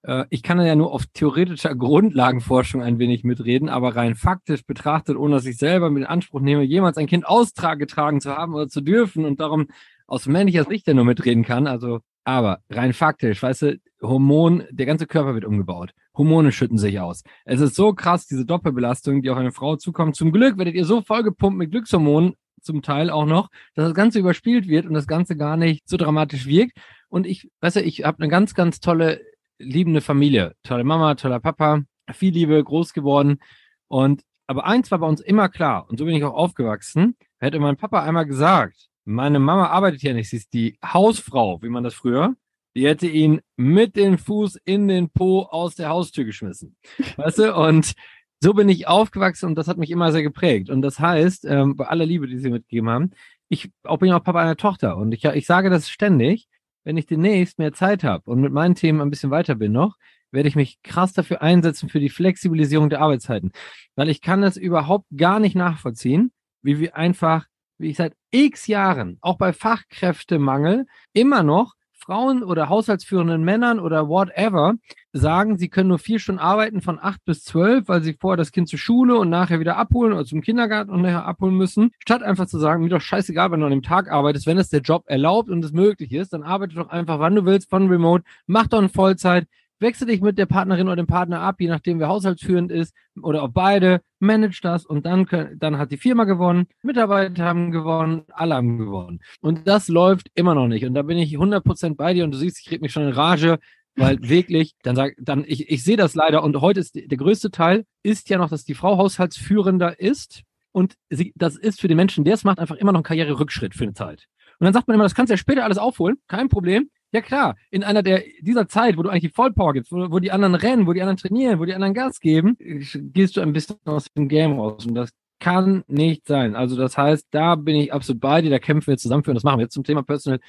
Äh, 0.04 0.26
ich 0.30 0.44
kann 0.44 0.62
ja 0.62 0.76
nur 0.76 0.92
auf 0.92 1.06
theoretischer 1.14 1.76
Grundlagenforschung 1.76 2.82
ein 2.82 3.00
wenig 3.00 3.24
mitreden, 3.24 3.70
aber 3.70 3.96
rein 3.96 4.16
faktisch 4.16 4.66
betrachtet, 4.66 5.18
ohne 5.18 5.36
dass 5.36 5.46
ich 5.46 5.58
selber 5.58 5.90
mit 5.90 6.06
Anspruch 6.06 6.42
nehme, 6.42 6.64
jemals 6.64 6.98
ein 6.98 7.08
Kind 7.08 7.28
austragetragen 7.28 8.22
zu 8.22 8.36
haben 8.36 8.54
oder 8.54 8.68
zu 8.68 8.82
dürfen 8.82 9.26
und 9.26 9.40
darum 9.40 9.68
aus 10.08 10.28
männlicher 10.28 10.66
Sicht 10.66 10.88
ja 10.88 10.94
nur 10.94 11.06
mitreden 11.06 11.44
kann. 11.44 11.68
Also, 11.68 12.02
aber 12.24 12.60
rein 12.70 12.94
faktisch, 12.94 13.42
weißt 13.42 13.62
du, 13.64 13.78
Hormon, 14.02 14.64
der 14.70 14.86
ganze 14.86 15.08
Körper 15.08 15.34
wird 15.34 15.46
umgebaut. 15.46 15.94
Hormone 16.16 16.52
schütten 16.52 16.78
sich 16.78 17.00
aus. 17.00 17.24
Es 17.46 17.60
ist 17.60 17.76
so 17.76 17.94
krass, 17.94 18.28
diese 18.28 18.46
Doppelbelastung, 18.46 19.22
die 19.22 19.30
auf 19.30 19.38
eine 19.38 19.52
Frau 19.52 19.78
zukommt. 19.78 20.16
Zum 20.16 20.32
Glück 20.32 20.58
werdet 20.58 20.76
ihr 20.76 20.86
so 20.86 21.02
vollgepumpt 21.02 21.58
mit 21.58 21.72
Glückshormonen, 21.72 22.34
zum 22.62 22.82
Teil 22.82 23.10
auch 23.10 23.26
noch, 23.26 23.50
dass 23.76 23.86
das 23.86 23.94
Ganze 23.94 24.20
überspielt 24.20 24.68
wird 24.68 24.86
und 24.86 24.94
das 24.94 25.08
Ganze 25.08 25.36
gar 25.36 25.58
nicht 25.58 25.88
so 25.88 25.98
dramatisch 25.98 26.46
wirkt. 26.46 26.78
Und 27.10 27.28
ich, 27.28 27.50
weißt 27.62 27.78
du, 27.78 27.82
ich 27.82 28.04
habe 28.06 28.20
eine 28.20 28.30
ganz, 28.30 28.54
ganz 28.54 28.80
tolle, 28.80 29.22
liebende 29.60 30.02
Familie. 30.02 30.56
Tolle 30.64 30.84
Mama, 30.84 31.16
toller 31.16 31.40
Papa, 31.40 31.84
viel 32.12 32.34
Liebe, 32.34 32.64
groß 32.64 32.94
geworden. 32.94 33.40
Und 33.88 34.24
aber 34.48 34.66
eins 34.66 34.92
war 34.92 35.00
bei 35.00 35.08
uns 35.08 35.22
immer 35.22 35.50
klar, 35.50 35.88
und 35.90 35.98
so 35.98 36.06
bin 36.06 36.16
ich 36.16 36.24
auch 36.24 36.34
aufgewachsen, 36.34 37.16
hätte 37.40 37.60
mein 37.60 37.78
Papa 37.78 38.04
einmal 38.04 38.26
gesagt, 38.26 38.90
meine 39.06 39.40
Mama 39.40 39.68
arbeitet 39.68 40.02
hier 40.02 40.14
nicht, 40.14 40.30
sie 40.30 40.38
ist 40.38 40.54
die 40.54 40.78
Hausfrau, 40.84 41.62
wie 41.62 41.70
man 41.70 41.84
das 41.84 41.94
früher, 41.94 42.36
die 42.76 42.88
hätte 42.88 43.08
ihn 43.08 43.42
mit 43.56 43.96
dem 43.96 44.18
Fuß 44.18 44.58
in 44.66 44.88
den 44.88 45.10
Po 45.10 45.44
aus 45.44 45.76
der 45.76 45.90
Haustür 45.90 46.26
geschmissen. 46.26 46.76
Weißt 47.18 47.40
du? 47.40 47.56
Und 47.56 47.94
so 48.42 48.54
bin 48.54 48.68
ich 48.68 48.88
aufgewachsen 48.88 49.48
und 49.48 49.56
das 49.56 49.68
hat 49.68 49.78
mich 49.78 49.92
immer 49.92 50.12
sehr 50.12 50.24
geprägt. 50.24 50.70
Und 50.70 50.82
das 50.82 51.00
heißt, 51.00 51.46
ähm, 51.46 51.78
bei 51.78 51.86
aller 51.86 52.06
Liebe, 52.06 52.28
die 52.28 52.40
sie 52.40 52.50
mitgegeben 52.50 52.90
haben, 52.90 53.12
ich 53.48 53.72
auch 53.84 53.98
bin 53.98 54.12
auch 54.12 54.24
Papa 54.24 54.42
einer 54.42 54.58
Tochter 54.58 54.98
und 54.98 55.14
ich, 55.14 55.24
ich 55.24 55.46
sage 55.46 55.70
das 55.70 55.90
ständig, 55.90 56.48
wenn 56.84 56.98
ich 56.98 57.06
demnächst 57.06 57.60
mehr 57.60 57.74
Zeit 57.74 58.04
habe 58.04 58.30
und 58.30 58.42
mit 58.42 58.54
meinen 58.54 58.76
Themen 58.76 59.02
ein 59.02 59.10
bisschen 59.10 59.32
weiter 59.32 59.56
bin 59.56 59.72
noch, 59.72 59.98
werde 60.32 60.50
ich 60.50 60.56
mich 60.56 60.82
krass 60.82 61.14
dafür 61.14 61.42
einsetzen 61.42 61.90
für 61.90 62.00
die 62.00 62.10
Flexibilisierung 62.10 62.90
der 62.90 63.02
Arbeitszeiten, 63.02 63.52
weil 63.96 64.10
ich 64.10 64.22
kann 64.22 64.42
das 64.42 64.58
überhaupt 64.58 65.06
gar 65.16 65.40
nicht 65.40 65.56
nachvollziehen, 65.56 66.32
wie 66.62 66.80
wir 66.80 66.96
einfach, 66.96 67.46
wie 67.78 67.90
ich 67.90 67.98
seit 67.98 68.16
x 68.32 68.68
Jahren, 68.68 69.18
auch 69.22 69.38
bei 69.38 69.54
Fachkräftemangel, 69.54 70.86
immer 71.14 71.44
noch 71.44 71.74
Frauen 72.04 72.44
oder 72.44 72.68
haushaltsführenden 72.68 73.44
Männern 73.44 73.80
oder 73.80 74.10
whatever 74.10 74.74
sagen, 75.14 75.58
sie 75.58 75.70
können 75.70 75.88
nur 75.88 76.00
vier 76.00 76.20
Stunden 76.20 76.42
arbeiten 76.42 76.82
von 76.82 77.00
acht 77.02 77.24
bis 77.24 77.44
zwölf, 77.46 77.88
weil 77.88 78.04
sie 78.04 78.18
vorher 78.20 78.36
das 78.36 78.52
Kind 78.52 78.68
zur 78.68 78.80
Schule 78.80 79.16
und 79.16 79.30
nachher 79.30 79.62
wieder 79.62 79.78
abholen 79.78 80.12
oder 80.12 80.26
zum 80.26 80.42
Kindergarten 80.42 80.92
und 80.92 81.02
nachher 81.02 81.26
abholen 81.26 81.56
müssen, 81.56 81.92
statt 82.00 82.22
einfach 82.22 82.48
zu 82.48 82.60
sagen, 82.60 82.84
mir 82.84 82.90
doch 82.90 83.00
scheißegal, 83.00 83.52
wenn 83.52 83.62
du 83.62 83.68
an 83.68 83.72
dem 83.72 83.84
Tag 83.84 84.12
arbeitest, 84.12 84.48
wenn 84.48 84.58
es 84.58 84.70
der 84.70 84.82
Job 84.82 85.04
erlaubt 85.06 85.50
und 85.50 85.64
es 85.64 85.72
möglich 85.72 86.12
ist, 86.12 86.34
dann 86.34 86.44
arbeite 86.44 86.76
doch 86.76 86.90
einfach, 86.90 87.20
wann 87.20 87.36
du 87.36 87.46
willst, 87.46 87.70
von 87.70 87.88
Remote, 87.88 88.24
mach 88.48 88.68
doch 88.68 88.80
eine 88.80 88.90
Vollzeit, 88.90 89.48
wechsel 89.84 90.08
dich 90.08 90.22
mit 90.22 90.40
der 90.40 90.48
Partnerin 90.48 90.88
oder 90.88 90.96
dem 90.96 91.08
Partner 91.08 91.42
ab, 91.42 91.62
je 91.62 91.68
nachdem, 91.68 92.00
wer 92.00 92.08
haushaltsführend 92.08 92.72
ist 92.72 92.96
oder 93.22 93.44
ob 93.44 93.54
beide, 93.54 94.02
manage 94.20 94.60
das 94.64 94.86
und 94.86 95.06
dann, 95.06 95.28
können, 95.28 95.60
dann 95.60 95.78
hat 95.78 95.92
die 95.92 95.98
Firma 95.98 96.24
gewonnen, 96.24 96.66
Mitarbeiter 96.82 97.44
haben 97.46 97.72
gewonnen, 97.72 98.24
alle 98.30 98.56
haben 98.56 98.80
gewonnen. 98.80 99.22
Und 99.42 99.68
das 99.68 99.88
läuft 99.88 100.32
immer 100.34 100.56
noch 100.56 100.68
nicht. 100.68 100.86
Und 100.86 100.96
da 100.96 101.04
bin 101.04 101.20
ich 101.20 101.38
100% 101.38 101.96
bei 101.96 102.14
dir 102.14 102.24
und 102.24 102.32
du 102.32 102.38
siehst, 102.38 102.60
ich 102.60 102.66
krieg 102.66 102.82
mich 102.82 102.92
schon 102.92 103.04
in 103.04 103.14
Rage, 103.14 103.60
weil 103.96 104.18
wirklich, 104.22 104.74
dann 104.82 104.96
sag, 104.96 105.14
dann, 105.20 105.44
ich, 105.46 105.70
ich 105.70 105.84
sehe 105.84 105.98
das 105.98 106.16
leider 106.16 106.44
und 106.44 106.60
heute 106.60 106.80
ist 106.80 106.96
der 106.96 107.18
größte 107.18 107.52
Teil 107.52 107.86
ist 108.02 108.30
ja 108.30 108.40
noch, 108.40 108.50
dass 108.50 108.64
die 108.64 108.74
Frau 108.74 108.98
haushaltsführender 108.98 110.00
ist 110.00 110.42
und 110.72 110.96
sie, 111.10 111.34
das 111.36 111.56
ist 111.56 111.80
für 111.80 111.88
den 111.88 111.98
Menschen, 111.98 112.24
der 112.24 112.34
es 112.34 112.44
macht, 112.44 112.60
einfach 112.60 112.76
immer 112.78 112.92
noch 112.92 113.02
ein 113.02 113.04
Karriererückschritt 113.04 113.76
für 113.76 113.84
eine 113.84 113.94
Zeit. 113.94 114.28
Und 114.60 114.66
dann 114.66 114.74
sagt 114.74 114.88
man 114.88 114.96
immer, 114.96 115.04
das 115.04 115.16
kannst 115.16 115.30
du 115.30 115.34
ja 115.34 115.38
später 115.38 115.64
alles 115.64 115.78
aufholen, 115.78 116.18
kein 116.28 116.50
Problem. 116.50 116.90
Ja 117.14 117.22
klar, 117.22 117.56
in 117.70 117.84
einer 117.84 118.02
der 118.02 118.24
dieser 118.42 118.68
Zeit, 118.68 118.98
wo 118.98 119.04
du 119.04 119.10
eigentlich 119.10 119.32
die 119.32 119.36
Vollpower 119.36 119.74
gibst, 119.74 119.92
wo, 119.92 120.10
wo 120.10 120.20
die 120.20 120.32
anderen 120.32 120.56
rennen, 120.56 120.88
wo 120.88 120.94
die 120.94 121.02
anderen 121.02 121.18
trainieren, 121.18 121.60
wo 121.60 121.66
die 121.66 121.76
anderen 121.76 121.94
Gas 121.94 122.20
geben, 122.20 122.58
gehst 122.60 123.38
du 123.38 123.42
ein 123.42 123.54
bisschen 123.54 123.78
aus 123.86 124.08
dem 124.18 124.28
Game 124.28 124.60
raus. 124.60 124.88
Und 124.88 124.96
das 124.96 125.12
kann 125.40 125.84
nicht 125.88 126.26
sein. 126.26 126.56
Also 126.56 126.76
das 126.76 126.98
heißt, 126.98 127.28
da 127.30 127.56
bin 127.56 127.76
ich 127.76 127.94
absolut 127.94 128.20
bei 128.20 128.42
dir, 128.42 128.50
da 128.50 128.60
kämpfen 128.60 128.88
wir 128.88 128.98
zusammen 128.98 129.24
für 129.24 129.32
und 129.32 129.36
das 129.36 129.44
machen 129.44 129.60
wir 129.60 129.64
jetzt 129.64 129.74
zum 129.74 129.84
Thema 129.84 130.02
Personal 130.02 130.40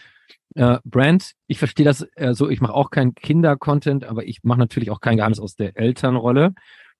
äh, 0.55 0.79
Brand. 0.85 1.33
Ich 1.49 1.59
verstehe 1.59 1.85
das 1.85 2.07
äh, 2.15 2.33
so, 2.33 2.49
ich 2.49 2.61
mache 2.61 2.73
auch 2.73 2.91
kein 2.91 3.15
Kinder-Content, 3.15 4.05
aber 4.05 4.25
ich 4.27 4.43
mache 4.43 4.61
natürlich 4.61 4.91
auch 4.91 5.01
kein 5.01 5.17
Geheimnis 5.17 5.41
aus 5.41 5.57
der 5.57 5.77
Elternrolle 5.77 6.55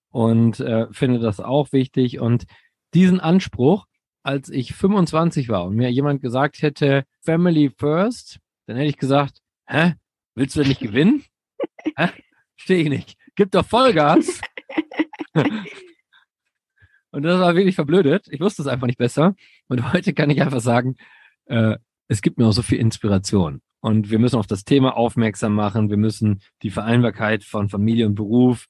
und 0.09 0.59
äh, 0.59 0.87
finde 0.91 1.19
das 1.19 1.39
auch 1.39 1.71
wichtig. 1.71 2.19
Und 2.19 2.45
diesen 2.93 3.19
Anspruch, 3.19 3.85
als 4.21 4.49
ich 4.49 4.75
25 4.75 5.49
war 5.49 5.65
und 5.65 5.75
mir 5.75 5.89
jemand 5.89 6.21
gesagt 6.21 6.61
hätte, 6.61 7.05
Family 7.21 7.71
First, 7.75 8.39
dann 8.67 8.75
hätte 8.77 8.89
ich 8.89 8.97
gesagt, 8.97 9.39
hä? 9.67 9.95
Willst 10.35 10.55
du 10.55 10.61
denn 10.61 10.69
nicht 10.69 10.81
gewinnen? 10.81 11.23
hä? 11.97 12.09
Stehe 12.55 12.83
ich 12.83 12.89
nicht. 12.89 13.17
Gib 13.35 13.51
doch 13.51 13.65
Vollgas. 13.65 14.41
und 17.11 17.23
das 17.23 17.39
war 17.39 17.55
wirklich 17.55 17.75
verblödet. 17.75 18.27
Ich 18.29 18.39
wusste 18.39 18.61
es 18.61 18.67
einfach 18.67 18.87
nicht 18.87 18.97
besser. 18.97 19.35
Und 19.67 19.93
heute 19.93 20.13
kann 20.13 20.29
ich 20.29 20.41
einfach 20.41 20.61
sagen, 20.61 20.95
äh, 21.45 21.77
es 22.07 22.21
gibt 22.21 22.37
mir 22.37 22.47
auch 22.47 22.53
so 22.53 22.61
viel 22.61 22.79
Inspiration. 22.79 23.61
Und 23.81 24.09
wir 24.09 24.19
müssen 24.19 24.37
auf 24.37 24.47
das 24.47 24.63
Thema 24.63 24.97
aufmerksam 24.97 25.53
machen. 25.53 25.89
Wir 25.89 25.97
müssen 25.97 26.41
die 26.63 26.71
Vereinbarkeit 26.71 27.43
von 27.43 27.69
Familie 27.69 28.07
und 28.07 28.15
Beruf 28.15 28.65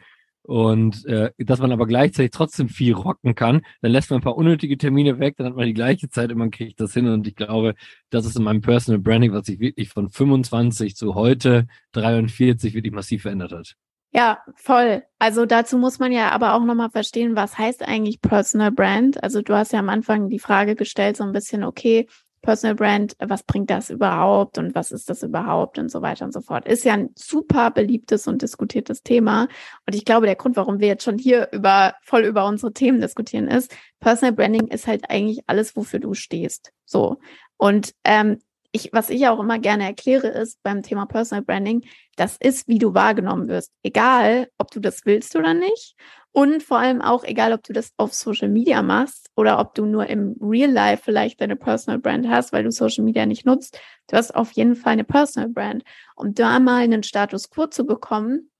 und 0.46 1.06
äh, 1.06 1.32
dass 1.40 1.60
man 1.60 1.72
aber 1.72 1.88
gleichzeitig 1.88 2.32
trotzdem 2.32 2.70
viel 2.70 2.94
rocken 2.94 3.34
kann, 3.34 3.62
dann 3.82 3.92
lässt 3.92 4.12
man 4.12 4.20
ein 4.20 4.24
paar 4.24 4.38
unnötige 4.38 4.78
Termine 4.78 5.20
weg, 5.20 5.36
dann 5.38 5.48
hat 5.48 5.56
man 5.56 5.66
die 5.66 5.74
gleiche 5.74 6.08
Zeit 6.10 6.32
und 6.32 6.38
man 6.38 6.52
kriegt 6.52 6.80
das 6.80 6.94
hin. 6.94 7.08
Und 7.08 7.28
ich 7.28 7.36
glaube, 7.36 7.74
das 8.12 8.28
ist 8.28 8.38
in 8.38 8.44
meinem 8.44 8.62
Personal 8.62 9.02
Branding, 9.02 9.34
was 9.34 9.48
sich 9.48 9.60
wirklich 9.60 9.90
von 9.90 10.10
25 10.10 10.96
zu 10.96 11.16
heute 11.16 11.66
43 11.94 12.76
wirklich 12.76 12.94
massiv 12.94 13.24
verändert 13.24 13.54
hat. 13.54 13.76
Ja, 14.12 14.40
voll. 14.56 15.04
Also 15.20 15.46
dazu 15.46 15.78
muss 15.78 16.00
man 16.00 16.12
ja 16.12 16.30
aber 16.30 16.54
auch 16.54 16.64
nochmal 16.64 16.90
verstehen, 16.90 17.36
was 17.36 17.58
heißt 17.58 17.84
eigentlich 17.84 18.22
Personal 18.22 18.72
Brand? 18.72 19.22
Also 19.24 19.42
du 19.42 19.56
hast 19.56 19.74
ja 19.74 19.80
am 19.80 19.90
Anfang 19.90 20.30
die 20.30 20.40
Frage 20.40 20.76
gestellt, 20.76 21.18
so 21.18 21.24
ein 21.24 21.34
bisschen, 21.34 21.64
okay, 21.64 22.08
Personal 22.46 22.76
Brand, 22.76 23.16
was 23.20 23.44
bringt 23.44 23.70
das 23.70 23.90
überhaupt 23.90 24.58
und 24.58 24.76
was 24.76 24.92
ist 24.92 25.10
das 25.10 25.24
überhaupt 25.24 25.80
und 25.80 25.90
so 25.90 26.02
weiter 26.02 26.26
und 26.26 26.32
so 26.32 26.42
fort. 26.42 26.68
Ist 26.68 26.86
ja 26.86 26.94
ein 26.94 27.10
super 27.16 27.72
beliebtes 27.72 28.28
und 28.28 28.42
diskutiertes 28.42 29.04
Thema. 29.04 29.48
Und 29.88 29.96
ich 29.96 30.06
glaube, 30.06 30.28
der 30.28 30.36
Grund, 30.36 30.56
warum 30.56 30.80
wir 30.80 30.88
jetzt 30.88 31.04
schon 31.04 31.18
hier 31.18 31.50
über, 31.52 31.96
voll 32.02 32.24
über 32.24 32.46
unsere 32.46 32.72
Themen 32.72 33.02
diskutieren, 33.02 33.48
ist, 33.48 33.76
Personal 34.00 34.34
Branding 34.34 34.68
ist 34.68 34.88
halt 34.88 35.10
eigentlich 35.10 35.42
alles, 35.48 35.76
wofür 35.76 36.00
du 36.00 36.14
stehst. 36.14 36.72
So. 36.86 37.18
Und 37.58 37.94
ähm, 38.04 38.40
ich, 38.72 38.90
was 38.92 39.10
ich 39.10 39.28
auch 39.28 39.40
immer 39.40 39.58
gerne 39.58 39.86
erkläre, 39.86 40.28
ist 40.28 40.62
beim 40.62 40.84
Thema 40.84 41.06
Personal 41.06 41.44
Branding, 41.44 41.86
das 42.18 42.38
ist, 42.38 42.68
wie 42.68 42.78
du 42.78 42.94
wahrgenommen 42.94 43.48
wirst. 43.48 43.72
Egal, 43.84 44.50
ob 44.58 44.70
du 44.70 44.80
das 44.80 45.06
willst 45.06 45.36
oder 45.36 45.54
nicht. 45.54 45.96
Und 46.36 46.64
vor 46.64 46.80
allem 46.80 47.02
auch, 47.02 47.24
egal, 47.24 47.54
ob 47.54 47.64
du 47.64 47.72
das 47.72 47.94
auf 47.96 48.14
Social 48.14 48.50
Media 48.50 48.82
machst 48.82 49.32
oder 49.38 49.58
ob 49.58 49.74
du 49.74 49.86
nur 49.86 50.08
im 50.08 50.36
Real 50.42 50.70
Life 50.70 51.04
vielleicht 51.06 51.40
deine 51.40 51.56
Personal 51.56 51.98
Brand 51.98 52.28
hast, 52.28 52.52
weil 52.52 52.66
du 52.66 52.72
Social 52.74 53.06
Media 53.06 53.26
nicht 53.26 53.46
nutzt. 53.46 53.80
Du 54.08 54.18
hast 54.18 54.36
auf 54.36 54.52
jeden 54.52 54.76
Fall 54.76 54.92
eine 54.94 55.06
Personal 55.06 55.48
Brand. 55.50 55.86
Um 56.18 56.34
da 56.34 56.60
mal 56.60 56.84
einen 56.84 57.04
Status 57.04 57.50
quo 57.50 57.68
zu 57.68 57.86
bekommen, 57.86 58.52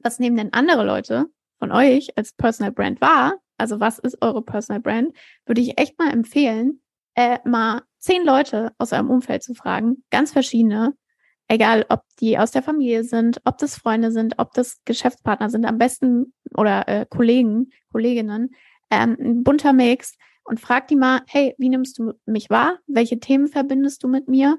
was 0.00 0.18
nehmen 0.18 0.36
denn 0.36 0.52
andere 0.52 0.84
Leute 0.84 1.26
von 1.60 1.70
euch 1.70 2.08
als 2.18 2.32
Personal 2.32 2.72
Brand 2.72 3.00
wahr? 3.00 3.36
Also 3.56 3.78
was 3.78 4.00
ist 4.00 4.20
eure 4.20 4.42
Personal 4.42 4.80
Brand? 4.80 5.16
Würde 5.46 5.60
ich 5.60 5.78
echt 5.78 5.96
mal 6.00 6.12
empfehlen, 6.12 6.82
äh, 7.14 7.38
mal 7.44 7.82
zehn 8.00 8.24
Leute 8.24 8.72
aus 8.78 8.92
eurem 8.92 9.10
Umfeld 9.10 9.44
zu 9.44 9.54
fragen, 9.54 10.02
ganz 10.10 10.32
verschiedene, 10.32 10.94
egal 11.52 11.84
ob 11.90 12.02
die 12.18 12.38
aus 12.38 12.50
der 12.50 12.62
Familie 12.62 13.04
sind, 13.04 13.42
ob 13.44 13.58
das 13.58 13.76
Freunde 13.76 14.10
sind, 14.10 14.38
ob 14.38 14.54
das 14.54 14.80
Geschäftspartner 14.86 15.50
sind, 15.50 15.66
am 15.66 15.76
besten 15.76 16.32
oder 16.56 16.88
äh, 16.88 17.06
Kollegen, 17.06 17.70
Kolleginnen, 17.90 18.54
ähm, 18.90 19.16
ein 19.20 19.42
bunter 19.44 19.74
Mix 19.74 20.16
und 20.44 20.60
frag 20.60 20.88
die 20.88 20.96
mal, 20.96 21.20
hey, 21.26 21.54
wie 21.58 21.68
nimmst 21.68 21.98
du 21.98 22.14
mich 22.24 22.48
wahr? 22.48 22.78
Welche 22.86 23.20
Themen 23.20 23.48
verbindest 23.48 24.02
du 24.02 24.08
mit 24.08 24.28
mir? 24.28 24.58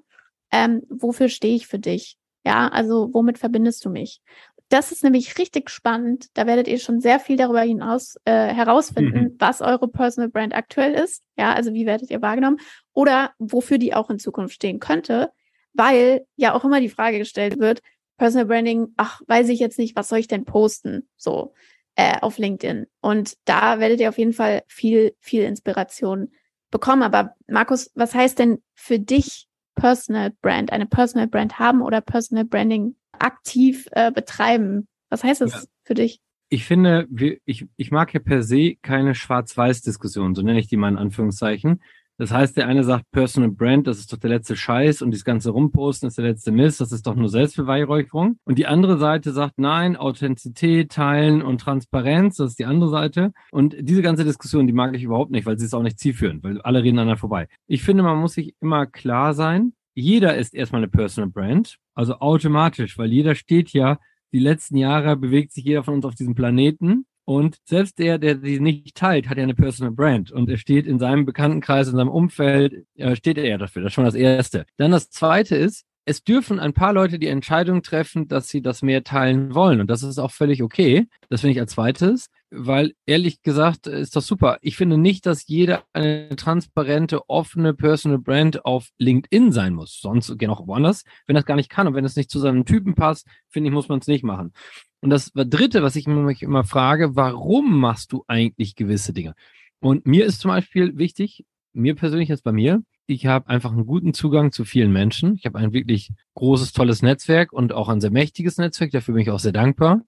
Ähm, 0.51 0.83
wofür 0.87 1.29
stehe 1.29 1.55
ich 1.55 1.65
für 1.65 1.79
dich? 1.79 2.17
Ja, 2.45 2.67
also 2.67 3.09
womit 3.11 3.39
verbindest 3.39 3.83
du 3.85 3.89
mich? 3.89 4.21
Das 4.69 4.91
ist 4.91 5.03
nämlich 5.03 5.39
richtig 5.39 5.71
spannend. 5.71 6.27
Da 6.35 6.45
werdet 6.45 6.67
ihr 6.67 6.77
schon 6.77 6.99
sehr 6.99 7.19
viel 7.19 7.37
darüber 7.37 7.61
hinaus 7.61 8.17
äh, 8.25 8.53
herausfinden, 8.53 9.23
mhm. 9.23 9.35
was 9.39 9.61
eure 9.61 9.87
Personal 9.87 10.29
Brand 10.29 10.53
aktuell 10.53 10.93
ist. 10.93 11.23
Ja, 11.37 11.53
also 11.53 11.73
wie 11.73 11.87
werdet 11.87 12.11
ihr 12.11 12.21
wahrgenommen 12.21 12.59
oder 12.93 13.31
wofür 13.39 13.79
die 13.79 13.95
auch 13.95 14.11
in 14.11 14.19
Zukunft 14.19 14.53
stehen 14.53 14.79
könnte 14.79 15.31
weil 15.73 16.25
ja 16.35 16.53
auch 16.53 16.63
immer 16.63 16.79
die 16.79 16.89
Frage 16.89 17.17
gestellt 17.19 17.59
wird, 17.59 17.81
Personal 18.17 18.45
Branding, 18.45 18.93
ach, 18.97 19.21
weiß 19.27 19.49
ich 19.49 19.59
jetzt 19.59 19.79
nicht, 19.79 19.95
was 19.95 20.09
soll 20.09 20.19
ich 20.19 20.27
denn 20.27 20.45
posten? 20.45 21.09
So 21.17 21.53
äh, 21.95 22.19
auf 22.21 22.37
LinkedIn. 22.37 22.85
Und 23.01 23.33
da 23.45 23.79
werdet 23.79 23.99
ihr 23.99 24.09
auf 24.09 24.17
jeden 24.17 24.33
Fall 24.33 24.63
viel, 24.67 25.13
viel 25.19 25.43
Inspiration 25.43 26.29
bekommen. 26.71 27.03
Aber 27.03 27.35
Markus, 27.47 27.91
was 27.95 28.13
heißt 28.13 28.39
denn 28.39 28.59
für 28.73 28.99
dich 28.99 29.47
Personal 29.75 30.31
Brand, 30.41 30.71
eine 30.71 30.85
Personal 30.85 31.27
Brand 31.27 31.59
haben 31.59 31.81
oder 31.81 32.01
Personal 32.01 32.45
Branding 32.45 32.95
aktiv 33.11 33.87
äh, 33.91 34.11
betreiben? 34.11 34.87
Was 35.09 35.23
heißt 35.23 35.41
das 35.41 35.53
ja. 35.53 35.59
für 35.83 35.93
dich? 35.93 36.19
Ich 36.49 36.65
finde, 36.65 37.07
wir, 37.09 37.37
ich, 37.45 37.65
ich 37.77 37.91
mag 37.91 38.13
ja 38.13 38.19
per 38.19 38.43
se 38.43 38.75
keine 38.81 39.15
Schwarz-Weiß-Diskussion, 39.15 40.35
so 40.35 40.43
nenne 40.43 40.59
ich 40.59 40.67
die 40.67 40.77
mal 40.77 40.89
in 40.89 40.97
Anführungszeichen. 40.97 41.81
Das 42.17 42.31
heißt, 42.31 42.55
der 42.57 42.67
eine 42.67 42.83
sagt 42.83 43.09
Personal 43.11 43.49
Brand, 43.49 43.87
das 43.87 43.97
ist 43.97 44.13
doch 44.13 44.17
der 44.19 44.29
letzte 44.29 44.55
Scheiß 44.55 45.01
und 45.01 45.11
das 45.11 45.23
ganze 45.23 45.49
Rumposten 45.49 46.07
ist 46.07 46.17
der 46.17 46.25
letzte 46.25 46.51
Mist, 46.51 46.79
das 46.79 46.91
ist 46.91 47.07
doch 47.07 47.15
nur 47.15 47.29
Selbstbeweihräucherung. 47.29 48.37
Und 48.43 48.59
die 48.59 48.67
andere 48.67 48.97
Seite 48.97 49.31
sagt 49.31 49.57
nein, 49.57 49.95
Authentizität, 49.95 50.91
Teilen 50.91 51.41
und 51.41 51.61
Transparenz, 51.61 52.37
das 52.37 52.51
ist 52.51 52.59
die 52.59 52.65
andere 52.65 52.89
Seite. 52.89 53.33
Und 53.51 53.75
diese 53.79 54.03
ganze 54.03 54.25
Diskussion, 54.25 54.67
die 54.67 54.73
mag 54.73 54.95
ich 54.95 55.03
überhaupt 55.03 55.31
nicht, 55.31 55.47
weil 55.47 55.57
sie 55.57 55.65
ist 55.65 55.73
auch 55.73 55.81
nicht 55.81 55.99
zielführend, 55.99 56.43
weil 56.43 56.61
alle 56.61 56.83
reden 56.83 56.99
aneinander 56.99 57.19
vorbei. 57.19 57.47
Ich 57.67 57.81
finde, 57.81 58.03
man 58.03 58.19
muss 58.19 58.33
sich 58.33 58.55
immer 58.61 58.85
klar 58.85 59.33
sein, 59.33 59.73
jeder 59.95 60.37
ist 60.37 60.53
erstmal 60.53 60.81
eine 60.81 60.89
Personal 60.89 61.29
Brand, 61.29 61.77
also 61.93 62.15
automatisch, 62.19 62.97
weil 62.97 63.11
jeder 63.11 63.35
steht 63.35 63.69
ja, 63.73 63.99
die 64.31 64.39
letzten 64.39 64.77
Jahre 64.77 65.15
bewegt 65.15 65.51
sich 65.51 65.63
jeder 65.63 65.83
von 65.83 65.95
uns 65.95 66.05
auf 66.05 66.15
diesem 66.15 66.33
Planeten 66.35 67.05
und 67.25 67.57
selbst 67.63 67.99
der, 67.99 68.17
der 68.17 68.39
sie 68.39 68.59
nicht 68.59 68.95
teilt, 68.95 69.29
hat 69.29 69.37
ja 69.37 69.43
eine 69.43 69.55
Personal 69.55 69.93
Brand. 69.93 70.31
Und 70.31 70.49
er 70.49 70.57
steht 70.57 70.85
in 70.85 70.99
seinem 70.99 71.25
Bekanntenkreis, 71.25 71.87
in 71.87 71.95
seinem 71.95 72.09
Umfeld, 72.09 72.85
äh, 72.95 73.15
steht 73.15 73.37
er 73.37 73.47
ja 73.47 73.57
dafür. 73.57 73.81
Das 73.81 73.91
ist 73.91 73.93
schon 73.93 74.05
das 74.05 74.15
Erste. 74.15 74.65
Dann 74.77 74.91
das 74.91 75.09
Zweite 75.09 75.55
ist, 75.55 75.85
es 76.05 76.23
dürfen 76.23 76.59
ein 76.59 76.73
paar 76.73 76.93
Leute 76.93 77.17
die 77.17 77.27
Entscheidung 77.27 77.81
treffen, 77.81 78.27
dass 78.27 78.49
sie 78.49 78.61
das 78.61 78.81
mehr 78.81 79.03
teilen 79.03 79.55
wollen. 79.55 79.79
Und 79.79 79.89
das 79.89 80.03
ist 80.03 80.19
auch 80.19 80.31
völlig 80.31 80.61
okay. 80.61 81.07
Das 81.29 81.41
finde 81.41 81.53
ich 81.53 81.59
als 81.59 81.71
zweites, 81.71 82.29
weil 82.51 82.93
ehrlich 83.05 83.41
gesagt 83.41 83.87
ist 83.87 84.15
das 84.15 84.27
super. 84.27 84.57
Ich 84.61 84.75
finde 84.75 84.97
nicht, 84.97 85.25
dass 85.25 85.47
jeder 85.47 85.83
eine 85.93 86.35
transparente, 86.35 87.29
offene 87.29 87.73
Personal 87.73 88.19
Brand 88.19 88.65
auf 88.65 88.89
LinkedIn 88.97 89.51
sein 89.51 89.73
muss. 89.73 89.99
Sonst 90.01 90.37
gehen 90.37 90.49
auch 90.49 90.67
woanders, 90.67 91.03
wenn 91.25 91.35
das 91.35 91.45
gar 91.45 91.55
nicht 91.55 91.69
kann. 91.69 91.87
Und 91.87 91.95
wenn 91.95 92.05
es 92.05 92.17
nicht 92.17 92.29
zu 92.29 92.39
seinem 92.39 92.65
Typen 92.65 92.95
passt, 92.95 93.27
finde 93.47 93.69
ich, 93.69 93.73
muss 93.73 93.87
man 93.87 93.99
es 93.99 94.07
nicht 94.07 94.23
machen. 94.23 94.53
Und 94.99 95.09
das 95.09 95.31
Dritte, 95.33 95.83
was 95.83 95.95
ich 95.95 96.07
mich 96.07 96.41
immer 96.43 96.63
frage, 96.63 97.15
warum 97.15 97.79
machst 97.79 98.11
du 98.11 98.23
eigentlich 98.27 98.75
gewisse 98.75 99.13
Dinge? 99.13 99.35
Und 99.79 100.05
mir 100.05 100.25
ist 100.25 100.39
zum 100.39 100.49
Beispiel 100.49 100.97
wichtig, 100.97 101.45
mir 101.73 101.95
persönlich 101.95 102.29
jetzt 102.29 102.43
bei 102.43 102.51
mir, 102.51 102.81
ich 103.05 103.25
habe 103.25 103.49
einfach 103.49 103.71
einen 103.71 103.85
guten 103.85 104.13
Zugang 104.13 104.51
zu 104.51 104.65
vielen 104.65 104.91
Menschen. 104.91 105.35
Ich 105.35 105.45
habe 105.45 105.59
ein 105.59 105.73
wirklich 105.73 106.11
großes, 106.35 106.71
tolles 106.73 107.01
Netzwerk 107.01 107.51
und 107.51 107.73
auch 107.73 107.89
ein 107.89 108.01
sehr 108.01 108.11
mächtiges 108.11 108.57
Netzwerk. 108.57 108.91
Dafür 108.91 109.13
bin 109.13 109.23
ich 109.23 109.29
auch 109.29 109.39
sehr 109.39 109.51
dankbar. 109.51 110.01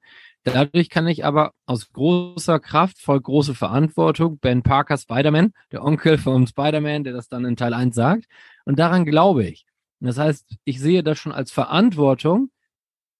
Dadurch 0.43 0.89
kann 0.89 1.07
ich 1.07 1.25
aber 1.25 1.53
aus 1.65 1.91
großer 1.91 2.59
Kraft, 2.59 2.99
voll 2.99 3.19
große 3.19 3.55
Verantwortung, 3.55 4.37
Ben 4.37 4.61
Parker 4.61 4.97
Spider-Man, 4.97 5.53
der 5.71 5.83
Onkel 5.83 6.17
von 6.19 6.45
Spider-Man, 6.45 7.03
der 7.03 7.13
das 7.13 7.27
dann 7.27 7.45
in 7.45 7.55
Teil 7.55 7.73
1 7.73 7.95
sagt. 7.95 8.25
Und 8.63 8.77
daran 8.77 9.05
glaube 9.05 9.43
ich. 9.45 9.65
Das 9.99 10.17
heißt, 10.17 10.57
ich 10.63 10.79
sehe 10.79 11.03
das 11.03 11.17
schon 11.17 11.31
als 11.31 11.51
Verantwortung. 11.51 12.51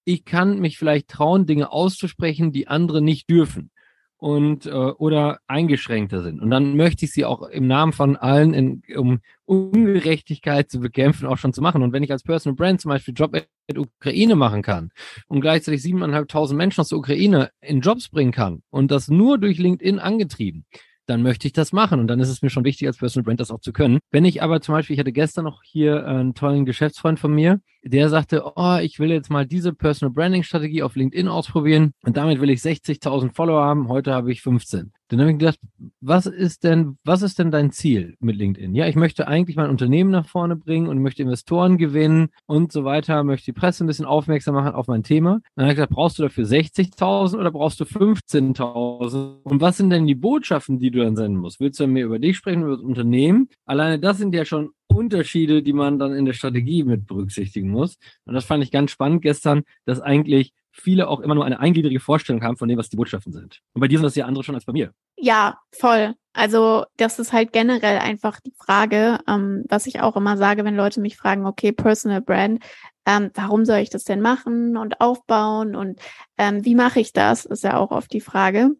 Ich 0.04 0.24
kann 0.24 0.60
mich 0.60 0.78
vielleicht 0.78 1.08
trauen, 1.08 1.46
Dinge 1.46 1.72
auszusprechen, 1.72 2.52
die 2.52 2.68
andere 2.68 3.02
nicht 3.02 3.28
dürfen 3.28 3.72
und 4.18 4.66
äh, 4.66 4.70
oder 4.70 5.40
eingeschränkter 5.46 6.22
sind. 6.22 6.40
Und 6.40 6.50
dann 6.50 6.76
möchte 6.76 7.04
ich 7.04 7.12
sie 7.12 7.24
auch 7.24 7.42
im 7.42 7.66
Namen 7.66 7.92
von 7.92 8.16
allen, 8.16 8.54
in, 8.54 8.82
um 8.96 9.20
Ungerechtigkeit 9.44 10.70
zu 10.70 10.80
bekämpfen, 10.80 11.26
auch 11.26 11.38
schon 11.38 11.52
zu 11.52 11.62
machen. 11.62 11.82
Und 11.82 11.92
wenn 11.92 12.02
ich 12.02 12.10
als 12.10 12.22
Personal 12.22 12.56
Brand 12.56 12.80
zum 12.80 12.90
Beispiel 12.90 13.14
Job 13.14 13.36
in 13.66 13.78
Ukraine 13.78 14.34
machen 14.34 14.62
kann 14.62 14.90
und 15.28 15.40
gleichzeitig 15.40 15.82
siebeneinhalbtausend 15.82 16.56
Menschen 16.56 16.80
aus 16.80 16.88
der 16.88 16.98
Ukraine 16.98 17.50
in 17.60 17.80
Jobs 17.80 18.08
bringen 18.08 18.32
kann 18.32 18.62
und 18.70 18.90
das 18.90 19.08
nur 19.08 19.38
durch 19.38 19.58
LinkedIn 19.58 19.98
angetrieben, 19.98 20.64
dann 21.06 21.22
möchte 21.22 21.46
ich 21.46 21.52
das 21.52 21.72
machen. 21.72 22.00
Und 22.00 22.08
dann 22.08 22.20
ist 22.20 22.28
es 22.28 22.42
mir 22.42 22.50
schon 22.50 22.64
wichtig, 22.64 22.86
als 22.86 22.98
Personal 22.98 23.24
Brand 23.24 23.40
das 23.40 23.50
auch 23.50 23.60
zu 23.60 23.72
können. 23.72 23.98
Wenn 24.10 24.24
ich 24.24 24.42
aber 24.42 24.60
zum 24.60 24.74
Beispiel, 24.74 24.94
ich 24.94 25.00
hatte 25.00 25.12
gestern 25.12 25.44
noch 25.44 25.62
hier 25.62 26.06
einen 26.06 26.34
tollen 26.34 26.66
Geschäftsfreund 26.66 27.18
von 27.18 27.32
mir, 27.32 27.60
der 27.82 28.08
sagte, 28.08 28.42
oh, 28.56 28.78
ich 28.80 28.98
will 28.98 29.10
jetzt 29.10 29.30
mal 29.30 29.46
diese 29.46 29.72
Personal 29.72 30.12
Branding 30.12 30.42
Strategie 30.42 30.82
auf 30.82 30.96
LinkedIn 30.96 31.28
ausprobieren 31.28 31.92
und 32.04 32.16
damit 32.16 32.40
will 32.40 32.50
ich 32.50 32.60
60.000 32.60 33.32
Follower 33.34 33.62
haben. 33.62 33.88
Heute 33.88 34.12
habe 34.12 34.32
ich 34.32 34.42
15. 34.42 34.92
Dann 35.08 35.20
habe 35.20 35.30
ich 35.30 35.38
gedacht, 35.38 35.58
was 36.00 36.26
ist 36.26 36.64
denn, 36.64 36.98
was 37.04 37.22
ist 37.22 37.38
denn 37.38 37.50
dein 37.50 37.70
Ziel 37.70 38.16
mit 38.18 38.36
LinkedIn? 38.36 38.74
Ja, 38.74 38.88
ich 38.88 38.96
möchte 38.96 39.28
eigentlich 39.28 39.56
mein 39.56 39.70
Unternehmen 39.70 40.10
nach 40.10 40.26
vorne 40.26 40.56
bringen 40.56 40.88
und 40.88 41.00
möchte 41.00 41.22
Investoren 41.22 41.78
gewinnen 41.78 42.28
und 42.46 42.72
so 42.72 42.84
weiter, 42.84 43.22
möchte 43.22 43.46
die 43.46 43.58
Presse 43.58 43.84
ein 43.84 43.86
bisschen 43.86 44.04
aufmerksam 44.04 44.54
machen 44.54 44.74
auf 44.74 44.88
mein 44.88 45.04
Thema. 45.04 45.40
Dann 45.54 45.64
habe 45.64 45.72
ich 45.72 45.76
gesagt, 45.76 45.92
brauchst 45.92 46.18
du 46.18 46.24
dafür 46.24 46.44
60.000 46.44 47.38
oder 47.38 47.52
brauchst 47.52 47.78
du 47.80 47.84
15.000? 47.84 49.42
Und 49.44 49.60
was 49.60 49.76
sind 49.76 49.90
denn 49.90 50.06
die 50.06 50.14
Botschaften, 50.14 50.78
die 50.78 50.90
du 50.90 51.04
dann 51.04 51.16
senden 51.16 51.38
musst? 51.38 51.60
Willst 51.60 51.78
du 51.78 51.86
mehr 51.86 52.06
über 52.06 52.18
dich 52.18 52.36
sprechen, 52.36 52.62
über 52.62 52.76
das 52.76 52.80
Unternehmen? 52.80 53.48
Alleine 53.64 54.00
das 54.00 54.18
sind 54.18 54.34
ja 54.34 54.44
schon 54.44 54.70
Unterschiede, 54.88 55.62
die 55.62 55.72
man 55.72 55.98
dann 55.98 56.14
in 56.14 56.24
der 56.24 56.32
Strategie 56.32 56.82
mit 56.84 57.06
berücksichtigen 57.06 57.68
muss. 57.68 57.96
Und 58.24 58.34
das 58.34 58.44
fand 58.44 58.64
ich 58.64 58.70
ganz 58.70 58.90
spannend 58.90 59.22
gestern, 59.22 59.62
dass 59.84 60.00
eigentlich 60.00 60.52
viele 60.76 61.08
auch 61.08 61.20
immer 61.20 61.34
nur 61.34 61.44
eine 61.44 61.60
eingliedrige 61.60 62.00
Vorstellung 62.00 62.42
haben 62.42 62.56
von 62.56 62.68
dem, 62.68 62.78
was 62.78 62.88
die 62.88 62.96
Botschaften 62.96 63.32
sind. 63.32 63.60
Und 63.72 63.80
bei 63.80 63.88
dir 63.88 63.98
sind 63.98 64.04
das 64.04 64.14
ja 64.14 64.26
andere 64.26 64.44
schon 64.44 64.54
als 64.54 64.64
bei 64.64 64.72
mir. 64.72 64.92
Ja, 65.16 65.58
voll. 65.72 66.14
Also 66.32 66.84
das 66.98 67.18
ist 67.18 67.32
halt 67.32 67.52
generell 67.52 67.98
einfach 67.98 68.40
die 68.40 68.52
Frage, 68.58 69.18
ähm, 69.26 69.64
was 69.68 69.86
ich 69.86 70.00
auch 70.00 70.16
immer 70.16 70.36
sage, 70.36 70.64
wenn 70.64 70.76
Leute 70.76 71.00
mich 71.00 71.16
fragen, 71.16 71.46
okay, 71.46 71.72
Personal 71.72 72.20
Brand, 72.20 72.62
ähm, 73.06 73.30
warum 73.34 73.64
soll 73.64 73.78
ich 73.78 73.90
das 73.90 74.04
denn 74.04 74.20
machen 74.20 74.76
und 74.76 75.00
aufbauen 75.00 75.74
und 75.74 75.98
ähm, 76.36 76.64
wie 76.64 76.74
mache 76.74 77.00
ich 77.00 77.12
das, 77.12 77.46
ist 77.46 77.64
ja 77.64 77.78
auch 77.78 77.90
oft 77.90 78.12
die 78.12 78.20
Frage. 78.20 78.72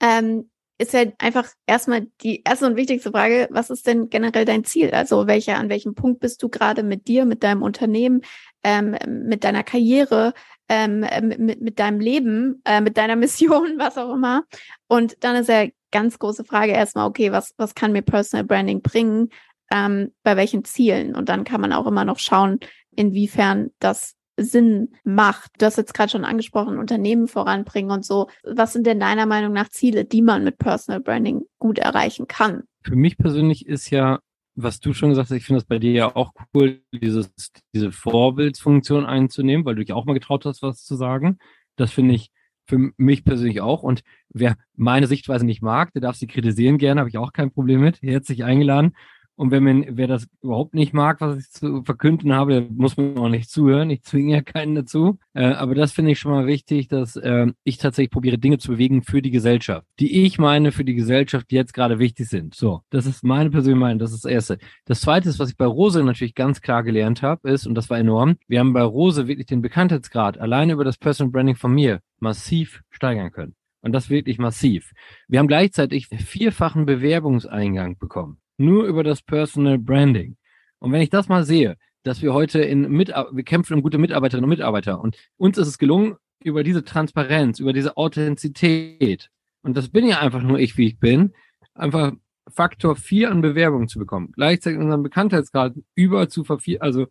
Ähm, 0.00 0.50
ist 0.80 0.94
ja 0.94 1.04
einfach 1.18 1.46
erstmal 1.66 2.06
die 2.22 2.42
erste 2.42 2.66
und 2.66 2.76
wichtigste 2.76 3.10
Frage, 3.10 3.48
was 3.50 3.68
ist 3.68 3.86
denn 3.86 4.08
generell 4.08 4.46
dein 4.46 4.64
Ziel? 4.64 4.92
Also 4.92 5.26
welcher, 5.26 5.58
an 5.58 5.68
welchem 5.68 5.94
Punkt 5.94 6.20
bist 6.20 6.42
du 6.42 6.48
gerade 6.48 6.82
mit 6.82 7.06
dir, 7.06 7.26
mit 7.26 7.42
deinem 7.42 7.60
Unternehmen, 7.60 8.22
ähm, 8.64 8.96
mit 9.06 9.44
deiner 9.44 9.62
Karriere, 9.62 10.32
ähm, 10.70 11.00
mit, 11.36 11.60
mit 11.60 11.78
deinem 11.80 11.98
Leben, 11.98 12.62
äh, 12.64 12.80
mit 12.80 12.96
deiner 12.96 13.16
Mission, 13.16 13.74
was 13.78 13.98
auch 13.98 14.14
immer. 14.14 14.44
Und 14.86 15.16
dann 15.24 15.36
ist 15.36 15.48
ja 15.48 15.66
ganz 15.90 16.18
große 16.18 16.44
Frage 16.44 16.72
erstmal, 16.72 17.08
okay, 17.08 17.32
was, 17.32 17.54
was 17.58 17.74
kann 17.74 17.92
mir 17.92 18.02
Personal 18.02 18.44
Branding 18.44 18.80
bringen? 18.80 19.30
Ähm, 19.72 20.12
bei 20.22 20.36
welchen 20.36 20.64
Zielen? 20.64 21.16
Und 21.16 21.28
dann 21.28 21.42
kann 21.42 21.60
man 21.60 21.72
auch 21.72 21.88
immer 21.88 22.04
noch 22.04 22.20
schauen, 22.20 22.60
inwiefern 22.94 23.70
das 23.80 24.14
Sinn 24.36 24.94
macht. 25.02 25.50
Du 25.58 25.66
hast 25.66 25.76
jetzt 25.76 25.92
gerade 25.92 26.10
schon 26.10 26.24
angesprochen, 26.24 26.78
Unternehmen 26.78 27.26
voranbringen 27.26 27.90
und 27.90 28.04
so. 28.04 28.28
Was 28.44 28.72
sind 28.72 28.86
denn 28.86 29.00
deiner 29.00 29.26
Meinung 29.26 29.52
nach 29.52 29.68
Ziele, 29.68 30.04
die 30.04 30.22
man 30.22 30.44
mit 30.44 30.58
Personal 30.58 31.00
Branding 31.00 31.42
gut 31.58 31.80
erreichen 31.80 32.28
kann? 32.28 32.62
Für 32.82 32.96
mich 32.96 33.18
persönlich 33.18 33.66
ist 33.66 33.90
ja, 33.90 34.20
was 34.54 34.80
du 34.80 34.92
schon 34.92 35.10
gesagt 35.10 35.30
hast, 35.30 35.36
ich 35.36 35.44
finde 35.44 35.60
das 35.60 35.68
bei 35.68 35.78
dir 35.78 35.92
ja 35.92 36.16
auch 36.16 36.32
cool, 36.54 36.82
dieses, 36.92 37.32
diese 37.74 37.92
Vorbildsfunktion 37.92 39.06
einzunehmen, 39.06 39.64
weil 39.64 39.74
du 39.76 39.84
dich 39.84 39.92
auch 39.92 40.04
mal 40.04 40.14
getraut 40.14 40.44
hast, 40.44 40.62
was 40.62 40.84
zu 40.84 40.96
sagen. 40.96 41.38
Das 41.76 41.92
finde 41.92 42.14
ich 42.14 42.30
für 42.66 42.92
mich 42.96 43.24
persönlich 43.24 43.60
auch. 43.60 43.82
Und 43.82 44.02
wer 44.28 44.56
meine 44.76 45.06
Sichtweise 45.06 45.44
nicht 45.44 45.62
mag, 45.62 45.92
der 45.92 46.02
darf 46.02 46.16
sie 46.16 46.26
kritisieren 46.26 46.78
gerne, 46.78 47.00
habe 47.00 47.10
ich 47.10 47.18
auch 47.18 47.32
kein 47.32 47.50
Problem 47.50 47.80
mit. 47.80 48.00
Herzlich 48.02 48.44
eingeladen. 48.44 48.92
Und 49.40 49.52
wenn 49.52 49.64
man, 49.64 49.86
wer 49.88 50.06
das 50.06 50.28
überhaupt 50.42 50.74
nicht 50.74 50.92
mag, 50.92 51.22
was 51.22 51.38
ich 51.38 51.50
zu 51.50 51.82
verkünden 51.82 52.34
habe, 52.34 52.66
muss 52.68 52.98
man 52.98 53.16
auch 53.16 53.30
nicht 53.30 53.48
zuhören. 53.48 53.88
Ich 53.88 54.02
zwinge 54.02 54.34
ja 54.34 54.42
keinen 54.42 54.74
dazu. 54.74 55.18
Äh, 55.32 55.46
aber 55.46 55.74
das 55.74 55.92
finde 55.92 56.10
ich 56.10 56.18
schon 56.18 56.32
mal 56.32 56.46
wichtig, 56.46 56.88
dass 56.88 57.16
äh, 57.16 57.46
ich 57.64 57.78
tatsächlich 57.78 58.10
probiere, 58.10 58.36
Dinge 58.36 58.58
zu 58.58 58.72
bewegen 58.72 59.00
für 59.02 59.22
die 59.22 59.30
Gesellschaft, 59.30 59.86
die 59.98 60.26
ich 60.26 60.38
meine 60.38 60.72
für 60.72 60.84
die 60.84 60.92
Gesellschaft, 60.92 61.50
die 61.50 61.54
jetzt 61.54 61.72
gerade 61.72 61.98
wichtig 61.98 62.28
sind. 62.28 62.54
So, 62.54 62.82
das 62.90 63.06
ist 63.06 63.24
meine 63.24 63.48
persönliche 63.48 63.80
Meinung. 63.80 63.98
Das 63.98 64.12
ist 64.12 64.26
das 64.26 64.30
Erste. 64.30 64.58
Das 64.84 65.00
Zweite 65.00 65.30
ist, 65.30 65.38
was 65.38 65.48
ich 65.48 65.56
bei 65.56 65.64
Rose 65.64 66.04
natürlich 66.04 66.34
ganz 66.34 66.60
klar 66.60 66.82
gelernt 66.82 67.22
habe, 67.22 67.48
ist, 67.48 67.66
und 67.66 67.74
das 67.74 67.88
war 67.88 67.98
enorm, 67.98 68.36
wir 68.46 68.60
haben 68.60 68.74
bei 68.74 68.82
Rose 68.82 69.26
wirklich 69.26 69.46
den 69.46 69.62
Bekanntheitsgrad 69.62 70.36
alleine 70.36 70.74
über 70.74 70.84
das 70.84 70.98
Personal 70.98 71.32
Branding 71.32 71.56
von 71.56 71.72
mir 71.72 72.02
massiv 72.18 72.82
steigern 72.90 73.32
können. 73.32 73.54
Und 73.80 73.92
das 73.92 74.10
wirklich 74.10 74.36
massiv. 74.36 74.92
Wir 75.28 75.38
haben 75.38 75.48
gleichzeitig 75.48 76.08
vierfachen 76.08 76.84
Bewerbungseingang 76.84 77.96
bekommen 77.96 78.36
nur 78.60 78.84
über 78.84 79.02
das 79.02 79.22
Personal 79.22 79.78
Branding. 79.78 80.36
Und 80.78 80.92
wenn 80.92 81.00
ich 81.00 81.10
das 81.10 81.28
mal 81.28 81.44
sehe, 81.44 81.76
dass 82.02 82.22
wir 82.22 82.32
heute 82.32 82.60
in 82.60 82.90
mit, 82.90 83.08
wir 83.08 83.44
kämpfen 83.44 83.74
um 83.74 83.82
gute 83.82 83.98
Mitarbeiterinnen 83.98 84.44
und 84.44 84.50
Mitarbeiter 84.50 85.00
und 85.00 85.16
uns 85.36 85.58
ist 85.58 85.68
es 85.68 85.78
gelungen, 85.78 86.16
über 86.42 86.62
diese 86.64 86.84
Transparenz, 86.84 87.58
über 87.58 87.72
diese 87.72 87.96
Authentizität, 87.96 89.30
und 89.62 89.76
das 89.76 89.90
bin 89.90 90.06
ja 90.06 90.20
einfach 90.20 90.42
nur 90.42 90.58
ich, 90.58 90.78
wie 90.78 90.86
ich 90.86 90.98
bin, 90.98 91.32
einfach 91.74 92.12
Faktor 92.48 92.96
4 92.96 93.30
an 93.30 93.42
Bewerbungen 93.42 93.88
zu 93.88 93.98
bekommen. 93.98 94.32
Gleichzeitig 94.32 94.78
unseren 94.78 95.02
Bekanntheitsgrad 95.02 95.74
über 95.94 96.28
zu 96.28 96.44
vervier, 96.44 96.82
also 96.82 97.06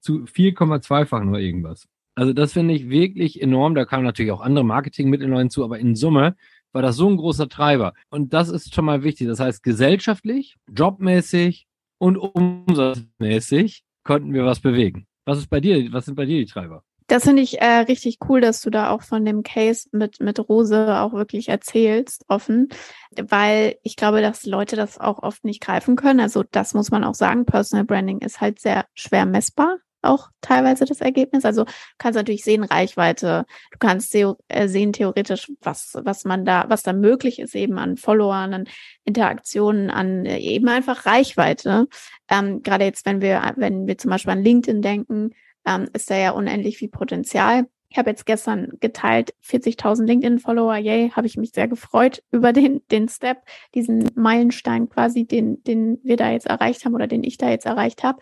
zu 0.00 0.24
4,2-fach 0.24 1.24
nur 1.24 1.38
irgendwas. 1.38 1.88
Also 2.14 2.32
das 2.32 2.52
finde 2.52 2.74
ich 2.74 2.88
wirklich 2.88 3.42
enorm. 3.42 3.74
Da 3.74 3.84
kamen 3.84 4.04
natürlich 4.04 4.32
auch 4.32 4.40
andere 4.40 4.64
Marketingmittel 4.64 5.36
hinzu, 5.36 5.64
aber 5.64 5.78
in 5.78 5.94
Summe 5.94 6.36
war 6.72 6.82
das 6.82 6.96
so 6.96 7.08
ein 7.08 7.16
großer 7.16 7.48
Treiber. 7.48 7.94
Und 8.10 8.32
das 8.32 8.48
ist 8.48 8.74
schon 8.74 8.84
mal 8.84 9.02
wichtig. 9.02 9.26
Das 9.26 9.40
heißt, 9.40 9.62
gesellschaftlich, 9.62 10.56
jobmäßig 10.74 11.66
und 11.98 12.16
umsatzmäßig 12.16 13.84
konnten 14.04 14.32
wir 14.32 14.44
was 14.44 14.60
bewegen. 14.60 15.06
Was 15.24 15.38
ist 15.38 15.50
bei 15.50 15.60
dir? 15.60 15.92
Was 15.92 16.06
sind 16.06 16.14
bei 16.14 16.24
dir 16.24 16.38
die 16.38 16.46
Treiber? 16.46 16.82
Das 17.08 17.24
finde 17.24 17.40
ich 17.40 17.58
äh, 17.62 17.80
richtig 17.80 18.18
cool, 18.28 18.42
dass 18.42 18.60
du 18.60 18.68
da 18.68 18.90
auch 18.90 19.00
von 19.00 19.24
dem 19.24 19.42
Case 19.42 19.88
mit, 19.92 20.20
mit 20.20 20.38
Rose 20.46 21.00
auch 21.00 21.14
wirklich 21.14 21.48
erzählst, 21.48 22.22
offen, 22.28 22.68
weil 23.16 23.76
ich 23.82 23.96
glaube, 23.96 24.20
dass 24.20 24.44
Leute 24.44 24.76
das 24.76 24.98
auch 24.98 25.22
oft 25.22 25.42
nicht 25.42 25.62
greifen 25.62 25.96
können. 25.96 26.20
Also 26.20 26.44
das 26.50 26.74
muss 26.74 26.90
man 26.90 27.04
auch 27.04 27.14
sagen. 27.14 27.46
Personal 27.46 27.86
Branding 27.86 28.18
ist 28.18 28.42
halt 28.42 28.60
sehr 28.60 28.84
schwer 28.92 29.24
messbar. 29.24 29.78
Auch 30.02 30.28
teilweise 30.40 30.84
das 30.84 31.00
Ergebnis. 31.00 31.44
Also 31.44 31.64
kannst 31.98 32.16
natürlich 32.16 32.44
sehen 32.44 32.64
Reichweite, 32.64 33.46
du 33.72 33.78
kannst 33.78 34.14
äh, 34.14 34.68
sehen 34.68 34.92
theoretisch, 34.92 35.50
was, 35.60 35.96
was 36.02 36.24
man 36.24 36.44
da, 36.44 36.66
was 36.68 36.82
da 36.82 36.92
möglich 36.92 37.38
ist, 37.38 37.54
eben 37.54 37.78
an 37.78 37.96
Followern, 37.96 38.54
an 38.54 38.68
Interaktionen, 39.04 39.90
an 39.90 40.26
äh, 40.26 40.38
eben 40.38 40.68
einfach 40.68 41.06
Reichweite. 41.06 41.88
Ähm, 42.28 42.62
Gerade 42.62 42.84
jetzt, 42.84 43.06
wenn 43.06 43.20
wir, 43.20 43.54
wenn 43.56 43.86
wir 43.86 43.98
zum 43.98 44.10
Beispiel 44.10 44.32
an 44.32 44.42
LinkedIn 44.42 44.82
denken, 44.82 45.30
ähm, 45.66 45.88
ist 45.92 46.10
da 46.10 46.16
ja 46.16 46.30
unendlich 46.32 46.78
viel 46.78 46.88
Potenzial. 46.88 47.66
Ich 47.90 47.96
habe 47.96 48.10
jetzt 48.10 48.26
gestern 48.26 48.72
geteilt 48.80 49.34
40.000 49.42 50.04
LinkedIn-Follower. 50.04 50.76
Yay, 50.76 51.10
habe 51.10 51.26
ich 51.26 51.38
mich 51.38 51.52
sehr 51.52 51.68
gefreut 51.68 52.22
über 52.30 52.52
den, 52.52 52.82
den 52.90 53.08
Step, 53.08 53.38
diesen 53.74 54.10
Meilenstein 54.14 54.90
quasi, 54.90 55.24
den, 55.24 55.62
den 55.64 55.98
wir 56.02 56.16
da 56.16 56.30
jetzt 56.30 56.46
erreicht 56.46 56.84
haben 56.84 56.94
oder 56.94 57.06
den 57.06 57.24
ich 57.24 57.38
da 57.38 57.48
jetzt 57.48 57.64
erreicht 57.64 58.02
habe. 58.02 58.18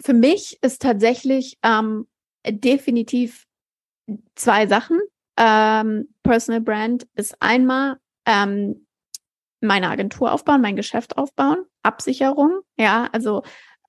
Für 0.00 0.12
mich 0.12 0.58
ist 0.62 0.82
tatsächlich 0.82 1.58
ähm, 1.62 2.06
definitiv 2.48 3.46
zwei 4.34 4.66
Sachen. 4.66 5.00
Ähm, 5.36 6.08
Personal 6.22 6.60
Brand 6.60 7.06
ist 7.14 7.36
einmal 7.40 7.96
ähm, 8.24 8.86
meine 9.60 9.90
Agentur 9.90 10.32
aufbauen, 10.32 10.60
mein 10.60 10.76
Geschäft 10.76 11.16
aufbauen, 11.16 11.58
Absicherung. 11.82 12.60
Ja, 12.76 13.08
also 13.12 13.42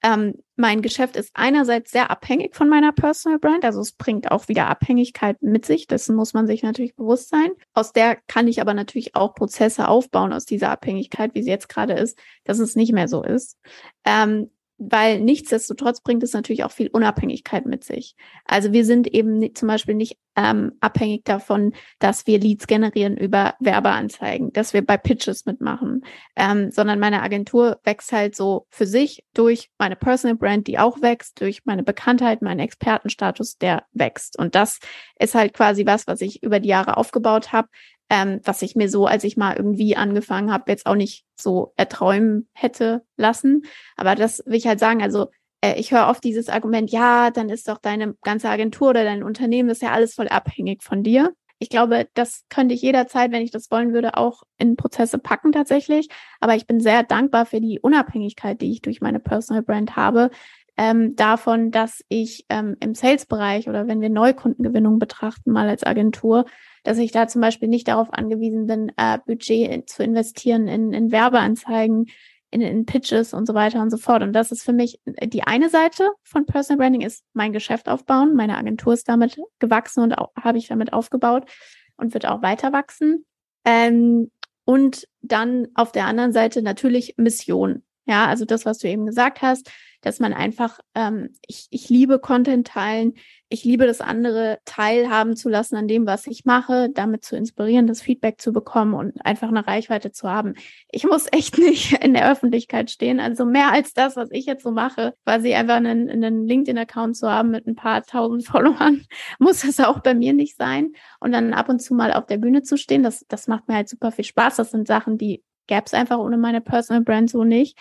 ähm, 0.04 0.36
mein 0.56 0.82
Geschäft 0.82 1.16
ist 1.16 1.32
einerseits 1.34 1.92
sehr 1.92 2.12
abhängig 2.12 2.56
von 2.56 2.70
meiner 2.70 2.92
Personal 2.92 3.40
Brand, 3.40 3.66
also 3.66 3.82
es 3.82 3.94
bringt 3.94 4.32
auch 4.32 4.48
wieder 4.48 4.68
Abhängigkeit 4.68 5.42
mit 5.42 5.66
sich, 5.66 5.88
dessen 5.88 6.16
muss 6.16 6.34
man 6.34 6.48
sich 6.48 6.64
natürlich 6.64 6.96
bewusst 6.96 7.30
sein. 7.30 7.52
Aus 7.74 7.94
der 7.94 8.16
kann 8.28 8.48
ich 8.48 8.62
aber 8.62 8.74
natürlich 8.74 9.16
auch 9.16 9.34
Prozesse 9.34 9.88
aufbauen 9.88 10.34
aus 10.34 10.46
dieser 10.46 10.70
Abhängigkeit, 10.70 11.34
wie 11.34 11.44
sie 11.44 11.50
jetzt 11.50 11.70
gerade 11.70 11.94
ist, 11.94 12.18
dass 12.44 12.60
es 12.60 12.76
nicht 12.76 12.94
mehr 12.94 13.08
so 13.08 13.24
ist. 13.24 13.58
Ähm, 14.06 14.52
weil 14.78 15.20
nichtsdestotrotz 15.22 16.02
bringt 16.02 16.24
es 16.24 16.34
natürlich 16.34 16.64
auch 16.64 16.72
viel 16.72 16.88
Unabhängigkeit 16.88 17.66
mit 17.66 17.84
sich. 17.84 18.16
Also 18.46 18.74
wir 18.74 18.86
sind 18.86 19.08
eben 19.08 19.56
zum 19.56 19.68
Beispiel 19.68 19.96
nicht 19.96 20.18
ähm, 20.36 20.74
abhängig 20.82 21.26
davon, 21.26 21.74
dass 21.98 22.28
wir 22.28 22.40
Leads 22.40 22.68
generieren 22.68 23.18
über 23.18 23.56
Werbeanzeigen, 23.60 24.54
dass 24.54 24.74
wir 24.74 24.86
bei 24.86 24.98
Pitches 24.98 25.46
mitmachen, 25.46 26.06
ähm, 26.36 26.70
sondern 26.70 27.00
meine 27.00 27.24
Agentur 27.24 27.80
wächst 27.84 28.12
halt 28.12 28.36
so 28.36 28.68
für 28.70 28.86
sich 28.86 29.24
durch 29.34 29.72
meine 29.80 29.96
Personal 29.96 30.38
Brand, 30.38 30.68
die 30.68 30.78
auch 30.78 31.02
wächst, 31.02 31.42
durch 31.42 31.66
meine 31.66 31.82
Bekanntheit, 31.82 32.44
meinen 32.44 32.60
Expertenstatus, 32.60 33.58
der 33.58 33.86
wächst. 33.94 34.38
Und 34.38 34.54
das 34.54 34.80
ist 35.18 35.34
halt 35.34 35.54
quasi 35.54 35.88
was, 35.88 36.06
was 36.06 36.22
ich 36.22 36.44
über 36.44 36.60
die 36.60 36.70
Jahre 36.70 36.98
aufgebaut 36.98 37.52
habe, 37.52 37.70
ähm, 38.10 38.40
was 38.44 38.62
ich 38.62 38.76
mir 38.76 38.90
so, 38.90 39.06
als 39.06 39.24
ich 39.24 39.38
mal 39.38 39.56
irgendwie 39.56 39.96
angefangen 39.96 40.52
habe, 40.52 40.72
jetzt 40.72 40.86
auch 40.86 40.96
nicht 40.96 41.26
so 41.36 41.74
erträumen 41.76 42.48
hätte 42.54 43.04
lassen. 43.18 43.64
Aber 43.96 44.16
das 44.16 44.44
will 44.46 44.56
ich 44.56 44.68
halt 44.68 44.80
sagen, 44.80 45.02
also 45.02 45.28
äh, 45.62 45.80
ich 45.80 45.92
höre 45.92 46.08
oft 46.08 46.24
dieses 46.24 46.50
Argument, 46.50 46.92
ja, 46.92 47.32
dann 47.32 47.50
ist 47.50 47.68
doch 47.68 47.80
deine 47.80 48.16
ganze 48.24 48.50
Agentur 48.50 48.90
oder 48.90 49.04
dein 49.04 49.24
Unternehmen, 49.24 49.70
ist 49.70 49.82
ja 49.82 49.92
alles 49.92 50.16
voll 50.16 50.28
abhängig 50.28 50.84
von 50.84 51.04
dir. 51.04 51.34
Ich 51.60 51.70
glaube, 51.70 52.08
das 52.14 52.44
könnte 52.50 52.76
ich 52.76 52.84
jederzeit, 52.84 53.32
wenn 53.32 53.42
ich 53.42 53.50
das 53.50 53.72
wollen 53.72 53.92
würde, 53.92 54.16
auch 54.16 54.44
in 54.60 54.76
Prozesse 54.76 55.18
packen 55.18 55.52
tatsächlich. 55.52 56.08
Aber 56.40 56.56
ich 56.56 56.68
bin 56.68 56.80
sehr 56.80 57.02
dankbar 57.02 57.48
für 57.48 57.60
die 57.60 57.80
Unabhängigkeit, 57.80 58.62
die 58.62 58.72
ich 58.72 58.82
durch 58.82 59.02
meine 59.02 59.20
Personal 59.20 59.64
Brand 59.64 59.96
habe, 59.96 60.30
ähm, 60.78 61.16
davon, 61.16 61.72
dass 61.72 62.04
ich 62.08 62.46
ähm, 62.50 62.78
im 62.80 62.94
Sales-Bereich 62.94 63.68
oder 63.68 63.88
wenn 63.88 64.00
wir 64.00 64.10
Neukundengewinnung 64.10 65.00
betrachten, 65.00 65.52
mal 65.52 65.68
als 65.68 65.84
Agentur, 65.84 66.46
dass 66.84 67.00
ich 67.00 67.12
da 67.12 67.28
zum 67.28 67.42
Beispiel 67.42 67.68
nicht 67.68 67.88
darauf 67.88 68.14
angewiesen 68.14 68.68
bin, 68.68 68.92
äh, 68.96 69.18
Budget 69.26 69.90
zu 69.90 70.04
investieren 70.04 70.68
in, 70.68 70.94
in 70.94 71.12
Werbeanzeigen, 71.12 72.06
in, 72.52 72.62
in 72.62 72.86
Pitches 72.86 73.34
und 73.34 73.46
so 73.46 73.54
weiter 73.54 73.82
und 73.82 73.90
so 73.90 73.98
fort. 73.98 74.22
Und 74.22 74.34
das 74.34 74.52
ist 74.52 74.64
für 74.64 74.74
mich 74.74 75.00
äh, 75.06 75.28
die 75.28 75.44
eine 75.44 75.70
Seite 75.70 76.12
von 76.24 76.46
Personal 76.46 76.78
Branding 76.78 77.02
ist 77.02 77.24
mein 77.34 77.54
Geschäft 77.54 77.90
aufbauen. 77.90 78.36
Meine 78.36 78.58
Agentur 78.58 78.94
ist 78.94 79.10
damit 79.10 79.38
gewachsen 79.60 80.04
und 80.04 80.16
habe 80.16 80.58
ich 80.58 80.68
damit 80.68 80.94
aufgebaut 80.94 81.50
und 81.98 82.14
wird 82.14 82.28
auch 82.28 82.42
weiter 82.42 82.72
wachsen. 82.72 83.26
Ähm, 83.66 84.32
und 84.64 85.08
dann 85.22 85.70
auf 85.76 85.92
der 85.92 86.06
anderen 86.06 86.34
Seite 86.34 86.62
natürlich 86.62 87.16
Mission. 87.18 87.84
Ja, 88.08 88.26
also 88.28 88.46
das, 88.46 88.66
was 88.66 88.78
du 88.78 88.88
eben 88.88 89.06
gesagt 89.06 89.42
hast, 89.42 89.70
dass 90.02 90.20
man 90.20 90.34
einfach, 90.34 90.80
ähm, 90.96 91.36
ich, 91.46 91.68
ich 91.72 91.90
liebe 91.90 92.20
Content 92.20 92.68
teilen, 92.68 93.14
ich 93.50 93.66
liebe 93.66 93.86
das 93.86 94.00
andere 94.00 94.60
teilhaben 94.64 95.36
zu 95.36 95.50
lassen 95.50 95.76
an 95.76 95.88
dem, 95.90 96.06
was 96.06 96.28
ich 96.28 96.46
mache, 96.46 96.90
damit 96.94 97.26
zu 97.26 97.36
inspirieren, 97.36 97.88
das 97.88 98.02
Feedback 98.02 98.40
zu 98.40 98.54
bekommen 98.54 98.94
und 98.94 99.26
einfach 99.26 99.50
eine 99.50 99.68
Reichweite 99.68 100.12
zu 100.12 100.30
haben. 100.30 100.54
Ich 100.92 101.04
muss 101.06 101.28
echt 101.32 101.58
nicht 101.58 102.04
in 102.04 102.14
der 102.14 102.32
Öffentlichkeit 102.32 102.92
stehen. 102.92 103.20
Also 103.20 103.46
mehr 103.46 103.72
als 103.72 103.94
das, 103.94 104.16
was 104.16 104.30
ich 104.32 104.46
jetzt 104.46 104.64
so 104.64 104.72
mache, 104.72 105.14
quasi 105.26 105.54
einfach 105.54 105.76
einen, 105.76 106.10
einen 106.10 106.48
LinkedIn-Account 106.48 107.18
zu 107.18 107.30
haben 107.30 107.52
mit 107.52 107.68
ein 107.68 107.76
paar 107.76 108.04
tausend 108.04 108.46
Followern, 108.48 109.06
muss 109.40 109.62
das 109.62 109.80
auch 109.82 110.00
bei 110.00 110.14
mir 110.14 110.32
nicht 110.32 110.56
sein. 110.56 110.94
Und 111.20 111.34
dann 111.34 111.54
ab 111.54 111.68
und 111.68 111.82
zu 111.82 111.94
mal 111.94 112.14
auf 112.14 112.26
der 112.26 112.38
Bühne 112.38 112.64
zu 112.64 112.78
stehen, 112.78 113.04
das, 113.04 113.26
das 113.28 113.48
macht 113.48 113.68
mir 113.68 113.76
halt 113.76 113.90
super 113.90 114.12
viel 114.12 114.26
Spaß. 114.26 114.56
Das 114.56 114.72
sind 114.72 114.88
Sachen, 114.88 115.18
die 115.18 115.44
gäbe 115.68 115.84
es 115.86 115.94
einfach 115.94 116.18
ohne 116.18 116.38
meine 116.38 116.62
Personal 116.62 117.04
Brand 117.04 117.30
so 117.30 117.44
nicht. 117.44 117.78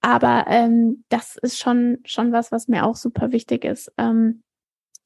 Aber 0.00 0.44
ähm, 0.48 1.04
das 1.08 1.36
ist 1.36 1.58
schon, 1.58 1.98
schon 2.04 2.32
was, 2.32 2.52
was 2.52 2.68
mir 2.68 2.86
auch 2.86 2.96
super 2.96 3.32
wichtig 3.32 3.64
ist. 3.64 3.92
Ähm, 3.98 4.42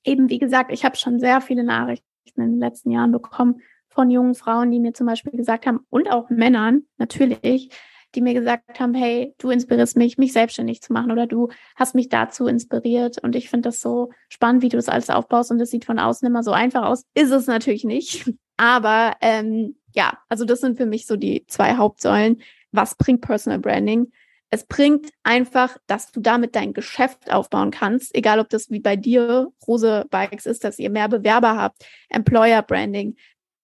eben, 0.05 0.29
wie 0.29 0.39
gesagt, 0.39 0.73
ich 0.73 0.85
habe 0.85 0.97
schon 0.97 1.19
sehr 1.19 1.41
viele 1.41 1.65
Nachrichten 1.65 2.05
in 2.37 2.53
den 2.53 2.59
letzten 2.59 2.91
Jahren 2.91 3.13
bekommen 3.13 3.61
von 3.89 4.11
jungen 4.11 4.35
Frauen, 4.35 4.71
die 4.71 4.81
mir 4.81 4.95
zum 4.95 5.07
Beispiel 5.07 5.33
gesagt 5.33 5.67
haben, 5.67 5.81
und 5.91 6.11
auch 6.11 6.31
Männern 6.31 6.83
natürlich, 6.99 7.71
die 8.15 8.21
mir 8.21 8.35
gesagt 8.35 8.79
haben, 8.79 8.95
hey, 8.95 9.35
du 9.39 9.51
inspirierst 9.51 9.97
mich, 9.97 10.19
mich 10.19 10.33
selbstständig 10.33 10.83
zu 10.83 10.93
machen 10.93 11.11
oder 11.11 11.27
du 11.27 11.49
hast 11.77 11.95
mich 11.95 12.09
dazu 12.09 12.47
inspiriert. 12.47 13.19
Und 13.23 13.37
ich 13.37 13.49
finde 13.49 13.69
das 13.69 13.81
so 13.81 14.11
spannend, 14.29 14.63
wie 14.63 14.69
du 14.69 14.77
das 14.77 14.89
alles 14.89 15.11
aufbaust 15.11 15.51
und 15.51 15.59
das 15.59 15.71
sieht 15.71 15.85
von 15.85 15.99
außen 15.99 16.27
immer 16.27 16.43
so 16.43 16.53
einfach 16.53 16.85
aus. 16.85 17.05
Ist 17.15 17.31
es 17.31 17.47
natürlich 17.47 17.85
nicht. 17.85 18.31
Aber 18.59 19.17
ähm, 19.21 19.77
ja, 19.93 20.19
also 20.29 20.45
das 20.45 20.61
sind 20.61 20.77
für 20.77 20.87
mich 20.87 21.07
so 21.07 21.17
die 21.17 21.45
zwei 21.47 21.77
Hauptsäulen. 21.77 22.43
Was 22.73 22.95
bringt 22.95 23.21
Personal 23.21 23.59
Branding? 23.59 24.11
es 24.53 24.67
bringt 24.67 25.09
einfach, 25.23 25.79
dass 25.87 26.13
du 26.13 26.21
damit 26.21 26.55
dein 26.55 26.75
Geschäft 26.75 27.33
aufbauen 27.33 27.71
kannst, 27.71 28.15
egal 28.15 28.39
ob 28.39 28.51
das 28.51 28.69
wie 28.69 28.81
bei 28.81 28.97
dir 28.97 29.51
Rose 29.67 30.05
Bikes 30.11 30.45
ist, 30.45 30.63
dass 30.63 30.79
ihr 30.79 30.91
mehr 30.91 31.09
Bewerber 31.09 31.57
habt, 31.57 31.87
Employer 32.11 32.61
Branding, 32.61 33.17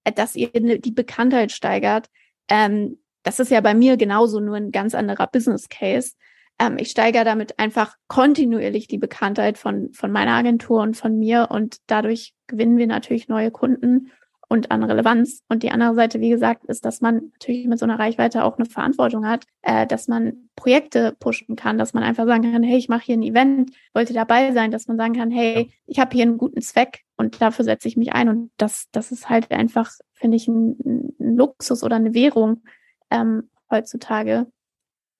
äh, 0.04 0.12
dass 0.12 0.34
ihr 0.34 0.48
die 0.48 0.90
Bekanntheit 0.90 1.52
steigert. 1.52 2.08
Ähm, 2.48 2.98
das 3.22 3.38
ist 3.38 3.50
ja 3.50 3.60
bei 3.60 3.74
mir 3.74 3.98
genauso 3.98 4.40
nur 4.40 4.56
ein 4.56 4.72
ganz 4.72 4.94
anderer 4.94 5.26
Business 5.26 5.68
Case. 5.68 6.14
Ähm, 6.58 6.78
ich 6.78 6.90
steigere 6.90 7.24
damit 7.24 7.58
einfach 7.58 7.96
kontinuierlich 8.06 8.88
die 8.88 8.96
Bekanntheit 8.96 9.58
von, 9.58 9.92
von 9.92 10.10
meiner 10.10 10.32
Agentur 10.32 10.80
und 10.80 10.96
von 10.96 11.18
mir 11.18 11.48
und 11.50 11.76
dadurch 11.86 12.32
gewinnen 12.46 12.78
wir 12.78 12.86
natürlich 12.86 13.28
neue 13.28 13.50
Kunden 13.50 14.10
und 14.48 14.70
an 14.70 14.82
Relevanz. 14.82 15.44
Und 15.48 15.62
die 15.62 15.70
andere 15.70 15.94
Seite, 15.94 16.20
wie 16.20 16.30
gesagt, 16.30 16.64
ist, 16.64 16.84
dass 16.84 17.00
man 17.00 17.30
natürlich 17.32 17.66
mit 17.66 17.78
so 17.78 17.84
einer 17.84 17.98
Reichweite 17.98 18.44
auch 18.44 18.56
eine 18.56 18.64
Verantwortung 18.64 19.26
hat, 19.26 19.44
äh, 19.62 19.86
dass 19.86 20.08
man 20.08 20.48
Projekte 20.56 21.14
pushen 21.20 21.54
kann, 21.54 21.78
dass 21.78 21.92
man 21.92 22.02
einfach 22.02 22.26
sagen 22.26 22.50
kann, 22.50 22.62
hey, 22.62 22.78
ich 22.78 22.88
mache 22.88 23.04
hier 23.04 23.16
ein 23.16 23.22
Event, 23.22 23.72
wollte 23.92 24.14
dabei 24.14 24.52
sein, 24.52 24.70
dass 24.70 24.88
man 24.88 24.96
sagen 24.96 25.14
kann, 25.14 25.30
hey, 25.30 25.70
ich 25.86 25.98
habe 25.98 26.14
hier 26.14 26.22
einen 26.22 26.38
guten 26.38 26.62
Zweck 26.62 27.04
und 27.16 27.40
dafür 27.40 27.64
setze 27.64 27.88
ich 27.88 27.96
mich 27.96 28.12
ein. 28.14 28.28
Und 28.28 28.50
das, 28.56 28.88
das 28.90 29.12
ist 29.12 29.28
halt 29.28 29.50
einfach, 29.50 29.92
finde 30.14 30.36
ich, 30.36 30.48
ein, 30.48 30.76
ein, 30.84 31.36
Luxus 31.36 31.84
oder 31.84 31.96
eine 31.96 32.14
Währung 32.14 32.62
ähm, 33.10 33.50
heutzutage, 33.70 34.46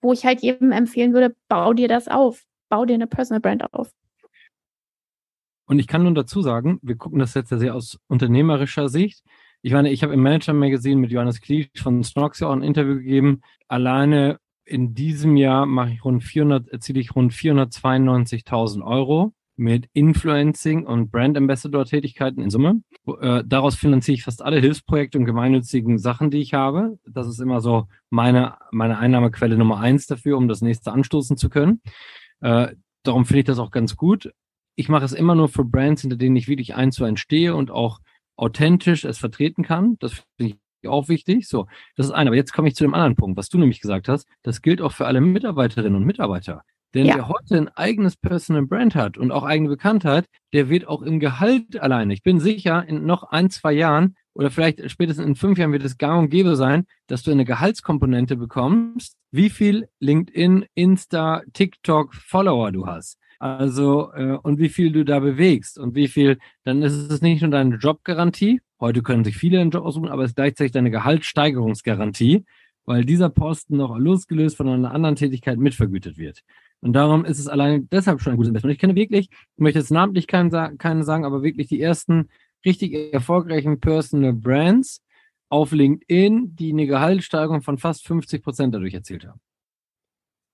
wo 0.01 0.12
ich 0.12 0.25
halt 0.25 0.41
jedem 0.41 0.73
empfehlen 0.73 1.12
würde, 1.12 1.37
bau 1.49 1.75
dir 1.75 1.88
das 1.88 2.09
auf, 2.09 2.45
bau 2.69 2.87
dir 2.87 2.95
eine 2.95 3.07
Personal 3.07 3.41
Brand 3.41 3.73
auf. 3.75 3.93
Und 5.68 5.78
ich 5.78 5.87
kann 5.87 6.02
nun 6.02 6.14
dazu 6.14 6.40
sagen, 6.40 6.78
wir 6.83 6.96
gucken 6.96 7.18
das 7.18 7.35
jetzt 7.35 7.50
ja 7.50 7.59
sehr 7.59 7.74
aus 7.74 7.98
unternehmerischer 8.09 8.88
Sicht. 8.88 9.22
Ich 9.61 9.72
meine, 9.72 9.90
ich 9.90 10.02
habe 10.02 10.14
im 10.14 10.22
Manager 10.22 10.54
Magazine 10.54 10.98
mit 10.98 11.11
Johannes 11.11 11.42
Kliesch 11.42 11.68
von 11.76 12.02
Snox 12.02 12.40
ja 12.40 12.48
auch 12.48 12.52
ein 12.52 12.62
Interview 12.62 12.94
gegeben. 12.94 13.42
Alleine 13.68 14.38
in 14.64 14.94
diesem 14.94 15.37
Jahr 15.37 15.66
mache 15.66 15.90
ich 15.90 16.04
rund 16.04 16.24
400, 16.24 16.68
erziele 16.68 17.00
ich 17.00 17.14
rund 17.14 17.35
492.000 17.35 18.83
Euro 18.83 19.35
mit 19.57 19.90
Influencing 19.92 20.87
und 20.87 21.11
Brand 21.11 21.37
Ambassador 21.37 21.85
Tätigkeiten 21.85 22.40
in 22.40 22.48
Summe. 22.48 22.81
Äh, 23.20 23.42
daraus 23.44 23.74
finanziere 23.74 24.14
ich 24.14 24.22
fast 24.22 24.40
alle 24.40 24.61
Hilfsprojekte 24.61 25.18
und 25.18 25.26
gemeinnützigen 25.26 25.98
Sachen, 25.98 26.31
die 26.31 26.40
ich 26.40 26.54
habe. 26.54 26.98
Das 27.07 27.26
ist 27.26 27.40
immer 27.40 27.61
so 27.61 27.88
meine, 28.09 28.57
meine 28.70 28.98
Einnahmequelle 28.98 29.59
Nummer 29.59 29.81
eins 29.81 30.07
dafür, 30.07 30.38
um 30.38 30.48
das 30.48 30.62
nächste 30.62 30.92
anstoßen 30.92 31.37
zu 31.37 31.50
können. 31.50 31.83
Äh, 32.40 32.68
darum 33.02 33.26
finde 33.26 33.40
ich 33.40 33.46
das 33.46 33.59
auch 33.59 33.70
ganz 33.70 33.96
gut 33.96 34.31
ich 34.79 34.88
mache 34.88 35.05
es 35.05 35.12
immer 35.12 35.35
nur 35.35 35.49
für 35.49 35.64
Brands, 35.64 36.03
hinter 36.03 36.17
denen 36.17 36.37
ich 36.37 36.47
wirklich 36.47 36.77
eins 36.77 36.95
zu 36.95 37.05
eins 37.05 37.19
stehe 37.19 37.57
und 37.57 37.73
auch 37.73 37.99
authentisch 38.37 39.05
es 39.05 39.19
vertreten 39.19 39.64
kann. 39.64 39.97
Das 39.99 40.12
finde 40.37 40.55
ich 40.83 40.88
auch 40.88 41.09
wichtig. 41.09 41.49
So, 41.49 41.67
das 41.97 42.07
ist 42.07 42.12
eine. 42.12 42.31
Aber 42.31 42.37
jetzt 42.37 42.53
komme 42.53 42.69
ich 42.69 42.77
zu 42.77 42.85
dem 42.85 42.95
anderen 42.95 43.17
Punkt, 43.17 43.37
was 43.37 43.49
du 43.49 43.59
nämlich 43.59 43.81
gesagt 43.81 44.09
hast. 44.09 44.29
Das 44.45 44.62
gilt 44.62 44.81
auch 44.81 44.93
für 44.93 45.09
alle 45.09 45.21
Mitarbeiterinnen 45.21 45.97
und 45.97 46.05
Mitarbeiter. 46.05 46.62
Denn 46.95 47.07
ja. 47.07 47.17
wer 47.17 47.29
heute 47.29 47.57
ein 47.57 47.69
eigenes 47.69 48.17
Personal 48.17 48.67
Brand 48.67 48.95
hat 48.95 49.19
und 49.19 49.33
auch 49.33 49.43
eigene 49.43 49.69
Bekanntheit, 49.69 50.27
der 50.53 50.71
wird 50.71 50.87
auch 50.87 51.03
im 51.03 51.19
Gehalt 51.19 51.81
alleine. 51.81 52.14
Ich 52.14 52.23
bin 52.23 52.38
sicher, 52.38 52.87
in 52.87 53.05
noch 53.05 53.25
ein, 53.25 53.51
zwei 53.51 53.73
Jahren 53.73 54.14
oder 54.33 54.53
vielleicht 54.53 54.88
spätestens 54.88 55.27
in 55.27 55.35
fünf 55.35 55.59
Jahren 55.59 55.73
wird 55.73 55.85
es 55.85 55.99
gang 55.99 56.21
und 56.21 56.31
gäbe 56.31 56.55
sein, 56.55 56.87
dass 57.09 57.25
du 57.25 57.33
eine 57.33 57.45
Gehaltskomponente 57.45 58.37
bekommst, 58.37 59.17
wie 59.33 59.51
viel 59.51 59.88
LinkedIn, 59.99 60.67
Insta, 60.75 61.43
TikTok, 61.53 62.14
Follower 62.14 62.71
du 62.71 62.87
hast. 62.87 63.19
Also, 63.38 64.12
äh, 64.14 64.37
und 64.42 64.59
wie 64.59 64.68
viel 64.68 64.90
du 64.90 65.05
da 65.05 65.20
bewegst 65.20 65.79
und 65.79 65.94
wie 65.94 66.09
viel, 66.09 66.38
dann 66.64 66.83
ist 66.83 66.94
es 66.94 67.22
nicht 67.22 67.40
nur 67.42 67.51
deine 67.51 67.77
Jobgarantie. 67.77 68.61
Heute 68.81 69.03
können 69.03 69.24
sich 69.24 69.37
viele 69.37 69.61
einen 69.61 69.70
Job 69.70 69.85
aussuchen, 69.85 70.09
aber 70.09 70.24
es 70.24 70.31
ist 70.31 70.37
gleichzeitig 70.37 70.72
deine 70.72 70.90
Gehaltssteigerungsgarantie, 70.90 72.44
weil 72.85 73.05
dieser 73.05 73.29
Posten 73.31 73.77
noch 73.77 73.96
losgelöst 73.96 74.57
von 74.57 74.68
einer 74.68 74.92
anderen 74.92 75.16
Tätigkeit 75.16 75.59
mitvergütet 75.59 76.18
wird. 76.18 76.42
Und 76.81 76.92
darum 76.94 77.24
ist 77.24 77.38
es 77.38 77.48
allein 77.48 77.88
deshalb 77.90 78.20
schon 78.20 78.33
ein 78.33 78.37
gutes 78.37 78.48
Investment. 78.48 78.74
Ich 78.74 78.81
kenne 78.81 78.94
wirklich, 78.94 79.29
ich 79.31 79.59
möchte 79.59 79.79
jetzt 79.79 79.90
namentlich 79.90 80.27
keinen, 80.27 80.79
keinen 80.79 81.03
sagen, 81.05 81.24
aber 81.24 81.42
wirklich 81.42 81.68
die 81.68 81.81
ersten 81.81 82.29
richtig 82.64 83.12
erfolgreichen 83.12 83.81
Personal 83.81 84.33
Brands 84.33 85.03
auf 85.48 85.72
LinkedIn, 85.72 86.57
die 86.57 86.72
eine 86.72 86.87
Gehaltssteigerung 86.87 87.62
von 87.62 87.79
fast 87.79 88.07
50 88.07 88.42
Prozent 88.42 88.74
dadurch 88.74 88.94
erzielt 88.94 89.27
haben. 89.27 89.40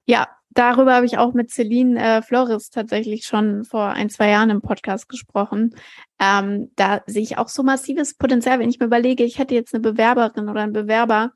Ja, 0.07 0.29
darüber 0.55 0.95
habe 0.95 1.07
ich 1.07 1.19
auch 1.19 1.35
mit 1.35 1.51
Celine 1.51 2.01
äh, 2.01 2.23
Flores 2.23 2.71
tatsächlich 2.71 3.27
schon 3.27 3.65
vor 3.65 3.89
ein, 3.89 4.11
zwei 4.11 4.31
Jahren 4.31 4.51
im 4.51 4.63
Podcast 4.63 5.09
gesprochen. 5.09 5.75
Ähm, 6.21 6.71
da 6.77 7.03
sehe 7.07 7.23
ich 7.23 7.39
auch 7.39 7.49
so 7.49 7.63
massives 7.63 8.15
Potenzial, 8.15 8.59
wenn 8.59 8.71
ich 8.71 8.79
mir 8.79 8.87
überlege, 8.87 9.25
ich 9.25 9.39
hätte 9.39 9.55
jetzt 9.55 9.75
eine 9.75 9.83
Bewerberin 9.83 10.49
oder 10.49 10.63
einen 10.63 10.73
Bewerber, 10.73 11.33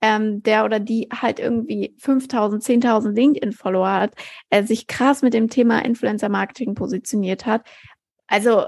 ähm, 0.00 0.42
der 0.42 0.64
oder 0.64 0.80
die 0.80 1.08
halt 1.12 1.38
irgendwie 1.38 1.94
5000, 1.98 2.62
10.000 2.62 3.12
LinkedIn-Follower 3.12 3.90
hat, 3.90 4.14
äh, 4.48 4.62
sich 4.62 4.86
krass 4.86 5.22
mit 5.22 5.34
dem 5.34 5.48
Thema 5.48 5.84
Influencer-Marketing 5.84 6.74
positioniert 6.74 7.46
hat. 7.46 7.66
Also 8.26 8.64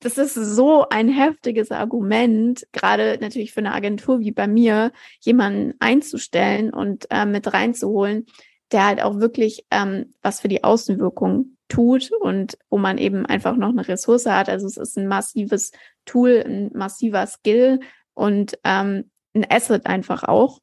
das 0.00 0.16
ist 0.16 0.34
so 0.34 0.88
ein 0.88 1.08
heftiges 1.08 1.70
Argument, 1.70 2.66
gerade 2.72 3.18
natürlich 3.20 3.52
für 3.52 3.60
eine 3.60 3.74
Agentur 3.74 4.20
wie 4.20 4.32
bei 4.32 4.46
mir, 4.46 4.92
jemanden 5.20 5.74
einzustellen 5.78 6.72
und 6.72 7.06
äh, 7.10 7.26
mit 7.26 7.52
reinzuholen, 7.52 8.24
der 8.72 8.86
halt 8.86 9.02
auch 9.02 9.18
wirklich 9.20 9.64
ähm, 9.70 10.14
was 10.22 10.40
für 10.40 10.48
die 10.48 10.64
Außenwirkung 10.64 11.56
tut 11.68 12.10
und 12.20 12.58
wo 12.68 12.78
man 12.78 12.98
eben 12.98 13.26
einfach 13.26 13.56
noch 13.56 13.68
eine 13.68 13.86
Ressource 13.86 14.26
hat. 14.26 14.48
Also 14.48 14.66
es 14.66 14.76
ist 14.76 14.98
ein 14.98 15.06
massives 15.06 15.72
Tool, 16.04 16.42
ein 16.46 16.70
massiver 16.74 17.26
Skill 17.26 17.80
und 18.14 18.58
ähm, 18.64 19.10
ein 19.34 19.46
Asset 19.48 19.86
einfach 19.86 20.24
auch 20.24 20.60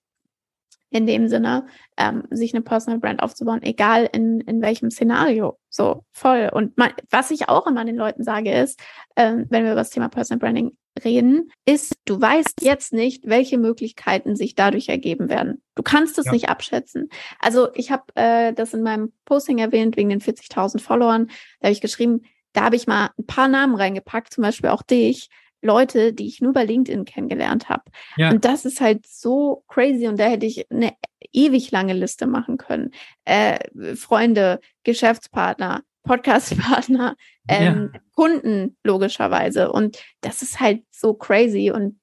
in 0.89 1.05
dem 1.05 1.27
Sinne, 1.27 1.65
ähm, 1.97 2.23
sich 2.29 2.53
eine 2.53 2.61
Personal 2.61 2.99
Brand 2.99 3.21
aufzubauen, 3.21 3.61
egal 3.61 4.09
in, 4.11 4.39
in 4.41 4.61
welchem 4.61 4.89
Szenario. 4.89 5.59
So 5.69 6.05
voll. 6.13 6.49
Und 6.53 6.77
man, 6.77 6.91
was 7.09 7.31
ich 7.31 7.49
auch 7.49 7.67
immer 7.67 7.83
den 7.83 7.97
Leuten 7.97 8.23
sage, 8.23 8.53
ist, 8.53 8.79
ähm, 9.15 9.45
wenn 9.49 9.63
wir 9.63 9.71
über 9.71 9.81
das 9.81 9.89
Thema 9.89 10.07
Personal 10.07 10.39
Branding 10.39 10.77
reden, 11.03 11.51
ist, 11.65 11.97
du 12.05 12.19
weißt 12.19 12.61
jetzt 12.61 12.93
nicht, 12.93 13.27
welche 13.27 13.57
Möglichkeiten 13.57 14.35
sich 14.35 14.55
dadurch 14.55 14.89
ergeben 14.89 15.29
werden. 15.29 15.61
Du 15.75 15.83
kannst 15.83 16.17
es 16.17 16.25
ja. 16.25 16.31
nicht 16.31 16.49
abschätzen. 16.49 17.09
Also 17.39 17.69
ich 17.73 17.91
habe 17.91 18.03
äh, 18.15 18.53
das 18.53 18.73
in 18.73 18.83
meinem 18.83 19.11
Posting 19.25 19.59
erwähnt, 19.59 19.97
wegen 19.97 20.09
den 20.09 20.21
40.000 20.21 20.79
Followern. 20.79 21.27
Da 21.59 21.67
habe 21.67 21.73
ich 21.73 21.81
geschrieben, 21.81 22.21
da 22.53 22.63
habe 22.63 22.75
ich 22.75 22.87
mal 22.87 23.11
ein 23.17 23.25
paar 23.25 23.47
Namen 23.47 23.75
reingepackt, 23.75 24.33
zum 24.33 24.41
Beispiel 24.41 24.69
auch 24.69 24.81
dich, 24.81 25.29
Leute, 25.61 26.13
die 26.13 26.27
ich 26.27 26.41
nur 26.41 26.53
bei 26.53 26.65
LinkedIn 26.65 27.05
kennengelernt 27.05 27.69
habe. 27.69 27.83
Ja. 28.15 28.29
Und 28.29 28.45
das 28.45 28.65
ist 28.65 28.79
halt 28.79 29.05
so 29.07 29.63
crazy 29.67 30.07
und 30.07 30.19
da 30.19 30.25
hätte 30.25 30.45
ich 30.45 30.69
eine 30.71 30.93
ewig 31.33 31.71
lange 31.71 31.93
Liste 31.93 32.27
machen 32.27 32.57
können. 32.57 32.91
Äh, 33.25 33.59
Freunde, 33.95 34.59
Geschäftspartner, 34.83 35.81
Podcastpartner, 36.03 37.15
ähm, 37.47 37.91
ja. 37.93 37.99
Kunden 38.15 38.77
logischerweise. 38.83 39.71
Und 39.71 40.03
das 40.21 40.41
ist 40.41 40.59
halt 40.59 40.83
so 40.91 41.13
crazy 41.13 41.71
und 41.71 41.99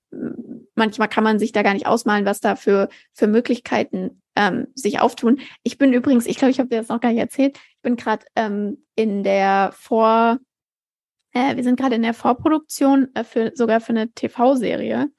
manchmal 0.75 1.09
kann 1.09 1.25
man 1.25 1.39
sich 1.39 1.53
da 1.53 1.63
gar 1.63 1.75
nicht 1.75 1.87
ausmalen, 1.87 2.25
was 2.25 2.41
da 2.41 2.57
für, 2.57 2.89
für 3.13 3.27
Möglichkeiten 3.27 4.23
ähm, 4.37 4.69
sich 4.75 5.01
auftun. 5.01 5.41
Ich 5.63 5.79
bin 5.79 5.93
übrigens, 5.93 6.27
ich 6.27 6.37
glaube, 6.37 6.51
ich 6.51 6.59
habe 6.59 6.69
dir 6.69 6.79
das 6.79 6.89
noch 6.89 7.01
gar 7.01 7.11
nicht 7.11 7.21
erzählt, 7.21 7.57
ich 7.57 7.83
bin 7.83 7.97
gerade 7.97 8.25
ähm, 8.37 8.85
in 8.95 9.23
der 9.23 9.73
Vor- 9.75 10.39
äh, 11.33 11.57
wir 11.57 11.65
sind 11.65 11.79
gerade 11.79 11.97
in 11.97 12.03
der 12.03 12.15
Vorproduktion 12.15 13.09
äh, 13.15 13.25
für 13.25 13.53
sogar 13.55 13.81
für 13.81 13.91
eine 13.91 14.09
TV-Serie, 14.13 15.11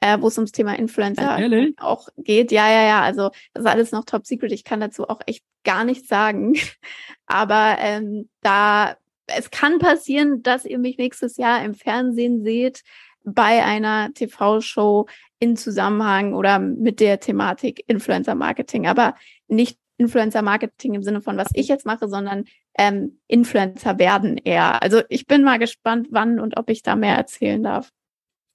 äh, 0.00 0.18
wo 0.20 0.28
es 0.28 0.36
ums 0.36 0.52
Thema 0.52 0.76
Influencer 0.76 1.38
Ehrlich? 1.38 1.74
auch 1.78 2.08
geht. 2.16 2.50
Ja, 2.52 2.68
ja, 2.68 2.82
ja. 2.82 3.02
Also 3.02 3.30
das 3.54 3.64
ist 3.64 3.70
alles 3.70 3.92
noch 3.92 4.04
top 4.04 4.26
secret. 4.26 4.52
Ich 4.52 4.64
kann 4.64 4.80
dazu 4.80 5.08
auch 5.08 5.20
echt 5.26 5.44
gar 5.64 5.84
nichts 5.84 6.08
sagen. 6.08 6.56
Aber 7.26 7.76
ähm, 7.78 8.28
da 8.40 8.96
es 9.36 9.50
kann 9.50 9.78
passieren, 9.78 10.42
dass 10.42 10.64
ihr 10.64 10.78
mich 10.78 10.98
nächstes 10.98 11.36
Jahr 11.36 11.64
im 11.64 11.74
Fernsehen 11.74 12.42
seht 12.42 12.82
bei 13.24 13.64
einer 13.64 14.12
TV-Show 14.14 15.06
in 15.38 15.56
Zusammenhang 15.56 16.34
oder 16.34 16.58
mit 16.58 17.00
der 17.00 17.20
Thematik 17.20 17.84
Influencer 17.86 18.34
Marketing, 18.34 18.86
aber 18.86 19.14
nicht 19.48 19.78
Influencer 19.98 20.42
Marketing 20.42 20.94
im 20.94 21.02
Sinne 21.02 21.20
von, 21.20 21.36
was 21.36 21.48
ich 21.54 21.68
jetzt 21.68 21.84
mache, 21.84 22.08
sondern 22.08 22.44
ähm, 22.78 23.18
Influencer 23.26 23.98
werden 23.98 24.38
eher. 24.38 24.82
Also 24.82 25.02
ich 25.08 25.26
bin 25.26 25.44
mal 25.44 25.58
gespannt, 25.58 26.08
wann 26.10 26.40
und 26.40 26.56
ob 26.58 26.70
ich 26.70 26.82
da 26.82 26.96
mehr 26.96 27.16
erzählen 27.16 27.62
darf. 27.62 27.90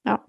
Ja. 0.06 0.26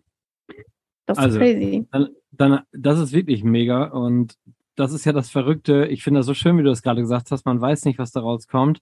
Das 1.07 1.19
ist 1.19 1.25
also, 1.25 1.39
crazy. 1.39 1.87
Dann, 1.91 2.09
dann, 2.33 2.61
das 2.73 2.99
ist 2.99 3.13
wirklich 3.13 3.45
mega 3.45 3.85
und 3.85 4.37
das 4.75 4.93
ist 4.93 5.07
ja 5.07 5.13
das 5.13 5.31
Verrückte. 5.31 5.87
Ich 5.87 6.03
finde 6.03 6.21
das 6.21 6.27
so 6.27 6.35
schön, 6.35 6.59
wie 6.59 6.63
du 6.63 6.69
das 6.69 6.83
gerade 6.83 7.01
gesagt 7.01 7.31
hast. 7.31 7.47
Man 7.47 7.61
weiß 7.61 7.87
nicht, 7.87 7.99
was 7.99 8.13
daraus 8.13 8.47
kommt. 8.47 8.81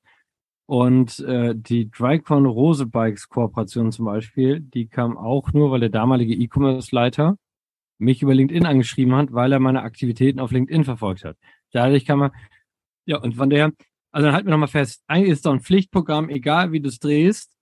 Und 0.67 1.21
äh, 1.21 1.55
die 1.55 1.91
Drycon 1.91 2.47
Rose 2.47 2.87
Bikes 2.87 3.29
Kooperation 3.29 3.93
zum 3.93 4.07
Beispiel, 4.07 4.61
die 4.61 4.87
kam 4.87 5.19
auch 5.19 5.53
nur, 5.53 5.71
weil 5.71 5.81
der 5.81 5.91
damalige 5.91 6.35
E-Commerce-Leiter 6.35 7.37
mich 7.99 8.23
über 8.23 8.35
LinkedIn 8.35 8.67
angeschrieben 8.67 9.15
hat, 9.15 9.33
weil 9.33 9.53
er 9.53 9.61
meine 9.61 9.83
Aktivitäten 9.83 10.41
auf 10.41 10.53
LinkedIn 10.53 10.85
verfolgt 10.85 11.25
hat. 11.25 11.37
Dadurch 11.73 12.07
kann 12.07 12.19
man, 12.19 12.31
ja, 13.05 13.19
und 13.19 13.35
von 13.35 13.51
der, 13.51 13.73
also 14.11 14.27
dann 14.27 14.35
halten 14.35 14.47
wir 14.47 14.53
nochmal 14.53 14.69
fest, 14.69 15.03
eigentlich 15.07 15.33
ist 15.33 15.47
doch 15.47 15.53
ein 15.53 15.61
Pflichtprogramm, 15.61 16.29
egal 16.31 16.73
wie 16.73 16.81
du 16.81 16.89
es 16.89 16.99
drehst, 16.99 17.53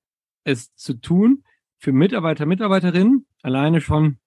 es 0.45 0.75
zu 0.75 0.95
tun, 0.95 1.45
für 1.79 1.93
Mitarbeiter, 1.93 2.47
Mitarbeiterinnen, 2.47 3.27
alleine 3.43 3.81
schon, 3.81 4.19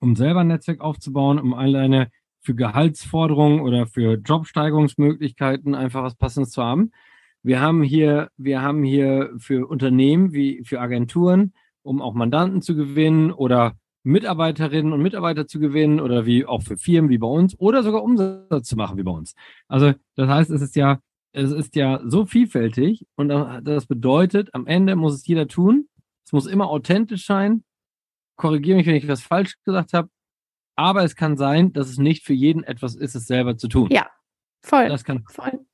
um 0.00 0.14
selber 0.14 0.40
ein 0.40 0.48
Netzwerk 0.48 0.80
aufzubauen, 0.80 1.38
um 1.38 1.54
alleine 1.54 2.10
für 2.40 2.54
Gehaltsforderungen 2.54 3.60
oder 3.60 3.86
für 3.86 4.14
Jobsteigerungsmöglichkeiten 4.14 5.74
einfach 5.74 6.02
was 6.02 6.14
Passendes 6.14 6.50
zu 6.50 6.62
haben. 6.62 6.92
Wir 7.48 7.62
haben 7.62 7.82
hier, 7.82 8.30
wir 8.36 8.60
haben 8.60 8.84
hier 8.84 9.32
für 9.38 9.66
Unternehmen 9.66 10.34
wie 10.34 10.62
für 10.64 10.82
Agenturen, 10.82 11.54
um 11.80 12.02
auch 12.02 12.12
Mandanten 12.12 12.60
zu 12.60 12.76
gewinnen 12.76 13.32
oder 13.32 13.74
Mitarbeiterinnen 14.02 14.92
und 14.92 15.00
Mitarbeiter 15.00 15.46
zu 15.46 15.58
gewinnen 15.58 15.98
oder 15.98 16.26
wie 16.26 16.44
auch 16.44 16.62
für 16.62 16.76
Firmen 16.76 17.08
wie 17.08 17.16
bei 17.16 17.26
uns 17.26 17.58
oder 17.58 17.82
sogar 17.82 18.02
Umsatz 18.02 18.68
zu 18.68 18.76
machen 18.76 18.98
wie 18.98 19.02
bei 19.02 19.12
uns. 19.12 19.34
Also 19.66 19.94
das 20.14 20.28
heißt, 20.28 20.50
es 20.50 20.60
ist 20.60 20.76
ja, 20.76 21.00
es 21.32 21.50
ist 21.50 21.74
ja 21.74 22.02
so 22.04 22.26
vielfältig 22.26 23.06
und 23.16 23.30
das 23.30 23.86
bedeutet, 23.86 24.50
am 24.52 24.66
Ende 24.66 24.94
muss 24.94 25.14
es 25.14 25.26
jeder 25.26 25.48
tun. 25.48 25.88
Es 26.26 26.34
muss 26.34 26.46
immer 26.46 26.68
authentisch 26.68 27.24
sein. 27.24 27.64
Korrigiere 28.36 28.76
mich, 28.76 28.86
wenn 28.86 28.96
ich 28.96 29.08
was 29.08 29.22
falsch 29.22 29.54
gesagt 29.64 29.94
habe. 29.94 30.10
Aber 30.76 31.02
es 31.02 31.16
kann 31.16 31.38
sein, 31.38 31.72
dass 31.72 31.88
es 31.88 31.96
nicht 31.96 32.26
für 32.26 32.34
jeden 32.34 32.62
etwas 32.62 32.94
ist, 32.94 33.14
es 33.14 33.26
selber 33.26 33.56
zu 33.56 33.68
tun. 33.68 33.88
Ja, 33.90 34.06
voll. 34.60 34.90
Das 34.90 35.02
kann 35.02 35.24
voll. 35.30 35.64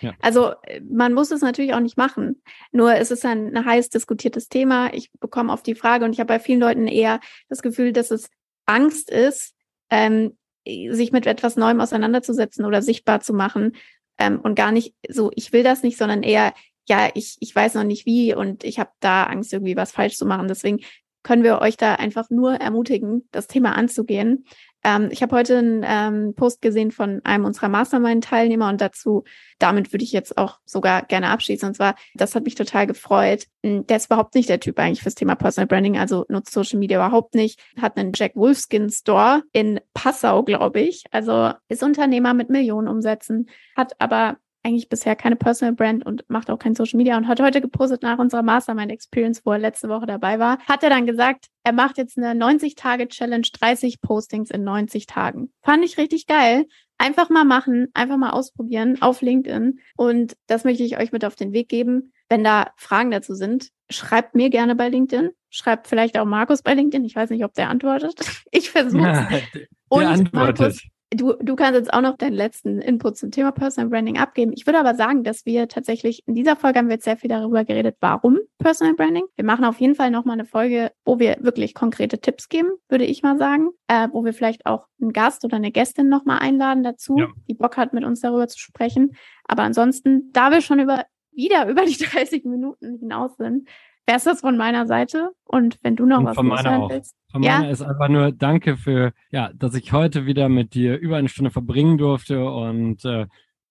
Ja. 0.00 0.14
Also 0.20 0.52
äh, 0.62 0.80
man 0.80 1.12
muss 1.12 1.30
es 1.30 1.42
natürlich 1.42 1.74
auch 1.74 1.80
nicht 1.80 1.96
machen. 1.96 2.42
Nur 2.72 2.94
es 2.94 3.10
ist 3.10 3.24
ein, 3.24 3.64
heiß 3.64 3.90
diskutiertes 3.90 4.48
Thema. 4.48 4.92
Ich 4.94 5.10
bekomme 5.20 5.52
oft 5.52 5.66
die 5.66 5.74
Frage 5.74 6.04
und 6.04 6.12
ich 6.12 6.20
habe 6.20 6.28
bei 6.28 6.38
vielen 6.38 6.60
Leuten 6.60 6.86
eher 6.86 7.20
das 7.48 7.62
Gefühl, 7.62 7.92
dass 7.92 8.10
es 8.10 8.30
Angst 8.66 9.10
ist, 9.10 9.54
ähm, 9.90 10.36
sich 10.64 11.12
mit 11.12 11.26
etwas 11.26 11.56
Neuem 11.56 11.80
auseinanderzusetzen 11.80 12.64
oder 12.64 12.82
sichtbar 12.82 13.20
zu 13.20 13.32
machen 13.32 13.72
ähm, 14.18 14.40
und 14.40 14.54
gar 14.54 14.72
nicht 14.72 14.94
so, 15.08 15.30
ich 15.34 15.52
will 15.52 15.62
das 15.62 15.82
nicht, 15.82 15.96
sondern 15.96 16.22
eher, 16.22 16.54
ja, 16.88 17.08
ich, 17.14 17.36
ich 17.40 17.54
weiß 17.54 17.74
noch 17.74 17.84
nicht 17.84 18.06
wie 18.06 18.34
und 18.34 18.62
ich 18.62 18.78
habe 18.78 18.90
da 19.00 19.24
Angst, 19.24 19.52
irgendwie 19.52 19.76
was 19.76 19.92
falsch 19.92 20.16
zu 20.16 20.26
machen. 20.26 20.48
Deswegen 20.48 20.80
können 21.22 21.42
wir 21.42 21.60
euch 21.60 21.76
da 21.76 21.94
einfach 21.94 22.30
nur 22.30 22.54
ermutigen, 22.54 23.28
das 23.32 23.46
Thema 23.46 23.76
anzugehen. 23.76 24.44
Ähm, 24.82 25.08
ich 25.10 25.22
habe 25.22 25.36
heute 25.36 25.58
einen 25.58 25.84
ähm, 25.86 26.34
Post 26.34 26.62
gesehen 26.62 26.90
von 26.90 27.20
einem 27.24 27.44
unserer 27.44 27.68
Mastermind-Teilnehmer 27.68 28.68
und 28.68 28.80
dazu, 28.80 29.24
damit 29.58 29.92
würde 29.92 30.04
ich 30.04 30.12
jetzt 30.12 30.38
auch 30.38 30.58
sogar 30.64 31.02
gerne 31.02 31.28
abschließen. 31.28 31.68
Und 31.68 31.74
zwar, 31.74 31.94
das 32.14 32.34
hat 32.34 32.44
mich 32.44 32.54
total 32.54 32.86
gefreut. 32.86 33.46
Hm, 33.64 33.86
der 33.86 33.98
ist 33.98 34.06
überhaupt 34.06 34.34
nicht 34.34 34.48
der 34.48 34.60
Typ 34.60 34.78
eigentlich 34.78 35.02
fürs 35.02 35.14
Thema 35.14 35.34
Personal 35.34 35.66
Branding, 35.66 35.98
also 35.98 36.24
nutzt 36.28 36.52
Social 36.52 36.78
Media 36.78 36.98
überhaupt 36.98 37.34
nicht. 37.34 37.60
Hat 37.80 37.96
einen 37.96 38.12
Jack 38.14 38.36
Wolfskin 38.36 38.90
Store 38.90 39.42
in 39.52 39.80
Passau, 39.94 40.42
glaube 40.42 40.80
ich. 40.80 41.04
Also 41.10 41.52
ist 41.68 41.82
Unternehmer 41.82 42.34
mit 42.34 42.50
Millionen 42.50 42.88
Umsätzen, 42.88 43.48
hat 43.76 43.92
aber 43.98 44.38
eigentlich 44.62 44.88
bisher 44.88 45.16
keine 45.16 45.36
Personal 45.36 45.74
Brand 45.74 46.04
und 46.04 46.24
macht 46.28 46.50
auch 46.50 46.58
kein 46.58 46.74
Social 46.74 46.98
Media 46.98 47.16
und 47.16 47.28
hat 47.28 47.40
heute 47.40 47.60
gepostet 47.60 48.02
nach 48.02 48.18
unserer 48.18 48.42
Mastermind 48.42 48.92
Experience, 48.92 49.42
wo 49.44 49.52
er 49.52 49.58
letzte 49.58 49.88
Woche 49.88 50.06
dabei 50.06 50.38
war, 50.38 50.58
hat 50.66 50.82
er 50.82 50.90
dann 50.90 51.06
gesagt, 51.06 51.46
er 51.64 51.72
macht 51.72 51.98
jetzt 51.98 52.18
eine 52.18 52.32
90-Tage-Challenge, 52.32 53.46
30 53.52 54.00
Postings 54.00 54.50
in 54.50 54.64
90 54.64 55.06
Tagen. 55.06 55.52
Fand 55.62 55.84
ich 55.84 55.98
richtig 55.98 56.26
geil. 56.26 56.66
Einfach 56.98 57.30
mal 57.30 57.44
machen, 57.44 57.88
einfach 57.94 58.18
mal 58.18 58.30
ausprobieren 58.30 59.00
auf 59.00 59.22
LinkedIn. 59.22 59.80
Und 59.96 60.36
das 60.46 60.64
möchte 60.64 60.82
ich 60.82 60.98
euch 60.98 61.12
mit 61.12 61.24
auf 61.24 61.34
den 61.34 61.52
Weg 61.52 61.68
geben. 61.68 62.12
Wenn 62.28 62.44
da 62.44 62.72
Fragen 62.76 63.10
dazu 63.10 63.34
sind, 63.34 63.70
schreibt 63.88 64.34
mir 64.34 64.50
gerne 64.50 64.76
bei 64.76 64.88
LinkedIn. 64.88 65.30
Schreibt 65.48 65.88
vielleicht 65.88 66.18
auch 66.18 66.26
Markus 66.26 66.62
bei 66.62 66.74
LinkedIn. 66.74 67.04
Ich 67.04 67.16
weiß 67.16 67.30
nicht, 67.30 67.44
ob 67.44 67.54
der 67.54 67.70
antwortet. 67.70 68.20
Ich 68.52 68.70
versuche 68.70 69.08
es. 69.08 69.18
Ja, 69.18 69.28
der 69.54 69.68
und 69.88 70.04
antwortet. 70.04 70.58
Markus, 70.58 70.82
Du, 71.12 71.32
du 71.40 71.56
kannst 71.56 71.74
jetzt 71.74 71.92
auch 71.92 72.02
noch 72.02 72.16
deinen 72.16 72.34
letzten 72.34 72.80
Input 72.80 73.16
zum 73.16 73.32
Thema 73.32 73.50
Personal 73.50 73.90
Branding 73.90 74.16
abgeben. 74.16 74.52
Ich 74.54 74.64
würde 74.66 74.78
aber 74.78 74.94
sagen, 74.94 75.24
dass 75.24 75.44
wir 75.44 75.66
tatsächlich 75.66 76.22
in 76.28 76.36
dieser 76.36 76.54
Folge 76.54 76.78
haben 76.78 76.86
wir 76.86 76.94
jetzt 76.94 77.04
sehr 77.04 77.16
viel 77.16 77.28
darüber 77.28 77.64
geredet, 77.64 77.96
warum 77.98 78.38
Personal 78.58 78.94
Branding. 78.94 79.24
Wir 79.34 79.44
machen 79.44 79.64
auf 79.64 79.80
jeden 79.80 79.96
Fall 79.96 80.12
nochmal 80.12 80.34
eine 80.34 80.44
Folge, 80.44 80.92
wo 81.04 81.18
wir 81.18 81.38
wirklich 81.40 81.74
konkrete 81.74 82.20
Tipps 82.20 82.48
geben, 82.48 82.70
würde 82.88 83.04
ich 83.04 83.24
mal 83.24 83.38
sagen, 83.38 83.70
äh, 83.88 84.06
wo 84.12 84.24
wir 84.24 84.32
vielleicht 84.32 84.66
auch 84.66 84.86
einen 85.00 85.12
Gast 85.12 85.44
oder 85.44 85.56
eine 85.56 85.72
Gästin 85.72 86.08
nochmal 86.08 86.38
einladen 86.38 86.84
dazu, 86.84 87.16
ja. 87.18 87.26
die 87.48 87.54
Bock 87.54 87.76
hat, 87.76 87.92
mit 87.92 88.04
uns 88.04 88.20
darüber 88.20 88.46
zu 88.46 88.60
sprechen. 88.60 89.16
Aber 89.44 89.64
ansonsten, 89.64 90.30
da 90.32 90.52
wir 90.52 90.60
schon 90.60 90.78
über 90.78 91.06
wieder 91.32 91.68
über 91.68 91.84
die 91.84 91.96
30 91.96 92.44
Minuten 92.44 92.98
hinaus 93.00 93.36
sind, 93.36 93.68
wäre 94.10 94.18
es 94.18 94.24
das 94.24 94.40
von 94.40 94.56
meiner 94.56 94.86
Seite. 94.86 95.30
Und 95.44 95.78
wenn 95.82 95.94
du 95.94 96.04
noch 96.04 96.18
Und 96.18 96.24
was 96.26 96.34
von 96.34 96.48
meiner 96.48 96.82
auch. 96.82 96.90
willst. 96.90 97.14
Von 97.30 97.44
ja? 97.44 97.58
meiner 97.58 97.70
ist 97.70 97.80
einfach 97.80 98.08
nur 98.08 98.32
Danke 98.32 98.76
für, 98.76 99.12
ja, 99.30 99.52
dass 99.54 99.74
ich 99.74 99.92
heute 99.92 100.26
wieder 100.26 100.48
mit 100.48 100.74
dir 100.74 100.98
über 100.98 101.16
eine 101.16 101.28
Stunde 101.28 101.52
verbringen 101.52 101.96
durfte 101.96 102.44
und 102.44 103.04
äh, 103.04 103.26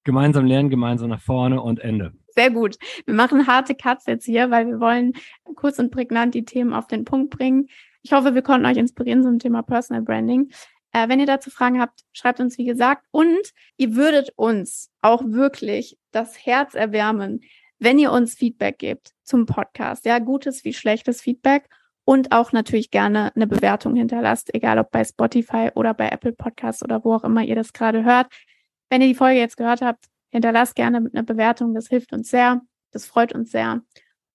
gemeinsam 0.06 0.46
lernen, 0.46 0.70
gemeinsam 0.70 1.10
nach 1.10 1.20
vorne 1.20 1.62
und 1.62 1.80
Ende. 1.80 2.14
Sehr 2.30 2.52
gut. 2.52 2.78
Wir 3.06 3.16
machen 3.16 3.48
harte 3.48 3.76
Cuts 3.76 4.06
jetzt 4.06 4.24
hier, 4.24 4.50
weil 4.50 4.66
wir 4.68 4.80
wollen 4.80 5.12
kurz 5.56 5.78
und 5.78 5.92
prägnant 5.92 6.34
die 6.36 6.46
Themen 6.46 6.74
auf 6.74 6.88
den 6.88 7.04
Punkt 7.04 7.32
bringen. 7.32 7.68
Ich 8.02 8.14
hoffe, 8.14 8.34
wir 8.34 8.42
konnten 8.42 8.66
euch 8.66 8.78
inspirieren 8.78 9.24
zum 9.24 9.40
Thema 9.40 9.62
Personal 9.62 10.04
Branding. 10.04 10.52
Äh, 10.94 11.10
wenn 11.10 11.20
ihr 11.20 11.26
dazu 11.26 11.50
Fragen 11.50 11.82
habt, 11.82 12.00
schreibt 12.14 12.40
uns 12.40 12.58
wie 12.58 12.66
gesagt. 12.66 13.04
Und 13.12 13.52
ihr 13.76 13.98
würdet 13.98 14.32
uns 14.38 14.90
auch 15.02 15.22
wirklich 15.26 15.98
das 16.12 16.46
Herz 16.46 16.76
erwärmen, 16.76 17.42
wenn 17.80 17.98
ihr 17.98 18.12
uns 18.12 18.36
Feedback 18.36 18.78
gebt 18.78 19.14
zum 19.24 19.46
Podcast, 19.46 20.06
ja, 20.06 20.20
gutes 20.20 20.64
wie 20.66 20.74
schlechtes 20.74 21.22
Feedback 21.22 21.68
und 22.04 22.32
auch 22.32 22.52
natürlich 22.52 22.92
gerne 22.92 23.32
eine 23.36 23.48
Bewertung 23.48 23.96
hinterlasst, 23.96 24.54
egal 24.54 24.80
ob 24.80 24.92
bei 24.92 25.04
Spotify 25.04 25.70
oder 25.76 25.94
bei 25.94 26.10
Apple 26.10 26.34
Podcasts 26.34 26.84
oder 26.84 27.04
wo 27.04 27.14
auch 27.14 27.24
immer 27.24 27.44
ihr 27.44 27.56
das 27.56 27.74
gerade 27.74 28.04
hört. 28.04 28.28
Wenn 28.90 29.02
ihr 29.02 29.08
die 29.08 29.16
Folge 29.16 29.40
jetzt 29.40 29.58
gehört 29.58 29.82
habt, 29.82 30.06
hinterlasst 30.30 30.76
gerne 30.76 31.02
mit 31.02 31.14
einer 31.14 31.24
Bewertung, 31.24 31.74
das 31.74 31.88
hilft 31.88 32.12
uns 32.14 32.30
sehr, 32.30 32.62
das 32.92 33.06
freut 33.06 33.34
uns 33.34 33.52
sehr. 33.52 33.82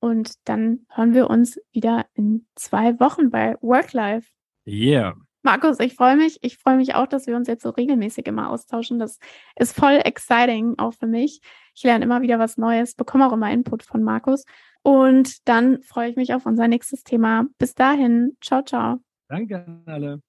Und 0.01 0.35
dann 0.45 0.87
hören 0.91 1.15
wir 1.15 1.31
uns 1.31 1.59
wieder 1.73 2.07
in 2.15 2.47
zwei 2.55 2.99
Wochen 3.01 3.31
bei 3.31 3.57
Worklife. 3.61 4.29
Yeah. 4.67 5.15
Markus, 5.43 5.79
ich 5.81 5.95
freue 5.95 6.17
mich. 6.17 6.39
Ich 6.43 6.57
freue 6.57 6.77
mich 6.77 6.95
auch, 6.95 7.07
dass 7.07 7.27
wir 7.27 7.37
uns 7.37 7.49
jetzt 7.49 7.63
so 7.63 7.71
regelmäßig 7.71 8.27
immer 8.27 8.51
austauschen. 8.51 8.99
Das 8.99 9.19
ist 9.57 9.75
voll 9.75 10.01
exciting, 10.05 10.75
auch 10.79 10.95
für 10.95 11.07
mich. 11.07 11.41
Ich 11.75 11.83
lerne 11.83 12.05
immer 12.05 12.23
wieder 12.23 12.39
was 12.39 12.57
Neues, 12.57 12.95
bekomme 12.95 13.27
auch 13.27 13.33
immer 13.33 13.51
Input 13.51 13.83
von 13.83 14.03
Markus. 14.03 14.45
Und 14.83 15.49
dann 15.49 15.83
freue 15.83 16.11
ich 16.11 16.17
mich 16.17 16.35
auf 16.35 16.47
unser 16.47 16.69
nächstes 16.69 17.03
Thema. 17.03 17.47
Bis 17.59 17.75
dahin. 17.75 18.37
Ciao, 18.41 18.63
ciao. 18.63 19.01
Danke 19.29 19.65
an 19.65 19.83
alle. 19.87 20.21